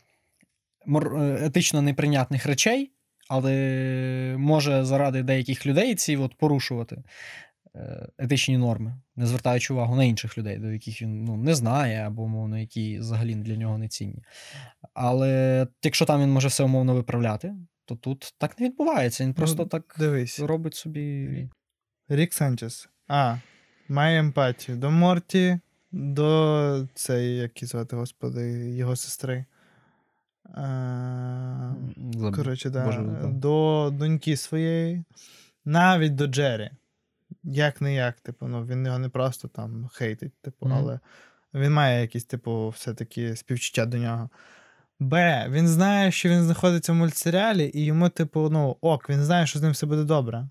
е, 0.88 1.38
етично 1.42 1.82
неприйнятних 1.82 2.46
речей, 2.46 2.92
але 3.28 4.36
може 4.38 4.84
заради 4.84 5.22
деяких 5.22 5.66
людей 5.66 5.94
ці 5.94 6.16
от 6.16 6.34
порушувати 6.34 7.02
е, 7.74 8.08
етичні 8.18 8.58
норми, 8.58 9.00
не 9.16 9.26
звертаючи 9.26 9.72
увагу 9.72 9.96
на 9.96 10.04
інших 10.04 10.38
людей, 10.38 10.58
до 10.58 10.72
яких 10.72 11.02
він 11.02 11.24
ну, 11.24 11.36
не 11.36 11.54
знає, 11.54 12.06
або, 12.06 12.22
умовно, 12.22 12.58
які 12.58 12.98
взагалі 12.98 13.34
для 13.34 13.56
нього 13.56 13.78
не 13.78 13.88
цінні. 13.88 14.22
Але 14.94 15.66
якщо 15.82 16.04
там 16.04 16.22
він 16.22 16.30
може 16.30 16.48
все 16.48 16.64
умовно 16.64 16.94
виправляти, 16.94 17.54
то 17.84 17.96
тут 17.96 18.34
так 18.38 18.60
не 18.60 18.66
відбувається. 18.66 19.24
Він 19.24 19.30
ну, 19.30 19.34
просто 19.34 19.62
ну, 19.62 19.68
так 19.68 19.96
дивись. 19.98 20.40
робить 20.40 20.74
собі. 20.74 21.48
Рік 22.08 22.34
Санчес. 22.34 22.88
А, 23.08 23.36
має 23.90 24.18
емпатію 24.18 24.78
до 24.78 24.90
Морті, 24.90 25.60
До 25.92 26.86
цієї, 26.94 27.36
як 27.36 27.62
її 27.62 27.68
звати, 27.68 27.96
господи, 27.96 28.50
його 28.76 28.96
сестри. 28.96 29.44
Е, 30.56 30.60
Заб- 31.96 32.34
Коротше, 32.34 32.70
да, 32.70 32.84
Боже, 32.84 33.02
до 33.24 33.90
доньки 33.98 34.36
своєї, 34.36 35.04
навіть 35.64 36.14
до 36.14 36.26
Джері. 36.26 36.70
Як 37.44 37.80
не 37.80 37.94
як, 37.94 38.20
типу, 38.20 38.46
ну 38.46 38.64
він 38.66 38.86
його 38.86 38.98
не 38.98 39.08
просто 39.08 39.48
там 39.48 39.88
хейтить, 39.92 40.32
типу, 40.42 40.66
Мгм. 40.66 40.76
але 40.78 41.00
він 41.54 41.72
має 41.72 42.00
якісь, 42.00 42.24
типу, 42.24 42.68
все-таки 42.68 43.36
співчуття 43.36 43.86
до 43.86 43.96
нього. 43.98 44.30
Б. 45.00 45.46
Він 45.48 45.68
знає, 45.68 46.10
що 46.10 46.28
він 46.28 46.42
знаходиться 46.42 46.92
в 46.92 46.94
мультсеріалі, 46.94 47.70
і 47.74 47.84
йому, 47.84 48.08
типу, 48.08 48.48
ну, 48.50 48.76
ок, 48.80 49.10
він 49.10 49.24
знає, 49.24 49.46
що 49.46 49.58
з 49.58 49.62
ним 49.62 49.72
все 49.72 49.86
буде 49.86 50.04
добре. 50.04 50.48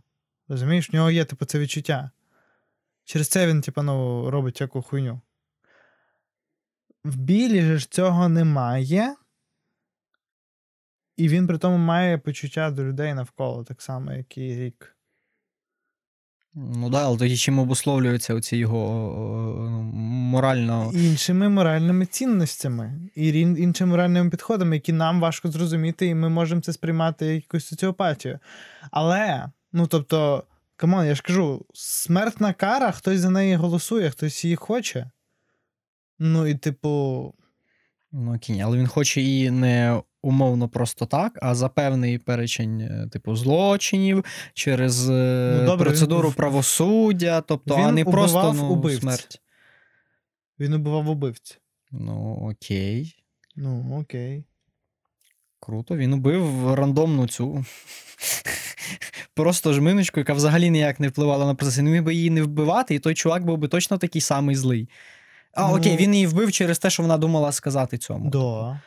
Розумієш, 0.48 0.90
в 0.90 0.96
нього 0.96 1.12
є, 1.12 1.26
типу, 1.26 1.46
це 1.46 1.60
відчуття. 1.60 2.12
Через 3.10 3.28
це 3.28 3.48
він, 3.48 3.62
типу, 3.62 3.82
ну, 3.82 4.30
робить 4.30 4.56
всяку 4.56 4.82
хуйню. 4.82 5.22
В 7.04 7.16
білі 7.16 7.62
же 7.62 7.78
ж 7.78 7.92
цього 7.92 8.30
немає. 8.30 9.16
І 11.18 11.30
він 11.30 11.48
при 11.48 11.58
тому 11.58 11.78
має 11.78 12.18
почуття 12.18 12.72
до 12.72 12.84
людей 12.84 13.14
навколо, 13.14 13.64
так 13.64 13.82
само, 13.82 14.14
як 14.14 14.38
і 14.38 14.56
рік. 14.56 14.96
Ну 16.54 16.90
да, 16.90 17.04
але 17.04 17.18
тоді 17.18 17.38
чим 17.38 17.60
обусловлюється 17.60 18.34
оці 18.34 18.58
його 18.58 18.80
ну, 19.70 19.82
морально. 20.04 20.92
Іншими 20.94 21.50
моральними 21.50 22.06
цінностями 22.06 23.10
і 23.16 23.40
іншими 23.40 23.92
моральними 23.92 24.30
підходами, 24.30 24.76
які 24.76 24.94
нам 24.94 25.20
важко 25.20 25.52
зрозуміти, 25.52 26.08
і 26.08 26.16
ми 26.16 26.30
можемо 26.30 26.62
це 26.62 26.74
сприймати 26.74 27.26
якусь 27.26 27.66
соціопатію. 27.66 28.40
Але, 28.92 29.52
ну 29.74 29.88
тобто, 29.88 30.44
come 30.80 30.95
on, 30.95 31.06
я 31.06 31.16
ж 31.16 31.22
кажу, 31.22 31.66
смертна 31.74 32.54
кара, 32.54 32.92
хтось 32.92 33.20
за 33.20 33.30
неї 33.30 33.56
голосує, 33.56 34.10
хтось 34.10 34.44
її 34.44 34.56
хоче. 34.56 35.12
Ну, 36.20 36.48
і, 36.48 36.56
типу, 36.56 37.34
Ну 38.12 38.36
окей, 38.36 38.62
але 38.62 38.78
він 38.78 38.88
хоче 38.88 39.22
і 39.22 39.52
не 39.52 40.02
умовно 40.22 40.70
просто 40.70 41.06
так, 41.06 41.40
а 41.42 41.56
за 41.56 41.70
певний 41.70 42.18
перечень, 42.18 42.82
е, 42.82 43.08
типу, 43.12 43.36
злочинів, 43.36 44.26
через 44.54 45.10
е, 45.10 45.56
Ну, 45.60 45.66
добре, 45.66 45.86
процедуру 45.86 46.28
був- 46.28 46.36
правосуддя, 46.36 47.42
тобто, 47.42 47.76
а 47.76 47.92
не 47.92 48.06
просто 48.06 48.54
ну, 48.54 48.70
убивць. 48.70 49.02
смерть. 49.02 49.42
він 50.60 50.74
убивав 50.74 51.10
убивців. 51.10 51.58
Ну, 51.92 52.50
окей. 52.52 53.16
Ну, 53.56 54.00
окей. 54.02 54.46
Круто, 55.60 55.98
він 55.98 56.14
убив 56.14 56.74
рандомну 56.74 57.28
цю. 57.28 57.66
Просто 59.34 59.74
жминочку, 59.74 60.20
яка 60.20 60.34
взагалі 60.34 60.70
ніяк 60.70 61.00
не 61.00 61.08
впливала 61.08 61.46
на 61.46 61.56
процес. 61.56 61.78
Він 61.78 61.86
міг 61.86 62.04
би 62.04 62.14
її 62.14 62.30
не 62.30 62.42
вбивати, 62.44 62.96
і 62.96 63.00
той 63.00 63.14
чувак 63.14 63.46
був 63.46 63.58
би 63.58 63.68
точно 63.68 63.98
такий 63.98 64.22
самий 64.22 64.56
злий. 64.56 64.90
А, 65.54 65.68
Ну- 65.68 65.78
окей, 65.78 65.98
він 65.98 66.14
її 66.14 66.28
вбив 66.28 66.52
через 66.52 66.80
те, 66.80 66.90
що 66.90 67.04
вона 67.04 67.18
думала 67.18 67.52
сказати 67.52 67.98
цьому. 67.98 68.30
Да. 68.30 68.82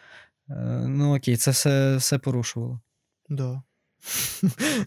Е, 0.54 0.84
Ну 0.88 1.16
окей, 1.16 1.36
це 1.36 1.50
все, 1.50 1.96
все 1.96 2.18
порушувало. 2.18 2.80
Да. 3.28 3.62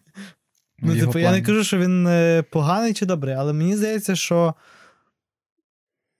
Ну, 0.79 0.99
типу, 0.99 1.19
я 1.19 1.31
не 1.31 1.41
кажу, 1.41 1.63
що 1.63 1.77
він 1.77 2.07
е, 2.07 2.43
поганий 2.51 2.93
чи 2.93 3.05
добрий, 3.05 3.35
але 3.35 3.53
мені 3.53 3.75
здається, 3.77 4.15
що 4.15 4.55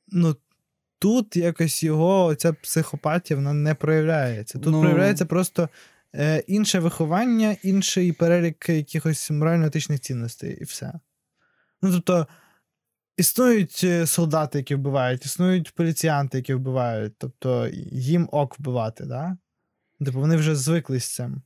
ну, 0.07 0.35
тут 0.99 1.35
якось 1.35 1.83
його 1.83 2.35
ця 2.35 2.53
психопатія 2.53 3.37
вона 3.37 3.53
не 3.53 3.75
проявляється. 3.75 4.59
Тут 4.59 4.73
Ну- 4.73 4.81
проявляється 4.81 5.25
просто 5.25 5.69
інше 6.47 6.79
виховання, 6.79 7.55
інший 7.63 8.11
перелік 8.11 8.69
якихось 8.69 9.31
морально-етичних 9.31 9.99
цінностей, 9.99 10.57
і 10.61 10.63
все. 10.63 10.93
Ну, 11.81 11.91
тобто, 11.91 12.27
існують 13.17 13.81
е, 13.83 14.07
солдати, 14.07 14.57
які 14.57 14.75
вбивають, 14.75 15.25
існують 15.25 15.75
поліціянти, 15.75 16.37
які 16.37 16.53
вбивають, 16.53 17.13
тобто 17.17 17.69
їм 17.91 18.29
ок 18.31 18.59
вбивати, 18.59 19.05
да? 19.05 19.37
Типу, 20.05 20.19
вони 20.19 20.35
вже 20.35 20.55
звикли 20.55 20.99
з 20.99 21.15
цим. 21.15 21.41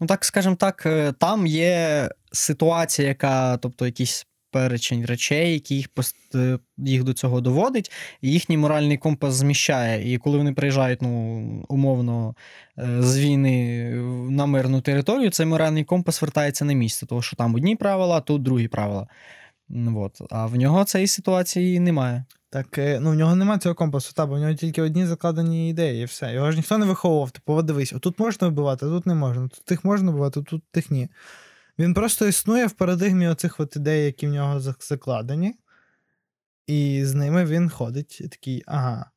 Ну, 0.00 0.06
так 0.06 0.24
скажімо 0.24 0.56
так, 0.56 0.86
е, 0.86 1.12
там 1.12 1.46
є 1.46 2.10
ситуація, 2.32 3.08
яка, 3.08 3.56
тобто, 3.56 3.86
якийсь 3.86 4.26
перечень 4.58 5.06
речей, 5.06 5.52
які 5.52 5.74
їх, 5.76 5.88
пост- 5.96 6.34
е, 6.34 6.58
їх 6.78 7.04
до 7.04 7.12
цього 7.12 7.40
доводить, 7.40 7.92
і 8.22 8.32
їхній 8.32 8.56
моральний 8.56 8.96
компас 8.96 9.34
зміщає. 9.34 10.14
І 10.14 10.18
коли 10.18 10.38
вони 10.38 10.52
приїжджають, 10.52 11.02
ну, 11.02 11.64
умовно, 11.68 12.34
е, 12.78 13.02
з 13.02 13.18
війни 13.18 13.90
на 14.30 14.46
мирну 14.46 14.80
територію, 14.80 15.30
цей 15.30 15.46
моральний 15.46 15.84
компас 15.84 16.22
вертається 16.22 16.64
на 16.64 16.72
місце, 16.72 17.06
тому 17.06 17.22
що 17.22 17.36
там 17.36 17.54
одні 17.54 17.76
правила, 17.76 18.16
а 18.16 18.20
тут 18.20 18.42
другі 18.42 18.68
правила. 18.68 19.06
От. 19.96 20.22
А 20.30 20.46
в 20.46 20.56
нього 20.56 20.84
цієї 20.84 21.08
ситуації 21.08 21.80
немає. 21.80 22.24
Так, 22.50 22.78
е, 22.78 23.00
ну 23.00 23.10
в 23.10 23.14
нього 23.14 23.36
немає 23.36 23.60
цього 23.60 23.74
компасу, 23.74 24.12
та, 24.14 24.26
бо 24.26 24.34
в 24.34 24.38
нього 24.38 24.54
тільки 24.54 24.82
одні 24.82 25.06
закладені 25.06 25.70
ідеї, 25.70 26.02
і 26.02 26.04
все. 26.04 26.32
Його 26.32 26.50
ж 26.50 26.56
ніхто 26.56 26.78
не 26.78 26.86
виховував. 26.86 27.30
Типу, 27.30 27.62
дивись, 27.62 27.92
отут 27.92 28.18
можна 28.18 28.48
вбивати, 28.48 28.86
а 28.86 28.88
тут 28.88 29.06
не 29.06 29.14
можна. 29.14 29.42
Тут 29.48 29.64
тих 29.64 29.84
можна 29.84 30.10
вбивати, 30.10 30.40
а 30.40 30.42
тут 30.42 30.62
тих 30.72 30.90
ні. 30.90 31.08
Він 31.78 31.94
просто 31.94 32.26
існує 32.26 32.66
в 32.66 32.72
парадигмі 32.72 33.28
оцих 33.28 33.60
от 33.60 33.76
ідей, 33.76 34.04
які 34.04 34.26
в 34.26 34.30
нього 34.30 34.60
закладені, 34.60 35.54
і 36.66 37.04
з 37.04 37.14
ними 37.14 37.44
він 37.44 37.70
ходить 37.70 38.20
і 38.20 38.28
такий, 38.28 38.62
ага. 38.66 39.10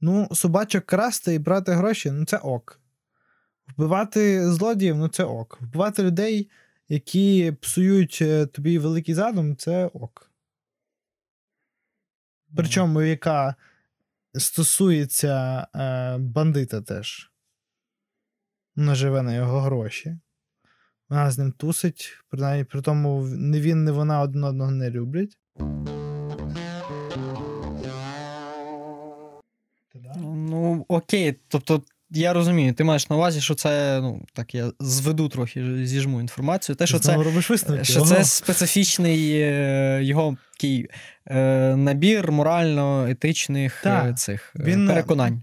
Ну, 0.00 0.28
собачок 0.32 0.86
красти 0.86 1.34
і 1.34 1.38
брати 1.38 1.72
гроші, 1.72 2.10
ну 2.10 2.24
це 2.24 2.36
ок. 2.36 2.80
Вбивати 3.66 4.52
злодіїв, 4.52 4.96
ну 4.96 5.08
це 5.08 5.24
ок. 5.24 5.58
Вбивати 5.60 6.02
людей, 6.02 6.50
які 6.88 7.52
псують 7.60 8.18
е, 8.22 8.46
тобі 8.46 8.78
великий 8.78 9.14
задум, 9.14 9.56
це 9.56 9.86
ок. 9.86 10.30
Причому, 12.56 13.02
яка 13.02 13.54
стосується 14.34 15.66
е, 15.74 16.18
бандита 16.18 16.82
теж. 16.82 17.30
Вона 18.76 18.94
живе 18.94 19.22
на 19.22 19.34
його 19.34 19.60
гроші. 19.60 20.18
Вона 21.12 21.30
з 21.30 21.38
ним 21.38 21.52
тусить, 21.52 22.12
принаймні, 22.30 22.64
при 22.64 22.80
тому 22.82 23.22
не 23.22 23.60
він, 23.60 23.84
не 23.84 23.92
вона 23.92 24.20
один 24.20 24.44
одного 24.44 24.70
не 24.70 24.90
люблять. 24.90 25.38
Ну, 30.22 30.84
окей, 30.88 31.34
тобто. 31.48 31.82
Я 32.14 32.32
розумію, 32.32 32.74
ти 32.74 32.84
маєш 32.84 33.10
на 33.10 33.16
увазі, 33.16 33.40
що 33.40 33.54
це, 33.54 34.00
ну, 34.00 34.24
так 34.32 34.54
я 34.54 34.72
зведу 34.80 35.28
трохи, 35.28 35.86
зіжму 35.86 36.20
інформацію. 36.20 36.76
Те, 36.76 36.86
що 36.86 36.98
це 36.98 37.14
робиш 37.16 37.50
висновки. 37.50 37.84
Що 37.84 38.00
Ого. 38.00 38.08
це 38.08 38.24
специфічний 38.24 39.40
е, 39.40 40.00
його 40.02 40.36
такий 40.52 40.88
е, 41.26 41.76
набір 41.76 42.32
морально-етичних 42.32 43.80
е, 43.80 43.84
Так. 43.84 44.18
цих 44.18 44.52
е, 44.56 44.62
Він, 44.64 44.86
переконань. 44.88 45.42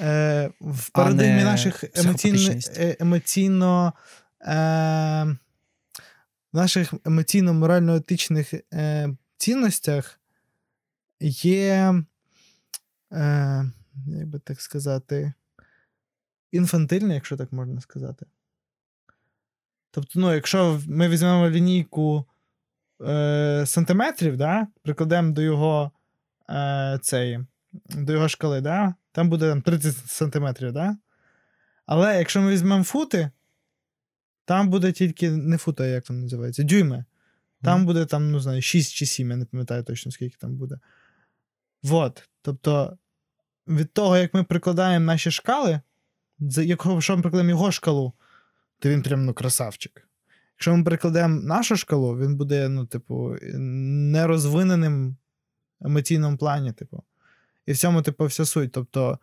е, 0.00 0.50
в 0.60 0.90
парадигмі 0.90 1.42
наших 1.44 1.84
емоційно. 3.00 3.92
Е, 4.42 5.36
наших 6.52 6.94
емоційно-морально-етичних 6.94 8.62
е, 8.72 9.08
цінностях 9.36 10.20
є, 11.20 11.94
е, 13.12 13.64
як 14.06 14.26
би 14.28 14.38
так 14.38 14.60
сказати, 14.60 15.32
інфантильне, 16.52 17.14
якщо 17.14 17.36
так 17.36 17.52
можна 17.52 17.80
сказати. 17.80 18.26
Тобто, 19.90 20.20
ну, 20.20 20.34
якщо 20.34 20.80
ми 20.88 21.08
візьмемо 21.08 21.50
лінійку 21.50 22.24
е, 23.02 23.64
сантиметрів, 23.66 24.36
да, 24.36 24.66
прикладемо 24.82 25.32
до 25.32 25.42
його 25.42 25.90
е, 26.50 26.98
цієї, 27.02 27.46
до 27.88 28.12
його 28.12 28.28
шкали, 28.28 28.60
да, 28.60 28.94
там 29.12 29.28
буде 29.28 29.50
там, 29.50 29.62
30 29.62 29.96
сантиметрів, 29.96 30.72
да? 30.72 30.96
Але 31.86 32.18
якщо 32.18 32.40
ми 32.40 32.50
візьмемо 32.50 32.84
фути, 32.84 33.30
там 34.50 34.68
буде 34.68 34.92
тільки 34.92 35.30
не 35.30 35.58
фута, 35.58 35.86
як 35.86 36.04
там 36.04 36.20
називається, 36.20 36.62
дюйми. 36.62 37.04
Там 37.62 37.76
Мгм. 37.78 37.86
буде 37.86 38.06
там, 38.06 38.30
ну 38.30 38.40
знаю, 38.40 38.62
6 38.62 38.94
чи 38.94 39.06
7, 39.06 39.30
я 39.30 39.36
не 39.36 39.44
пам'ятаю 39.44 39.82
точно, 39.82 40.12
скільки 40.12 40.36
там 40.40 40.56
буде. 40.56 40.78
Вот. 41.82 42.28
Тобто, 42.42 42.98
від 43.68 43.92
того, 43.92 44.16
як 44.16 44.34
ми 44.34 44.44
прикладаємо 44.44 45.06
наші 45.06 45.30
шкали, 45.30 45.80
якщо 46.38 47.16
ми 47.16 47.22
прикладемо 47.22 47.50
його 47.50 47.72
шкалу, 47.72 48.12
то 48.78 48.88
він 48.88 49.02
прям 49.02 49.24
ну, 49.24 49.34
красавчик. 49.34 50.08
Якщо 50.54 50.76
ми 50.76 50.84
прикладемо 50.84 51.40
нашу 51.40 51.76
шкалу, 51.76 52.18
він 52.18 52.36
буде, 52.36 52.68
ну, 52.68 52.86
типу, 52.86 53.36
нерозвиненим 53.42 55.16
емоційному 55.80 56.36
плані, 56.36 56.72
типу. 56.72 57.02
І 57.66 57.72
в 57.72 57.76
цьому, 57.76 58.02
типу, 58.02 58.26
вся 58.26 58.44
суть. 58.44 58.72
Тобто, 58.72 59.18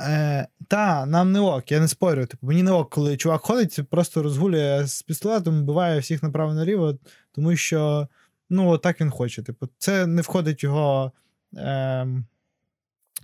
е, 0.00 0.46
та, 0.68 1.06
нам 1.06 1.32
не 1.32 1.40
ок, 1.40 1.72
я 1.72 1.80
не 1.80 1.88
спорю. 1.88 2.26
Типу, 2.26 2.46
мені 2.46 2.62
не 2.62 2.70
ок, 2.70 2.90
коли 2.90 3.16
чувак 3.16 3.40
ходить, 3.40 3.80
просто 3.90 4.22
розгулює 4.22 4.86
з 4.86 5.02
пістолетом, 5.02 5.60
вбиває 5.60 6.00
всіх 6.00 6.22
направо 6.22 6.54
наліво, 6.54 6.98
тому 7.32 7.56
що, 7.56 8.08
ну, 8.50 8.78
так 8.78 9.00
він 9.00 9.10
хоче. 9.10 9.42
Типу, 9.42 9.68
це 9.78 10.06
не 10.06 10.22
входить 10.22 10.62
його. 10.62 11.12
Е, 11.56 12.06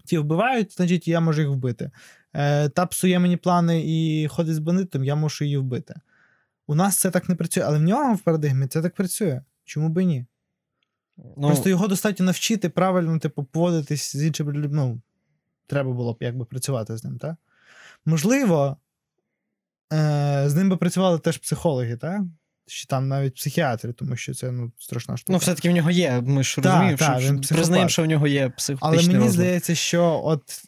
ті 0.04 0.18
вбивають, 0.18 0.76
значить, 0.76 1.08
я 1.08 1.20
можу 1.20 1.42
їх 1.42 1.50
вбити. 1.50 1.90
Е, 2.34 2.68
та 2.68 2.86
псує 2.86 3.18
мені 3.18 3.36
плани 3.36 3.82
і 3.86 4.28
ходить 4.28 4.54
з 4.54 4.58
бандитом, 4.58 5.04
я 5.04 5.14
мушу 5.14 5.44
її 5.44 5.56
вбити. 5.56 5.94
У 6.66 6.74
нас 6.74 6.96
це 6.96 7.10
так 7.10 7.28
не 7.28 7.34
працює, 7.34 7.64
але 7.66 7.78
в 7.78 7.82
нього 7.82 8.14
в 8.14 8.20
парадигмі 8.20 8.66
це 8.66 8.82
так 8.82 8.94
працює. 8.94 9.42
Чому 9.64 9.88
би 9.88 10.04
ні? 10.04 10.26
Ну, 11.36 11.46
Просто 11.46 11.68
його 11.68 11.88
достатньо 11.88 12.26
навчити 12.26 12.68
правильно, 12.68 13.18
типу, 13.18 13.44
поводитись 13.44 14.16
з 14.16 14.24
іншими 14.24 14.52
людьми. 14.52 14.68
Ну, 14.76 15.00
треба 15.66 15.92
було 15.92 16.12
б 16.12 16.16
якби 16.20 16.44
працювати 16.44 16.96
з 16.96 17.04
ним, 17.04 17.18
так? 17.18 17.36
Можливо, 18.04 18.76
е- 19.92 20.44
з 20.46 20.54
ним 20.54 20.68
би 20.68 20.76
працювали 20.76 21.18
теж 21.18 21.38
психологи, 21.38 21.96
так? 21.96 22.20
Чи 22.66 22.86
там 22.86 23.08
навіть 23.08 23.34
психіатри, 23.34 23.92
тому 23.92 24.16
що 24.16 24.34
це 24.34 24.52
ну, 24.52 24.72
страшна 24.78 25.16
штука. 25.16 25.32
ну, 25.32 25.38
все-таки 25.38 25.70
в 25.70 25.72
нього 25.72 25.90
є. 25.90 26.20
Ми 26.20 26.44
ж 26.44 26.54
Та, 26.54 26.70
розуміємо, 26.70 26.98
та, 26.98 27.20
що, 27.20 27.28
він 27.28 27.40
признаємо, 27.40 27.88
що 27.88 28.02
в 28.02 28.06
нього 28.06 28.26
є 28.26 28.52
Але 28.80 28.96
мені 28.96 29.14
розлад. 29.14 29.32
здається, 29.32 29.74
що 29.74 30.20
от 30.24 30.62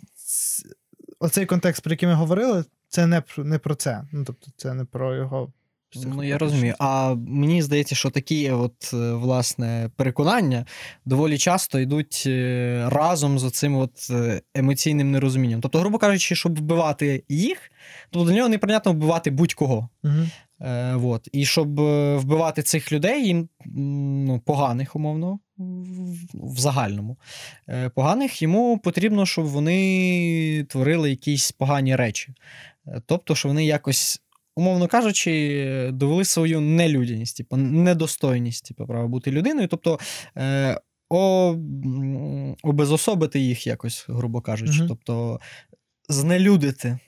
оцей 1.19 1.47
контекст, 1.47 1.83
про 1.83 1.93
який 1.93 2.09
ми 2.09 2.15
говорили, 2.15 2.65
це 2.89 3.07
не, 3.07 3.23
не 3.39 3.59
про 3.59 3.75
це. 3.75 4.05
Ну, 4.13 4.25
тобто, 4.25 4.51
це 4.57 4.75
не 4.75 4.85
про 4.85 5.17
його. 5.17 5.53
Ну, 5.97 6.23
я 6.25 6.39
розумію. 6.39 6.75
А 6.79 7.15
мені 7.15 7.63
здається, 7.63 7.95
що 7.95 8.11
такі 8.11 8.51
от, 8.51 8.91
е, 8.95 9.13
власне, 9.13 9.91
переконання 9.97 10.67
доволі 11.05 11.39
часто 11.39 11.81
йдуть 11.81 12.23
е, 12.27 12.87
разом 12.91 13.39
з 13.39 13.51
цим 13.51 13.77
от 13.77 14.11
е, 14.11 14.41
емоційним 14.55 15.11
нерозумінням. 15.11 15.61
Тобто, 15.61 15.79
грубо 15.79 15.99
кажучи, 15.99 16.35
щоб 16.35 16.59
вбивати 16.59 17.25
їх, 17.29 17.71
то 18.11 18.25
для 18.25 18.33
нього 18.33 18.49
неприйнятно 18.49 18.93
вбивати 18.93 19.31
будь-кого. 19.31 19.89
Мгм. 20.03 20.31
Е, 20.61 20.95
вот. 20.95 21.29
І 21.33 21.45
щоб 21.47 21.81
вбивати 22.21 22.63
цих 22.63 22.93
людей, 22.93 23.27
їм, 23.27 23.49
ну, 24.27 24.41
поганих, 24.47 24.97
умовно, 24.97 25.39
в- 25.59 26.59
загальному, 26.59 27.17
е, 27.69 27.89
поганих, 27.89 28.43
йому 28.43 28.79
потрібно, 28.79 29.27
щоб 29.27 29.47
вони 29.47 30.65
творили 30.69 31.11
якісь 31.11 31.53
погані 31.53 31.97
речі. 31.97 32.35
Тобто, 33.07 33.35
що 33.35 33.49
вони 33.49 33.65
якось. 33.65 34.23
Умовно 34.59 34.89
кажучи, 34.89 35.91
довели 35.93 36.25
свою 36.25 36.61
нелюдяність, 36.61 37.37
типу, 37.37 37.57
недостойність, 37.57 38.69
типу, 38.69 38.87
права 38.87 39.09
бути 39.09 39.31
людиною. 39.31 39.69
Тобто 39.69 39.99
е, 40.37 40.81
о, 41.09 41.57
обезособити 42.63 43.41
їх 43.41 43.67
якось, 43.67 44.07
грубо 44.09 44.41
кажучи. 44.41 44.79
Мгм. 44.79 44.89
Тобто 44.89 45.41
знелюдити. 46.09 46.99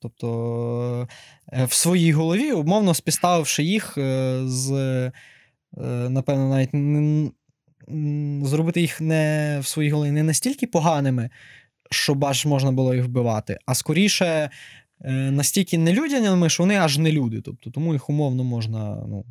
Тобто 0.00 1.08
е, 1.52 1.64
в 1.64 1.72
своїй 1.72 2.12
голові, 2.12 2.52
умовно 2.52 2.94
співставивши 2.94 3.62
їх 3.62 3.98
е, 3.98 4.40
з, 4.44 4.72
е, 4.72 5.12
напевно, 6.08 6.48
навіть 6.48 6.70
зробити 8.48 8.80
їх 8.80 9.00
не 9.00 9.58
в 9.62 9.66
своїй 9.66 9.90
голові 9.90 10.10
не 10.10 10.22
настільки 10.22 10.66
поганими, 10.66 11.30
щоб 11.90 12.24
аж 12.24 12.46
можна 12.46 12.72
було 12.72 12.94
їх 12.94 13.04
вбивати, 13.04 13.58
а 13.66 13.74
скоріше 13.74 14.50
настільки 15.30 15.78
нелюдяними, 15.78 16.48
що 16.48 16.62
вони 16.62 16.76
аж 16.76 16.98
не 16.98 17.12
люди. 17.12 17.40
Тобто, 17.40 17.70
тому 17.70 17.92
їх 17.92 18.10
умовно 18.10 18.44
можна. 18.44 19.04
Ну, 19.08 19.24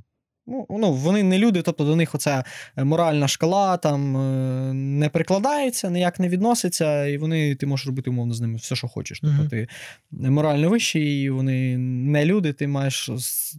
Ну, 0.49 0.65
ну, 0.69 0.91
вони 0.93 1.23
не 1.23 1.37
люди, 1.37 1.61
тобто 1.61 1.83
до 1.85 1.95
них 1.95 2.15
оця 2.15 2.43
е, 2.77 2.83
моральна 2.83 3.27
шкала 3.27 3.77
там 3.77 4.17
е, 4.17 4.73
не 4.73 5.09
прикладається, 5.09 5.89
ніяк 5.89 6.19
не 6.19 6.29
відноситься, 6.29 7.05
і 7.05 7.17
вони, 7.17 7.55
ти 7.55 7.65
можеш 7.65 7.87
робити 7.87 8.09
умовно 8.09 8.33
з 8.33 8.41
ними 8.41 8.55
все, 8.57 8.75
що 8.75 8.87
хочеш. 8.87 9.19
Тобто 9.21 9.49
ти 9.49 9.67
морально 10.11 10.69
вищий, 10.69 11.21
і 11.23 11.29
вони 11.29 11.77
не 11.77 12.25
люди, 12.25 12.53
ти 12.53 12.67
маєш 12.67 13.09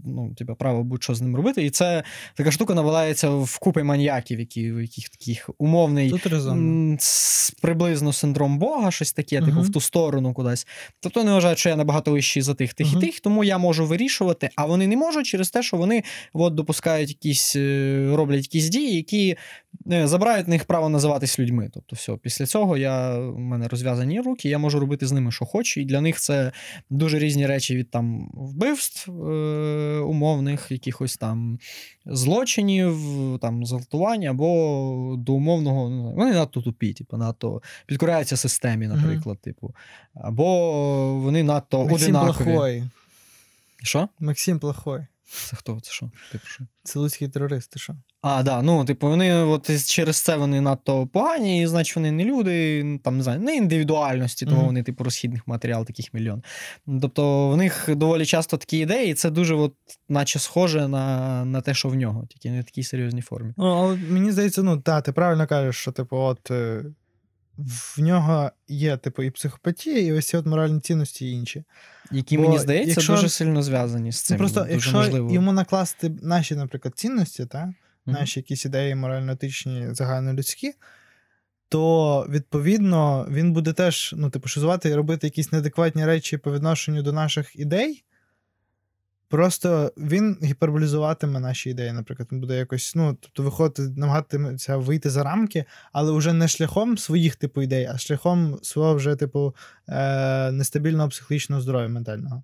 ну, 0.04 0.34
типу, 0.34 0.54
право 0.54 0.84
будь-що 0.84 1.14
з 1.14 1.20
ним 1.20 1.36
робити. 1.36 1.64
І 1.64 1.70
це 1.70 2.02
така 2.34 2.50
штука 2.50 2.74
навалається 2.74 3.30
в 3.30 3.58
купи 3.58 3.82
маньяків, 3.82 4.40
які, 4.40 4.72
в 4.72 4.80
яких 4.80 5.08
таких 5.08 5.50
умовний 5.58 6.10
м, 6.52 6.96
с- 7.00 7.50
приблизно 7.62 8.12
синдром 8.12 8.58
Бога, 8.58 8.90
щось 8.90 9.12
таке, 9.12 9.40
типу, 9.40 9.60
в 9.62 9.72
ту 9.72 9.80
сторону 9.80 10.34
кудись. 10.34 10.66
Тобто 11.00 11.20
вони 11.20 11.32
вважають, 11.32 11.58
що 11.58 11.68
я 11.68 11.76
набагато 11.76 12.10
вищий 12.12 12.42
за 12.42 12.54
тих, 12.54 12.74
тих 12.74 12.86
Мгм. 12.86 12.98
і 12.98 13.00
тих, 13.06 13.20
тому 13.20 13.44
я 13.44 13.58
можу 13.58 13.86
вирішувати, 13.86 14.50
а 14.56 14.66
вони 14.66 14.86
не 14.86 14.96
можуть 14.96 15.26
через 15.26 15.50
те, 15.50 15.62
що 15.62 15.76
вони 15.76 16.02
от, 16.32 16.54
допускають 16.78 17.08
якісь, 17.08 17.56
е, 17.56 18.12
роблять 18.16 18.42
якісь 18.42 18.68
дії, 18.68 18.96
які 18.96 19.36
е, 19.92 20.06
забирають 20.06 20.46
в 20.46 20.50
них 20.50 20.64
право 20.64 20.88
називатись 20.88 21.38
людьми. 21.38 21.70
Тобто, 21.74 21.96
все, 21.96 22.16
після 22.22 22.46
цього 22.46 22.76
я, 22.76 23.18
у 23.18 23.38
мене 23.38 23.68
розв'язані 23.68 24.20
руки, 24.20 24.48
я 24.48 24.58
можу 24.58 24.80
робити 24.80 25.06
з 25.06 25.12
ними, 25.12 25.32
що 25.32 25.44
хочу, 25.44 25.80
і 25.80 25.84
для 25.84 26.00
них 26.00 26.20
це 26.20 26.52
дуже 26.90 27.18
різні 27.18 27.46
речі 27.46 27.76
від 27.76 27.90
там 27.90 28.30
вбивств 28.34 29.10
е, 29.10 29.98
умовних, 29.98 30.66
якихось 30.70 31.16
там 31.16 31.58
злочинів, 32.06 32.98
там 33.40 33.66
зґвалтування 33.66 34.30
або 34.30 35.14
до 35.18 35.32
умовного. 35.32 35.90
ну, 35.90 36.12
Вони 36.16 36.32
надто 36.32 36.62
тупі, 36.62 36.92
типу, 36.92 37.16
надто 37.16 37.62
підкоряються 37.86 38.36
системі, 38.36 38.86
наприклад, 38.86 39.38
типу. 39.40 39.74
Або 40.14 41.14
вони 41.14 41.42
надто 41.42 41.78
Максим 41.78 41.94
одинакові. 41.94 42.44
плохой. 42.44 42.84
Що? 43.82 44.08
Максим 44.20 44.58
плохой. 44.58 45.06
Це 45.30 45.56
хто? 45.56 45.80
Це 45.82 45.92
що? 45.92 46.10
Типу, 46.32 46.46
що? 46.46 46.64
Це 46.82 46.98
луцький 46.98 47.28
терорист, 47.28 47.70
ти 47.70 47.78
що? 47.78 47.94
А, 48.22 48.42
да, 48.42 48.62
ну, 48.62 48.84
типу, 48.84 49.08
вони 49.08 49.34
от 49.34 49.86
через 49.86 50.16
це 50.16 50.36
вони 50.36 50.60
надто 50.60 51.06
погані, 51.06 51.62
і 51.62 51.66
значить 51.66 51.96
вони 51.96 52.12
не 52.12 52.24
люди, 52.24 52.84
ну, 52.84 52.98
там, 52.98 53.16
не 53.16 53.22
знаю, 53.22 53.40
не 53.40 53.56
індивідуальності, 53.56 54.44
тому 54.44 54.56
Мгм. 54.56 54.66
вони, 54.66 54.82
типу, 54.82 55.04
розхідних 55.04 55.46
матеріал 55.46 55.84
таких 55.86 56.14
мільйон. 56.14 56.42
Тобто 57.02 57.48
в 57.48 57.56
них 57.56 57.88
доволі 57.88 58.26
часто 58.26 58.56
такі 58.56 58.78
ідеї, 58.78 59.10
і 59.10 59.14
це 59.14 59.30
дуже, 59.30 59.54
от, 59.54 59.74
наче 60.08 60.38
схоже 60.38 60.88
на, 60.88 61.44
на 61.44 61.60
те, 61.60 61.74
що 61.74 61.88
в 61.88 61.94
нього, 61.94 62.26
тільки 62.26 62.50
не 62.50 62.60
в 62.60 62.64
такій 62.64 62.82
серйозній 62.82 63.22
формі. 63.22 63.54
Ну, 63.56 63.64
але 63.66 63.96
мені 63.96 64.32
здається, 64.32 64.62
ну, 64.62 64.80
та, 64.80 65.00
ти 65.00 65.12
правильно 65.12 65.46
кажеш, 65.46 65.76
що, 65.76 65.92
типу, 65.92 66.16
от 66.16 66.50
е, 66.50 66.84
в 67.58 68.00
нього 68.00 68.50
є, 68.68 68.96
типу, 68.96 69.22
і 69.22 69.30
психопатія, 69.30 69.98
і 69.98 70.12
ось 70.12 70.26
ці 70.28 70.36
от 70.36 70.46
моральні 70.46 70.80
цінності 70.80 71.26
і 71.26 71.32
інші. 71.32 71.64
Які, 72.10 72.36
Бо 72.36 72.42
мені 72.42 72.58
здається, 72.58 72.90
якщо- 72.90 73.14
дуже 73.14 73.28
сильно 73.28 73.62
зв'язані 73.62 74.12
з 74.12 74.22
цим. 74.22 74.36
Ну, 74.36 74.38
просто 74.38 74.60
дуже 74.60 74.72
якщо 74.72 74.92
можливо. 74.92 75.32
йому 75.32 75.52
накласти 75.52 76.10
наші, 76.22 76.56
наприклад, 76.56 76.94
цінності, 76.98 77.46
та, 77.46 77.64
Мгм. 77.64 77.74
наші 78.06 78.40
якісь 78.40 78.64
ідеї 78.64 78.94
морально-етичні, 78.94 79.94
загальнолюдські, 79.94 80.72
то 81.68 82.26
відповідно 82.30 83.26
він 83.30 83.52
буде 83.52 83.72
теж, 83.72 84.14
ну, 84.16 84.30
типу, 84.30 84.48
шизувати 84.48 84.88
і 84.88 84.94
робити 84.94 85.26
якісь 85.26 85.52
неадекватні 85.52 86.06
речі 86.06 86.36
по 86.36 86.52
відношенню 86.52 87.02
до 87.02 87.12
наших 87.12 87.56
ідей. 87.56 88.04
Просто 89.28 89.92
він 89.96 90.38
гіперболізуватиме 90.42 91.40
наші 91.40 91.70
ідеї, 91.70 91.92
наприклад, 91.92 92.28
він 92.32 92.40
буде 92.40 92.56
якось, 92.56 92.94
ну, 92.94 93.16
тобто, 93.20 93.42
виходити, 93.42 93.82
намагатиметься 93.82 94.76
вийти 94.76 95.10
за 95.10 95.22
рамки, 95.22 95.64
але 95.92 96.12
вже 96.12 96.32
не 96.32 96.48
шляхом 96.48 96.98
своїх 96.98 97.36
типу 97.36 97.62
ідей, 97.62 97.84
а 97.84 97.98
шляхом 97.98 98.58
свого 98.62 98.94
вже, 98.94 99.16
типу, 99.16 99.54
е- 99.88 100.52
нестабільного 100.52 101.08
психологічного 101.08 101.62
здоров'я 101.62 101.88
ментального. 101.88 102.42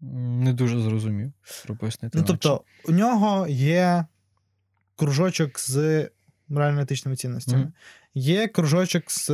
Не 0.00 0.52
дуже 0.52 0.80
зрозумів, 0.80 1.32
про 1.66 1.76
пояснити. 1.76 2.18
Ну, 2.18 2.24
тобто, 2.26 2.62
у 2.84 2.92
нього 2.92 3.46
є 3.48 4.06
кружочок 4.96 5.60
з 5.60 6.08
морально-етичними 6.48 7.16
цінностями, 7.16 7.62
Мгм. 7.62 7.72
є 8.14 8.48
кружочок 8.48 9.10
з 9.10 9.30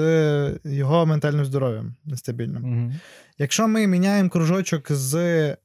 його 0.65 1.07
ментальним 1.07 1.45
здоров'ям 1.45 1.95
нестабільним. 2.05 2.65
Угу. 2.65 2.93
Якщо 3.39 3.69
ми 3.69 3.87
міняємо 3.87 4.29
кружочок 4.31 4.93
з 4.93 5.15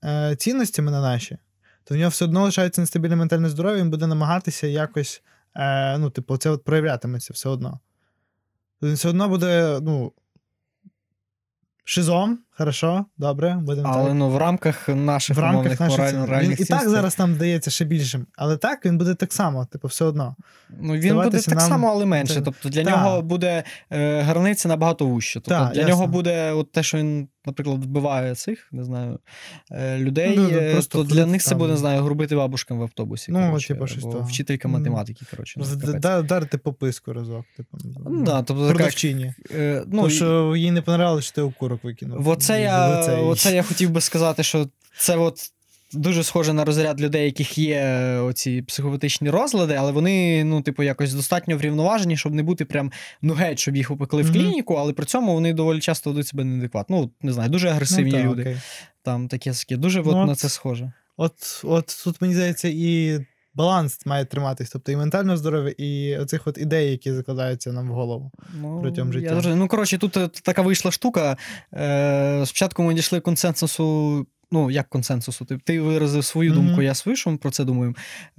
е, 0.03 0.35
цінностями 0.35 0.91
на 0.91 1.01
наші, 1.01 1.37
то 1.83 1.95
в 1.95 1.97
нього 1.97 2.09
все 2.09 2.25
одно 2.25 2.43
лишається 2.43 2.81
нестабільне 2.81 3.15
ментальне 3.15 3.49
здоров'я, 3.49 3.77
він 3.81 3.89
буде 3.89 4.07
намагатися 4.07 4.67
якось, 4.67 5.23
е, 5.55 5.97
ну, 5.97 6.09
типу, 6.09 6.37
це 6.37 6.49
от 6.49 6.63
проявлятиметься 6.63 7.33
все 7.33 7.49
одно. 7.49 7.79
Він 8.81 8.93
все 8.93 9.09
одно 9.09 9.29
буде, 9.29 9.79
ну. 9.81 10.13
Шизом, 11.83 12.39
хорошо, 12.63 13.05
добре, 13.17 13.57
будемо 13.61 13.89
Але 13.93 14.05
так. 14.05 14.13
ну, 14.13 14.29
в 14.29 14.37
рамках 14.37 14.87
наших 14.89 15.37
В 15.37 15.39
рамках 15.39 15.59
умовних 15.59 15.79
наших 15.79 16.29
реальних 16.29 16.59
Він 16.59 16.65
і 16.65 16.69
так 16.69 16.89
зараз 16.89 17.19
нам 17.19 17.33
вдається 17.33 17.71
ще 17.71 17.85
більшим, 17.85 18.25
але 18.37 18.57
так 18.57 18.85
він 18.85 18.97
буде 18.97 19.15
так 19.15 19.33
само, 19.33 19.65
типу, 19.65 19.87
все 19.87 20.05
одно. 20.05 20.35
Ну, 20.81 20.93
він 20.93 21.15
буде 21.15 21.41
так 21.41 21.55
нам- 21.55 21.69
само, 21.69 21.87
але 21.87 22.05
менше. 22.05 22.33
Це- 22.33 22.41
Тобто 22.41 22.69
для 22.69 22.83
Та. 22.83 22.89
нього 22.91 23.21
буде 23.21 23.63
е, 23.91 24.21
границя 24.21 24.69
набагато 24.69 25.05
вужча. 25.05 25.39
Тобто 25.39 25.49
Та, 25.49 25.71
для 25.73 25.81
ясно. 25.81 25.95
нього 25.95 26.07
буде 26.07 26.51
от 26.51 26.71
те, 26.71 26.83
що 26.83 26.97
він, 26.97 27.27
наприклад, 27.45 27.83
вбиває 27.85 28.35
цих, 28.35 28.67
не 28.71 28.83
знаю, 28.83 29.19
е, 29.71 29.97
людей, 29.97 30.33
Ну, 30.37 30.49
е, 30.49 30.71
просто 30.73 30.97
то 30.97 31.03
для 31.15 31.25
них 31.25 31.41
це 31.41 31.55
буде, 31.55 31.71
не 31.71 31.77
знаю, 31.77 32.01
грубити 32.01 32.35
бабушкам 32.35 32.79
в 32.79 32.81
автобусі. 32.81 33.31
Ну, 33.31 33.39
коротше, 33.47 33.67
типу, 33.67 33.87
щось 33.87 34.03
або 34.03 34.13
того. 34.13 34.25
вчителька 34.25 34.67
математики, 34.67 35.25
коротше. 35.31 35.59
ну, 35.59 35.65
Вд- 35.65 35.81
капець. 35.81 36.01
да- 36.01 36.19
Вдарити 36.19 36.57
по 36.57 36.73
писку 36.73 37.13
разок. 37.13 37.45
Типу, 37.57 37.77
Ну, 38.09 38.23
да, 38.23 38.41
тобто 38.43 38.67
продавчині. 38.69 39.33
е, 39.55 39.83
ну, 39.87 39.91
Тому 39.97 40.09
що 40.09 40.55
їй 40.55 40.71
не 40.71 40.81
понравилось, 40.81 41.25
що 41.25 41.35
ти 41.35 41.41
окурок 41.41 41.83
викинув. 41.83 42.21
Оце 42.49 42.61
я, 42.61 42.87
оце 43.21 43.55
я 43.55 43.63
хотів 43.63 43.89
би 43.89 44.01
сказати, 44.01 44.43
що 44.43 44.67
це 44.97 45.17
от 45.17 45.51
дуже 45.93 46.23
схоже 46.23 46.53
на 46.53 46.65
розряд 46.65 47.01
людей, 47.01 47.25
яких 47.25 47.57
є 47.57 47.83
оці 48.23 48.61
психопатичні 48.61 49.29
розлади, 49.29 49.75
але 49.75 49.91
вони, 49.91 50.43
ну, 50.43 50.61
типу, 50.61 50.83
якось 50.83 51.13
достатньо 51.13 51.57
врівноважені, 51.57 52.17
щоб 52.17 52.33
не 52.33 52.43
бути 52.43 52.65
прям 52.65 52.91
ну 53.21 53.33
геть, 53.33 53.59
щоб 53.59 53.75
їх 53.75 53.91
опекли 53.91 54.21
в 54.23 54.33
клініку, 54.33 54.73
але 54.73 54.93
при 54.93 55.05
цьому 55.05 55.33
вони 55.33 55.53
доволі 55.53 55.79
часто 55.79 56.09
ведуть 56.09 56.27
себе 56.27 56.43
неадекватно. 56.43 57.01
Ну, 57.01 57.11
не 57.21 57.33
знаю, 57.33 57.49
дуже 57.49 57.69
агресивні 57.69 58.11
Ну, 58.11 58.17
та, 58.17 58.23
люди. 58.23 58.41
окей. 58.41 58.57
Там 59.03 59.27
таке 59.27 59.53
сяке. 59.53 59.77
Дуже 59.77 60.01
Ну, 60.01 60.17
от, 60.21 60.27
на 60.27 60.35
це 60.35 60.49
схоже. 60.49 60.91
От, 61.17 61.61
от 61.63 62.01
тут, 62.03 62.21
мені 62.21 62.33
здається, 62.33 62.67
і 62.71 63.19
баланс 63.59 64.05
має 64.05 64.25
триматись. 64.25 64.69
Тобто 64.69 64.91
і 64.91 64.95
ментальне 64.95 65.37
здоров'я, 65.37 65.73
і 65.77 66.17
оцих 66.17 66.47
от 66.47 66.57
ідей, 66.57 66.91
які 66.91 67.13
закладаються 67.13 67.71
нам 67.73 67.89
в 67.89 67.93
голову. 67.93 68.31
Ну, 68.61 68.81
протягом 68.81 69.13
я 69.13 69.19
життя. 69.19 69.29
зрозумів. 69.29 69.57
Ну, 69.57 69.67
коротше, 69.67 69.97
тут 69.97 70.17
е, 70.17 70.29
така 70.43 70.61
вийшла 70.61 70.91
штука. 70.91 71.37
Е, 71.73 72.43
спочатку 72.45 72.83
ми 72.83 72.93
дійшли 72.93 73.19
консенсусу. 73.19 74.25
Ну, 74.51 74.71
як 74.71 74.89
консенсусу. 74.89 75.45
Ти, 75.45 75.57
ти 75.57 75.81
виразив 75.81 76.25
свою 76.25 76.53
Мгм. 76.53 76.65
думку, 76.65 76.81
я 76.81 76.93
свою, 76.95 77.15
що 77.15 77.29
ми 77.31 77.37
про 77.37 77.51
це 77.51 77.65
думаємо. 77.65 77.95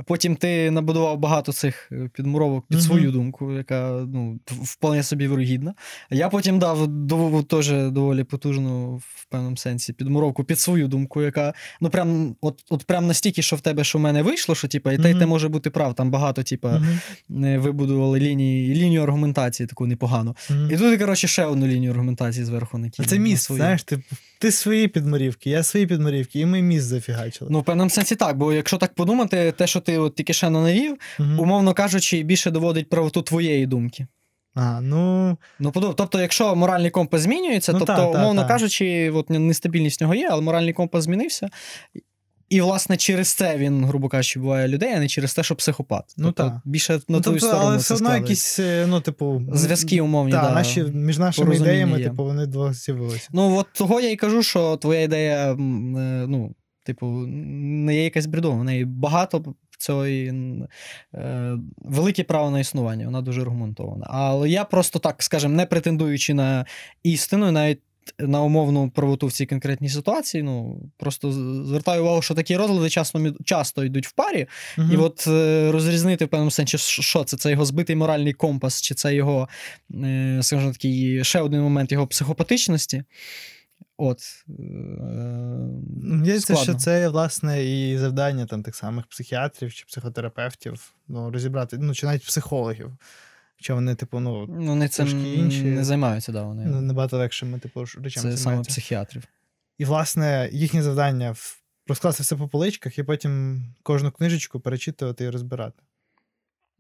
Потім 0.07 0.37
ти 0.37 0.71
набудував 0.71 1.19
багато 1.19 1.53
цих 1.53 1.89
е, 1.93 2.11
підмуровок 2.15 2.67
під 2.69 2.79
Мгм. 2.79 2.87
свою 2.87 3.11
думку, 3.11 3.53
яка 3.53 4.07
ну, 4.13 4.41
вполне 4.51 5.03
собі 5.03 5.27
вирогідна. 5.27 5.75
Я 6.11 6.29
потім 6.29 6.59
дав 6.59 6.87
дов- 6.89 7.45
теж 7.45 7.69
доволі 7.93 8.25
потужну 8.25 8.97
в 8.97 9.27
певному 9.31 9.57
сенсі 9.57 9.93
підмуровку 9.93 10.45
під 10.45 10.61
свою 10.61 10.89
думку, 10.89 11.23
яка 11.23 11.55
ну 11.81 11.91
прям 11.91 12.37
от, 12.41 12.65
от 12.71 12.85
прям 12.85 13.07
настільки, 13.07 13.43
що 13.43 13.57
в 13.57 13.61
тебе, 13.61 13.85
що 13.85 13.99
в 13.99 14.01
мене 14.01 14.23
вийшло, 14.23 14.55
що 14.55 14.69
типа, 14.69 14.93
і 14.93 14.99
те, 14.99 15.11
і 15.11 15.15
те 15.15 15.27
може 15.27 15.49
бути 15.49 15.71
прав. 15.71 15.95
Там 15.95 16.11
багато, 16.11 16.43
типа, 16.43 16.83
е, 17.45 17.59
вибудували 17.59 18.21
лінії, 18.21 18.75
лінію 18.75 19.03
аргументації 19.03 19.67
таку 19.67 19.87
непогану. 19.87 20.37
І 20.71 20.77
тут, 20.77 20.99
коротше, 21.01 21.29
ще 21.29 21.45
одну 21.45 21.67
лінію 21.67 21.93
аргументації 21.93 22.45
зверху 22.45 22.79
накинули. 22.79 23.09
це 23.11 23.19
міст, 23.19 23.53
знаєш, 23.53 23.83
ти, 23.83 23.99
ти 24.41 24.53
свої 24.53 24.89
підморівки, 24.89 25.51
я 25.51 25.63
свої 25.63 25.87
підморівки, 25.87 26.41
і 26.41 26.47
ми 26.47 26.63
міст 26.63 26.87
зафігачили. 26.87 27.51
Ну, 27.51 27.61
в 27.61 27.65
певному 27.65 27.91
сенсі 27.91 28.17
так, 28.17 28.37
бо 28.37 28.53
якщо 28.53 28.77
так 28.77 28.95
подумати, 28.95 29.53
те, 29.53 29.67
що 29.67 29.81
ти 29.81 29.99
от 29.99 30.15
тільки 30.15 30.33
ще 30.33 30.51
навів, 30.51 30.97
Мгм. 31.19 31.41
умовно 31.41 31.75
кажучи, 31.75 32.23
більше 32.23 32.51
доводить 32.51 32.89
правоту 32.89 33.23
твоєї 33.23 33.67
думки. 33.67 34.07
А, 34.55 34.81
ну, 34.81 35.37
Ну, 35.59 35.73
тобто, 35.97 36.21
якщо 36.21 36.57
моральний 36.57 36.91
компас 36.91 37.21
змінюється, 37.21 37.73
Ну, 37.73 37.79
тобто, 37.79 37.95
та, 37.95 38.13
та, 38.13 38.19
умовно 38.19 38.43
та. 38.43 38.49
кажучи, 38.49 39.11
от 39.11 39.31
нестабільність 39.31 40.01
в 40.01 40.03
нього 40.05 40.15
є, 40.15 40.29
але 40.31 40.43
моральний 40.43 40.73
компас 40.73 41.05
змінився. 41.05 41.49
І, 42.51 42.61
власне, 42.61 42.97
через 42.97 43.29
це 43.29 43.57
він, 43.57 43.85
грубо 43.85 44.09
кажучи, 44.09 44.41
буває 44.41 44.69
людей, 44.69 44.93
а 44.95 44.99
не 44.99 45.09
через 45.09 45.35
те, 45.35 45.43
що 45.43 45.55
психопат. 45.55 46.15
Ну, 46.17 46.33
тобто, 46.33 46.43
та. 46.43 46.63
більше 46.65 46.93
на 46.93 47.01
ну 47.09 47.21
твою 47.21 47.39
тобто, 47.39 47.47
сторону 47.47 47.69
але 47.69 47.77
все 47.77 47.95
одно 47.95 48.15
якісь, 48.15 48.59
е, 48.59 48.87
ну, 48.89 49.01
типу, 49.01 49.43
зв'язки 49.53 50.01
умовні. 50.01 50.33
Так, 50.33 50.43
да. 50.43 50.55
наші, 50.55 50.83
між 50.83 51.19
нашими 51.19 51.57
ідеями, 51.57 51.99
є. 51.99 52.05
типу, 52.05 52.25
вони 52.25 52.47
двох 52.47 52.75
з'явилися. 52.75 53.29
Ну, 53.33 53.57
от 53.57 53.67
того 53.73 54.01
я 54.01 54.11
і 54.11 54.17
кажу, 54.17 54.43
що 54.43 54.77
твоя 54.77 55.01
ідея, 55.03 55.53
е, 55.53 55.57
ну, 56.29 56.55
типу, 56.85 57.07
не 57.07 57.95
є 57.95 58.05
якась 58.05 58.27
бредова. 58.27 58.57
В 58.57 58.65
неї 58.65 58.85
багато 58.85 59.55
цього 59.79 60.07
і, 60.07 60.33
е, 61.15 61.59
велике 61.77 62.25
право 62.25 62.51
на 62.51 62.61
існування, 62.61 63.05
вона 63.05 63.23
дуже 63.23 63.41
аргументована. 63.41 64.07
Але 64.11 64.51
я 64.51 64.65
просто 64.65 64.99
так, 64.99 65.23
скажімо, 65.23 65.55
не 65.55 65.67
претендуючи 65.67 66.35
на 66.35 66.67
істину, 67.03 67.53
навіть 67.53 67.81
на 68.19 68.43
умовну 68.43 68.91
правоту 68.91 69.27
в 69.27 69.33
цій 69.33 69.47
конкретній 69.47 69.89
ситуації, 69.89 70.43
ну 70.43 70.83
просто 70.97 71.33
звертаю 71.65 72.03
увагу, 72.03 72.23
що 72.23 72.35
такі 72.35 72.57
розлади 72.57 72.91
часто, 72.91 73.35
часто 73.45 73.85
йдуть 73.85 74.07
в 74.07 74.13
парі, 74.13 74.47
Мгм. 74.79 74.93
і 74.93 74.97
от 74.97 75.27
е, 75.27 75.71
розрізнити 75.73 76.25
в 76.25 76.29
певному 76.29 76.51
сенсі, 76.51 76.79
що 76.79 77.25
це? 77.25 77.37
Це 77.37 77.51
його 77.51 77.65
збитий 77.65 77.97
моральний 77.97 78.33
компас, 78.33 78.83
чи 78.83 78.95
це 78.95 79.15
його, 79.15 79.49
е, 80.05 80.39
скажімо 80.43 80.73
такий, 80.73 81.25
ще 81.25 81.41
один 81.41 81.61
момент 81.61 81.93
його 81.93 82.07
психопатичності. 82.07 83.05
От. 83.97 84.19
Е, 84.49 84.53
Мені 86.03 86.23
здається, 86.23 86.57
що 86.57 86.75
це, 86.75 87.09
власне, 87.09 87.65
і 87.65 87.99
завдання 87.99 88.47
там 88.47 88.63
тих 88.63 88.77
самих 88.77 89.07
психіатрів 89.07 89.73
чи 89.73 89.85
психотерапевтів, 89.89 90.93
ну, 91.09 91.31
розібрати, 91.31 91.79
ну, 91.81 91.95
чи 91.95 92.07
навіть 92.07 92.27
психологів. 92.27 92.93
Що 93.61 93.75
вони, 93.75 93.95
типу, 93.95 94.21
ну, 94.21 94.47
Ну, 94.49 94.67
вони 94.67 94.89
цим 94.89 95.27
інші. 95.27 95.63
не 95.63 95.85
займаються, 95.85 96.33
да, 96.33 96.43
вони. 96.43 96.65
ну, 96.67 96.81
набагато 96.81 97.19
легшими, 97.19 97.59
типу, 97.59 97.85
речами 98.03 98.31
це 98.31 98.37
саме 98.37 98.63
психіатрів. 98.63 99.23
І, 99.79 99.85
власне, 99.85 100.49
їхнє 100.53 100.83
завдання 100.83 101.35
розкласти 101.87 102.23
все 102.23 102.37
по 102.37 102.49
поличках 102.49 102.99
і 102.99 103.03
потім 103.03 103.63
кожну 103.83 104.11
книжечку 104.11 104.61
перечитувати 104.61 105.25
і 105.25 105.31
розбирати. 105.31 105.83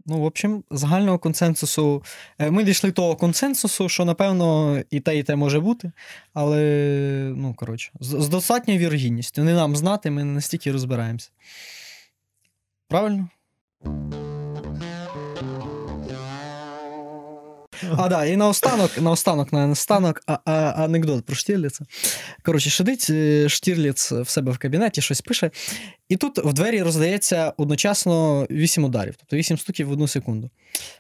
Ну, 0.06 0.20
в 0.20 0.24
общем, 0.24 0.64
загального 0.70 1.18
консенсусу. 1.18 2.02
е, 2.38 2.50
Ми 2.50 2.64
дійшли 2.64 2.92
того 2.92 3.16
консенсусу, 3.16 3.88
що, 3.88 4.04
напевно, 4.04 4.78
і 4.90 5.00
те, 5.00 5.18
і 5.18 5.22
те 5.22 5.36
може 5.36 5.60
бути. 5.60 5.92
Але, 6.34 7.32
ну, 7.36 7.54
коротше, 7.54 7.90
з, 8.00 8.06
з 8.06 8.28
достатньою 8.28 8.80
вірогідністю. 8.80 9.44
Не 9.44 9.54
нам 9.54 9.76
знати, 9.76 10.10
ми 10.10 10.24
не 10.24 10.32
настільки 10.32 10.72
розбираємося. 10.72 11.30
Правильно? 12.88 13.28
А, 17.96 18.08
да, 18.08 18.24
і 18.24 18.36
наостанок, 18.36 18.98
наостанок, 19.00 19.52
наостанок, 19.52 20.22
а, 20.26 20.38
а, 20.44 20.52
анекдот 20.84 21.24
про 21.24 21.36
Штірліца. 21.36 21.84
Коротше, 22.42 22.70
сидить 22.70 23.06
е, 23.10 23.48
Штірліц 23.48 24.12
в 24.12 24.28
себе 24.28 24.52
в 24.52 24.58
кабінеті, 24.58 25.02
щось 25.02 25.20
пише, 25.20 25.50
і 26.08 26.16
тут 26.16 26.38
в 26.38 26.52
двері 26.52 26.82
роздається 26.82 27.52
одночасно 27.56 28.46
вісім 28.50 28.84
ударів, 28.84 29.14
тобто 29.16 29.36
вісім 29.36 29.58
стуків 29.58 29.88
в 29.88 29.92
одну 29.92 30.08
секунду. 30.08 30.50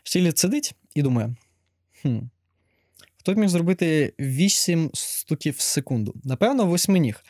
Штірліц 0.02 0.40
сидить 0.40 0.74
і 0.94 1.02
думає: 1.02 1.34
хм, 2.02 2.18
хто 3.18 3.34
б 3.34 3.38
міг 3.38 3.48
зробити 3.48 4.12
вісім 4.20 4.90
стуків 4.94 5.54
в 5.54 5.60
секунду? 5.60 6.14
Напевно, 6.24 6.66
восьминіг. 6.66 7.24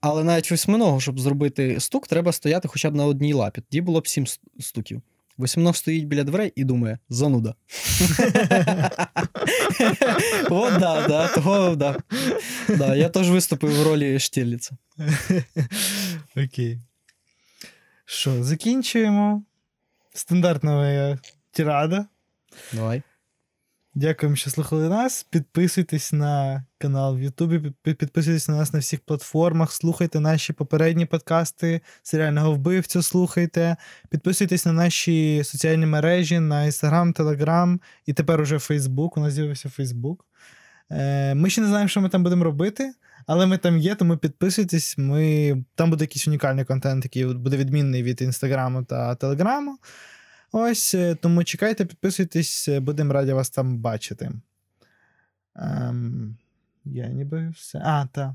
Але 0.00 0.24
навіть 0.24 0.50
восьминого, 0.50 1.00
щоб 1.00 1.20
зробити 1.20 1.80
стук, 1.80 2.08
треба 2.08 2.32
стояти 2.32 2.68
хоча 2.68 2.90
б 2.90 2.94
на 2.94 3.04
одній 3.04 3.32
лапі. 3.32 3.60
Тоді 3.60 3.80
було 3.80 4.00
б 4.00 4.08
сім 4.08 4.26
стуків. 4.60 5.02
Восьминог 5.36 5.76
стоїть 5.76 6.06
біля 6.06 6.24
дверей 6.24 6.52
і 6.56 6.64
думає: 6.64 6.98
зануда. 7.08 7.54
От 10.50 10.78
да, 10.78 11.08
да, 11.08 11.28
того, 11.28 11.76
да. 11.76 11.96
Да, 12.68 12.96
я 12.96 13.08
теж 13.08 13.30
виступив 13.30 13.70
в 13.70 13.82
ролі 13.82 14.18
Штірліца. 14.18 14.76
Окей. 16.36 16.80
Що, 18.04 18.44
закінчуємо. 18.44 19.42
Стандартна 20.14 21.18
тирада. 21.50 22.06
Давай. 22.72 23.02
Дякуємо, 23.98 24.36
що 24.36 24.50
слухали 24.50 24.88
нас. 24.88 25.26
Підписуйтесь 25.30 26.12
на 26.12 26.64
канал 26.78 27.16
в 27.16 27.22
Ютубі, 27.22 27.72
підписуйтесь 27.82 28.48
на 28.48 28.56
нас 28.56 28.72
на 28.72 28.78
всіх 28.78 29.00
платформах, 29.00 29.72
слухайте 29.72 30.20
наші 30.20 30.52
попередні 30.52 31.06
подкасти 31.06 31.80
серіального 32.02 32.52
вбивцю. 32.52 33.02
Слухайте, 33.02 33.76
підписуйтесь 34.10 34.66
на 34.66 34.72
наші 34.72 35.44
соціальні 35.44 35.86
мережі, 35.86 36.40
на 36.40 36.64
Instagram, 36.64 37.16
Telegram 37.20 37.78
і 38.06 38.12
тепер 38.12 38.40
уже 38.40 38.56
Facebook. 38.56 39.10
У 39.16 39.20
нас 39.20 39.32
з'явився 39.32 39.68
Facebook. 39.68 40.16
Е, 40.90 41.34
Ми 41.34 41.50
ще 41.50 41.60
не 41.60 41.66
знаємо, 41.66 41.88
що 41.88 42.00
ми 42.00 42.08
там 42.08 42.22
будемо 42.22 42.44
робити. 42.44 42.92
Але 43.26 43.46
ми 43.46 43.58
там 43.58 43.78
є, 43.78 43.94
тому 43.94 44.16
підписуйтесь. 44.16 44.98
Ми... 44.98 45.56
Там 45.74 45.90
буде 45.90 46.04
якийсь 46.04 46.28
унікальний 46.28 46.64
контент, 46.64 47.04
який 47.04 47.26
буде 47.26 47.56
відмінний 47.56 48.02
від 48.02 48.22
інстаграму 48.22 48.84
та 48.84 49.14
телеграму. 49.14 49.78
Ось, 50.52 50.94
е, 50.94 51.14
тому 51.14 51.44
чекайте, 51.44 51.84
підписуйтесь, 51.84 52.68
е, 52.68 52.80
будемо 52.80 53.12
раді 53.12 53.32
вас 53.32 53.50
там 53.50 53.78
бачити. 53.78 54.30
Ем, 55.56 56.36
я 56.84 57.08
ніби 57.08 57.48
все. 57.56 57.78
А, 57.84 58.06
так. 58.12 58.30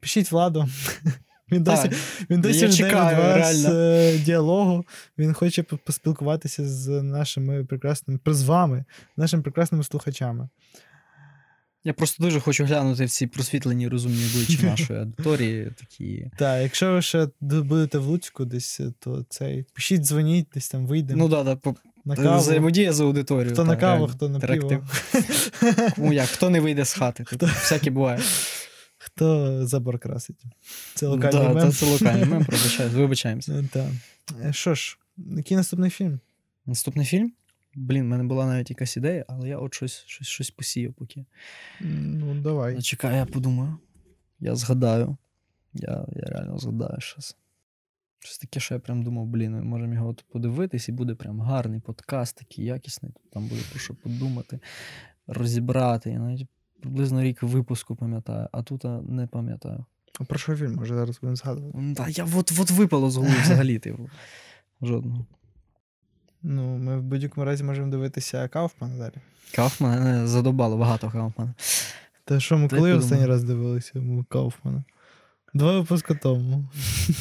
Пишіть 0.00 0.32
владу. 0.32 0.68
Він 1.52 1.62
досі, 1.62 1.90
він 2.30 2.40
досі 2.40 2.58
я 2.60 2.72
чекаю, 2.72 3.16
від 3.16 3.24
вас 3.24 3.64
реально. 3.64 3.78
е, 3.80 4.18
діалогу. 4.18 4.84
Він 5.18 5.32
хоче 5.34 5.62
поспілкуватися 5.62 6.68
з 6.68 7.02
нашими 7.02 7.64
прекрасними, 7.64 8.20
з 8.26 8.42
вами, 8.42 8.84
нашими 9.16 9.42
прекрасними 9.42 9.84
слухачами. 9.84 10.48
Я 11.86 11.92
просто 11.92 12.24
дуже 12.24 12.40
хочу 12.40 12.64
глянути 12.64 13.04
в 13.04 13.10
ці 13.10 13.26
просвітлені 13.26 13.88
розумні 13.88 14.26
обличчя 14.26 14.66
нашої 14.66 15.00
аудиторії. 15.00 15.72
Такі. 15.78 16.30
Так, 16.38 16.62
якщо 16.62 16.92
ви 16.92 17.02
ще 17.02 17.28
будете 17.40 17.98
в 17.98 18.04
Луцьку 18.04 18.44
десь, 18.44 18.80
е, 18.80 18.92
то 18.98 19.24
цей. 19.28 19.64
Пишіть, 19.74 20.00
дзвоніть, 20.00 20.46
десь 20.54 20.68
там 20.68 20.86
вийдемо. 20.86 21.18
Ну 21.18 21.28
да, 21.28 21.42
да, 21.44 21.72
на 22.04 22.16
каву. 22.16 22.38
взаємодія 22.38 22.92
з 22.92 23.00
аудиторією. 23.00 23.52
Хто 23.52 23.64
на 23.64 23.76
каву, 23.76 24.06
хто 24.06 24.28
на 24.28 24.40
пиво. 24.40 24.86
Кому 25.94 26.12
як, 26.12 26.28
хто 26.28 26.50
не 26.50 26.60
вийде 26.60 26.84
з 26.84 26.92
хати. 26.92 27.24
Тут 27.24 27.42
всяке 27.42 27.90
буває. 27.90 28.20
Хто 28.98 29.60
забор 29.66 29.98
красить. 29.98 30.42
Це 30.94 31.06
Да, 31.06 31.12
локальний 31.12 31.54
мем. 31.54 31.72
це, 31.72 31.78
це 31.78 31.86
локальний 31.86 32.24
мем, 32.24 32.44
пробачаю, 32.44 32.90
вибачаємося. 32.90 33.64
Е. 33.74 33.90
Е, 34.44 34.52
Що 34.52 34.74
ж, 34.74 34.98
який 35.16 35.56
наступний 35.56 35.90
фільм? 35.90 36.20
Наступний 36.66 37.06
фільм. 37.06 37.32
Блін, 37.76 38.04
в 38.04 38.06
мене 38.06 38.24
була 38.24 38.46
навіть 38.46 38.70
якась 38.70 38.96
ідея, 38.96 39.24
але 39.28 39.48
я 39.48 39.58
от 39.58 39.74
щось, 39.74 40.04
щось, 40.06 40.26
щось 40.26 40.50
посіяв 40.50 40.94
поки. 40.94 41.24
Ну, 41.80 42.34
давай. 42.34 42.82
Чекай, 42.82 43.16
я 43.16 43.26
подумаю. 43.26 43.78
Я 44.40 44.54
згадаю. 44.54 45.16
Я, 45.74 46.06
я 46.12 46.22
реально 46.22 46.58
згадаю 46.58 47.00
щось. 47.00 47.36
Щось 48.18 48.38
таке, 48.38 48.60
що 48.60 48.74
я 48.74 48.80
прям 48.80 49.02
думав, 49.02 49.26
блін, 49.26 49.52
ми 49.52 49.62
можемо 49.62 49.94
його 49.94 50.08
от 50.08 50.24
подивитись, 50.32 50.88
і 50.88 50.92
буде 50.92 51.14
прям 51.14 51.40
гарний 51.40 51.80
подкаст, 51.80 52.36
такий 52.36 52.64
якісний. 52.64 53.12
Тут 53.12 53.30
Там 53.30 53.46
буде 53.46 53.60
про 53.70 53.80
що 53.80 53.94
подумати, 53.94 54.60
розібрати. 55.26 56.10
Я 56.10 56.18
навіть 56.18 56.46
приблизно 56.80 57.22
рік 57.22 57.42
випуску 57.42 57.96
пам'ятаю, 57.96 58.48
а 58.52 58.62
тут 58.62 58.84
не 59.08 59.26
пам'ятаю. 59.26 59.84
А 60.20 60.24
про 60.24 60.38
що 60.38 60.56
фільм? 60.56 60.74
Може 60.74 60.94
зараз 60.94 61.20
будемо 61.20 61.36
згадувати. 61.36 61.94
Та 61.96 62.08
я 62.08 62.26
от, 62.34 62.52
от 62.60 62.70
випало 62.70 63.10
з 63.10 63.16
голови 63.16 63.34
взагалі, 63.42 63.78
типу. 63.78 64.10
Жодного. 64.82 65.26
Ну, 66.48 66.78
ми 66.78 66.98
в 66.98 67.02
будь-якому 67.02 67.44
разі 67.44 67.64
можемо 67.64 67.90
дивитися 67.90 68.48
Кауфмана 68.48 68.98
далі. 68.98 69.14
Кауфмана 69.54 70.26
задобало 70.26 70.76
багато 70.76 71.10
Кауфмана. 71.10 71.54
Та 72.24 72.40
що 72.40 72.58
ми 72.58 72.68
коли 72.68 72.92
останній 72.92 73.26
раз 73.26 73.44
дивилися 73.44 74.02
Кауфмана? 74.28 74.84
Два 75.54 75.72
випуски 75.78 76.14
тому. 76.14 76.68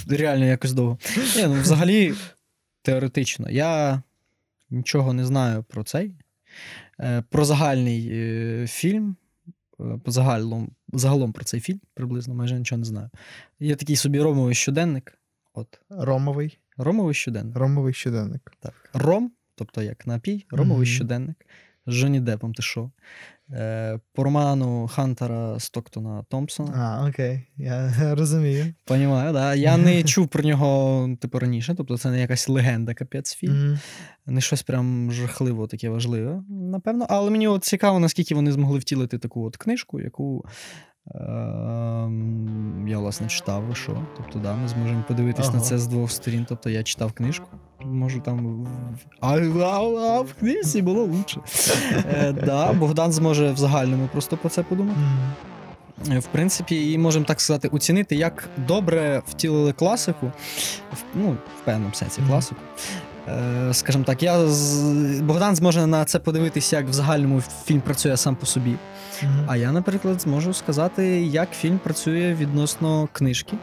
Реально 0.09 0.45
якось 0.45 0.73
довго. 0.73 0.97
Ні, 1.35 1.43
ну 1.47 1.61
взагалі, 1.61 2.13
теоретично, 2.81 3.49
я 3.49 4.01
нічого 4.69 5.13
не 5.13 5.25
знаю 5.25 5.63
про 5.63 5.83
цей. 5.83 6.15
Е, 6.99 7.23
Про 7.29 7.45
загальний 7.45 8.09
е, 8.11 8.67
фільм. 8.67 9.15
е, 9.79 9.99
по 10.03 10.11
загалом, 10.11 10.71
загалом 10.93 11.33
про 11.33 11.43
цей 11.43 11.59
фільм, 11.59 11.79
приблизно 11.93 12.33
майже 12.33 12.59
нічого 12.59 12.79
не 12.79 12.85
знаю. 12.85 13.09
Є 13.59 13.75
такий 13.75 13.95
собі 13.95 14.21
ромовий 14.21 14.55
щоденник. 14.55 15.17
От. 15.53 15.79
Ромовий. 15.89 16.57
Ромовий 16.77 17.13
щоденник. 17.13 17.57
Ромовий 17.57 17.93
щоденник. 17.93 18.51
Так. 18.59 18.73
Ром, 18.93 19.31
тобто 19.55 19.81
як 19.81 20.07
напій, 20.07 20.45
ромовий 20.51 20.85
Мгм. 20.87 20.95
щоденник. 20.95 21.45
З 21.87 21.93
Джонні 21.93 22.19
Деппом, 22.19 22.53
ти 22.53 22.61
що? 22.61 22.91
Е, 23.51 23.99
по 24.13 24.23
роману 24.23 24.87
Хантера 24.87 25.59
Стоктона 25.59 26.23
Томпсона. 26.29 26.71
А, 26.75 27.09
окей. 27.09 27.41
Я 27.57 27.93
розумію. 28.15 28.73
Понімаю, 28.85 29.33
да. 29.33 29.55
Я 29.55 29.77
не 29.93 30.03
чув 30.03 30.27
про 30.27 30.43
нього, 30.43 31.09
типу, 31.21 31.39
раніше, 31.39 31.75
тобто 31.75 31.97
це 31.97 32.11
не 32.11 32.19
якась 32.21 32.49
легенда, 32.49 32.93
капець 32.93 33.35
фільм. 33.35 33.67
Мгм. 33.67 33.79
Не 34.25 34.41
щось 34.41 34.63
прям 34.63 35.11
жахливо 35.11 35.67
таке 35.67 35.89
важливе, 35.89 36.43
напевно. 36.49 37.05
Але 37.09 37.31
мені 37.31 37.47
от 37.47 37.63
цікаво, 37.63 37.99
наскільки 37.99 38.35
вони 38.35 38.51
змогли 38.51 38.79
втілити 38.79 39.17
таку 39.17 39.43
от 39.45 39.57
книжку, 39.57 40.01
яку 40.01 40.45
я, 42.87 42.97
власне, 42.97 43.27
читав, 43.27 43.63
що. 43.73 43.97
Тобто, 44.17 44.39
да, 44.39 44.55
ми 44.55 44.67
зможемо 44.67 45.03
подивитись 45.07 45.53
на 45.53 45.59
це 45.59 45.77
з 45.77 45.87
двох 45.87 46.11
сторін. 46.11 46.45
Тобто 46.49 46.69
я 46.69 46.83
читав 46.83 47.11
книжку, 47.11 47.47
можу 47.83 48.19
там. 48.19 48.67
А, 49.21 49.37
а, 49.37 49.63
а 49.63 50.21
в 50.21 50.33
книжці 50.39 50.81
було 50.81 51.03
лучше. 51.03 51.41
Е, 52.13 52.31
да, 52.45 52.73
Богдан 52.73 53.11
зможе 53.11 53.51
в 53.51 53.57
загальному 53.57 54.09
просто 54.11 54.37
про 54.37 54.49
це 54.49 54.63
подумати. 54.63 54.99
В 56.05 56.25
принципі, 56.31 56.91
і 56.91 56.97
можемо 56.97 57.25
так 57.25 57.41
сказати, 57.41 57.67
оцінити, 57.67 58.15
як 58.15 58.49
добре 58.67 59.21
втілили 59.27 59.73
класику, 59.73 60.31
в, 60.93 60.97
ну, 61.15 61.31
в 61.31 61.65
певному 61.65 61.93
сенсі 61.93 62.21
класику. 62.27 62.61
Е, 63.27 63.73
скажімо 63.73 64.03
так, 64.03 64.23
я. 64.23 64.37
Богдан 65.21 65.55
зможе 65.55 65.87
на 65.87 66.05
це 66.05 66.19
подивитись, 66.19 66.73
як 66.73 66.89
в 66.89 66.93
загальному 66.93 67.41
фільм 67.41 67.81
працює 67.81 68.17
сам 68.17 68.35
по 68.35 68.45
собі. 68.45 68.75
А 69.47 69.57
я, 69.57 69.71
наприклад, 69.71 70.21
зможу 70.21 70.53
сказати, 70.53 71.21
як 71.21 71.51
фільм 71.51 71.79
працює 71.79 72.35
відносно 72.39 73.09
книжки. 73.13 73.57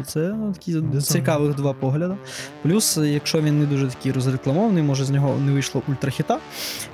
І 0.00 0.02
це 0.04 0.34
такі 0.54 0.82
цікавих 1.00 1.54
два 1.54 1.72
погляди. 1.72 2.14
Плюс, 2.62 2.96
якщо 2.96 3.40
він 3.40 3.60
не 3.60 3.66
дуже 3.66 3.86
такий 3.86 4.12
розрекламований, 4.12 4.82
може 4.82 5.04
з 5.04 5.10
нього 5.10 5.38
не 5.38 5.52
вийшло 5.52 5.82
ультрахіта. 5.88 6.38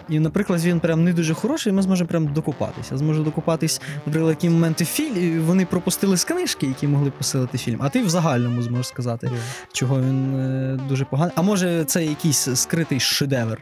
І, 0.09 0.21
наприклад, 0.21 0.65
він 0.65 0.81
прям 0.81 1.05
не 1.05 1.13
дуже 1.13 1.35
хороший, 1.35 1.73
ми 1.73 1.83
зможемо 1.83 2.09
прям 2.09 2.33
докупатися. 2.33 2.97
Зможу 2.97 3.23
докупатись, 3.23 3.81
наприклад, 4.07 4.31
які 4.31 4.51
моменти 4.51 4.85
в 4.85 4.87
фільмі, 4.87 5.39
вони 5.39 5.67
пропустили 5.67 6.17
з 6.17 6.25
книжки, 6.25 6.67
які 6.67 6.89
могли 6.89 7.11
посилити 7.11 7.59
фільм. 7.59 7.79
А 7.83 7.89
ти 7.89 8.03
в 8.03 8.09
загальному 8.09 8.63
зможеш 8.63 8.87
сказати, 8.87 9.31
чого 9.73 10.01
він 10.01 10.35
е, 10.35 10.79
дуже 10.89 11.05
поганий. 11.05 11.35
А 11.37 11.43
може, 11.43 11.85
це 11.85 12.05
якийсь 12.05 12.49
скритий 12.55 13.01
шедевр. 13.01 13.59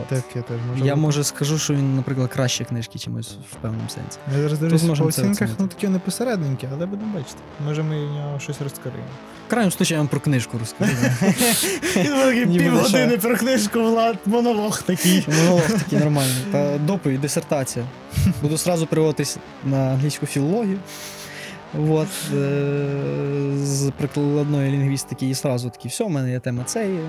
От. 0.00 0.06
Так, 0.06 0.24
я 0.34 0.42
теж 0.42 0.56
можу. 0.70 0.84
Я 0.84 0.94
бути. 0.94 1.02
може 1.02 1.24
скажу, 1.24 1.58
що 1.58 1.74
він, 1.74 1.96
наприклад, 1.96 2.30
краще 2.30 2.64
книжки 2.64 2.98
чимось 2.98 3.36
в 3.52 3.54
певному 3.54 3.88
сенсі. 3.88 4.18
Я 4.36 4.42
зараз 4.42 4.58
дивлюся 4.58 4.94
по 4.94 5.04
оцінках, 5.04 5.50
ну 5.58 5.66
такі 5.66 5.86
вони 5.86 5.98
посередненькі, 5.98 6.68
але 6.72 6.86
будемо 6.86 7.12
бачити. 7.14 7.36
Може 7.66 7.82
ми 7.82 8.06
в 8.06 8.12
нього 8.12 8.40
щось 8.40 8.60
розкриємо. 8.60 9.02
В 9.46 9.50
крайньому 9.50 9.70
случаї 9.70 9.96
я 9.96 10.00
вам 10.00 10.08
про 10.08 10.20
книжку 10.20 10.58
розкажу. 10.58 10.92
Півгодини 12.58 13.16
про 13.18 13.36
книжку 13.36 13.80
Влад, 13.82 14.18
монолог 14.26 14.82
такий. 14.82 15.26
Монолог 15.38 15.66
такий 15.66 15.98
нормальний. 15.98 16.44
Та 16.52 16.78
доповідь, 16.78 17.20
дисертація. 17.20 17.84
Буду 18.42 18.58
сразу 18.58 18.86
приводитись 18.86 19.36
на 19.64 19.76
англійську 19.76 20.26
філологію. 20.26 20.78
От, 21.78 22.08
е- 22.34 23.56
з 23.56 23.90
прикладної 23.98 24.72
лінгвістики 24.72 25.28
і 25.28 25.34
сразу 25.34 25.70
такі, 25.70 25.88
все, 25.88 26.04
в 26.04 26.10
мене 26.10 26.30
є 26.30 26.40
тема 26.40 26.64
цієї. 26.64 27.00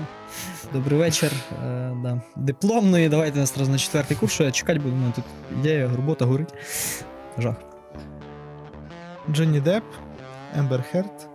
Добрий 0.72 0.98
вечір. 0.98 1.32
Е- 1.52 1.92
да. 2.02 2.20
Дипломної, 2.36 3.08
давайте 3.08 3.38
нас 3.38 3.52
одразу 3.52 3.70
на 3.72 3.78
четвертий 3.78 4.16
курс, 4.16 4.32
що 4.32 4.44
я 4.44 4.50
чекати 4.50 4.78
буду, 4.78 4.96
мене 4.96 5.12
тут 5.14 5.24
ідея, 5.60 5.90
робота 5.96 6.24
горить. 6.24 6.54
Жах. 7.38 7.54
Джонні 9.30 9.60
Депп, 9.60 9.84
Ембер 10.58 10.82
Херт, 10.82 11.28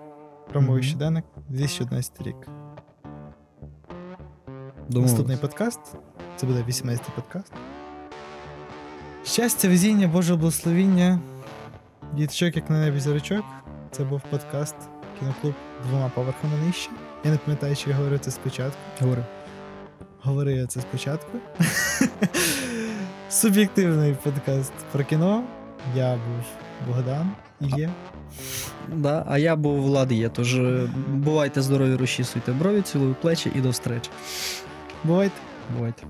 Ромовий 0.53 0.82
Мгм. 0.82 0.89
щоденник, 0.89 1.25
2011 1.49 2.21
рік. 2.27 2.36
Домовились. 4.89 5.11
Наступний 5.11 5.38
подкаст. 5.38 5.79
Це 6.36 6.47
буде 6.47 6.63
18-й 6.67 7.11
подкаст. 7.15 7.53
Щастя, 9.25 9.67
везіння, 9.67 10.07
Боже 10.07 10.36
благословіння. 10.36 11.19
Діточок, 12.14 12.55
як 12.55 12.70
на 12.70 12.80
небі 12.80 12.99
зірочок. 12.99 13.45
Це 13.91 14.03
був 14.03 14.22
подкаст 14.30 14.76
Кіноклуб 15.20 15.53
двома 15.88 16.09
поверхами 16.09 16.53
нижче. 16.66 16.89
Я 17.24 17.32
не 17.32 17.38
пам'ятаю, 17.38 17.76
чи 17.76 17.89
я 17.89 17.95
говорив 17.95 18.20
це 18.20 18.32
спочатку. 18.32 18.80
Говори. 18.99 19.26
Говорив 20.22 20.57
я 20.57 20.66
це 20.66 20.82
спочатку. 20.82 21.38
Суб'єктивний 23.30 24.16
подкаст 24.24 24.74
про 24.91 25.03
кіно. 25.03 25.43
Я 25.95 26.14
був 26.14 26.45
Богдан 26.88 27.32
і 27.62 27.66
є. 27.80 27.89
Да, 28.88 29.26
а 29.28 29.38
я 29.38 29.55
був 29.55 29.82
Влад 29.82 30.12
є, 30.12 30.30
тож 30.30 30.55
е, 30.55 30.89
бувайте 31.07 31.62
здорові, 31.62 31.95
розчісуйте 31.95 32.51
брові, 32.51 32.82
цілую 32.82 33.16
плечі 33.22 33.51
і 33.55 33.62
до 33.62 33.70
встречі. 33.70 34.09
Бувайте. 35.03 35.36
Бувайте. 35.78 36.03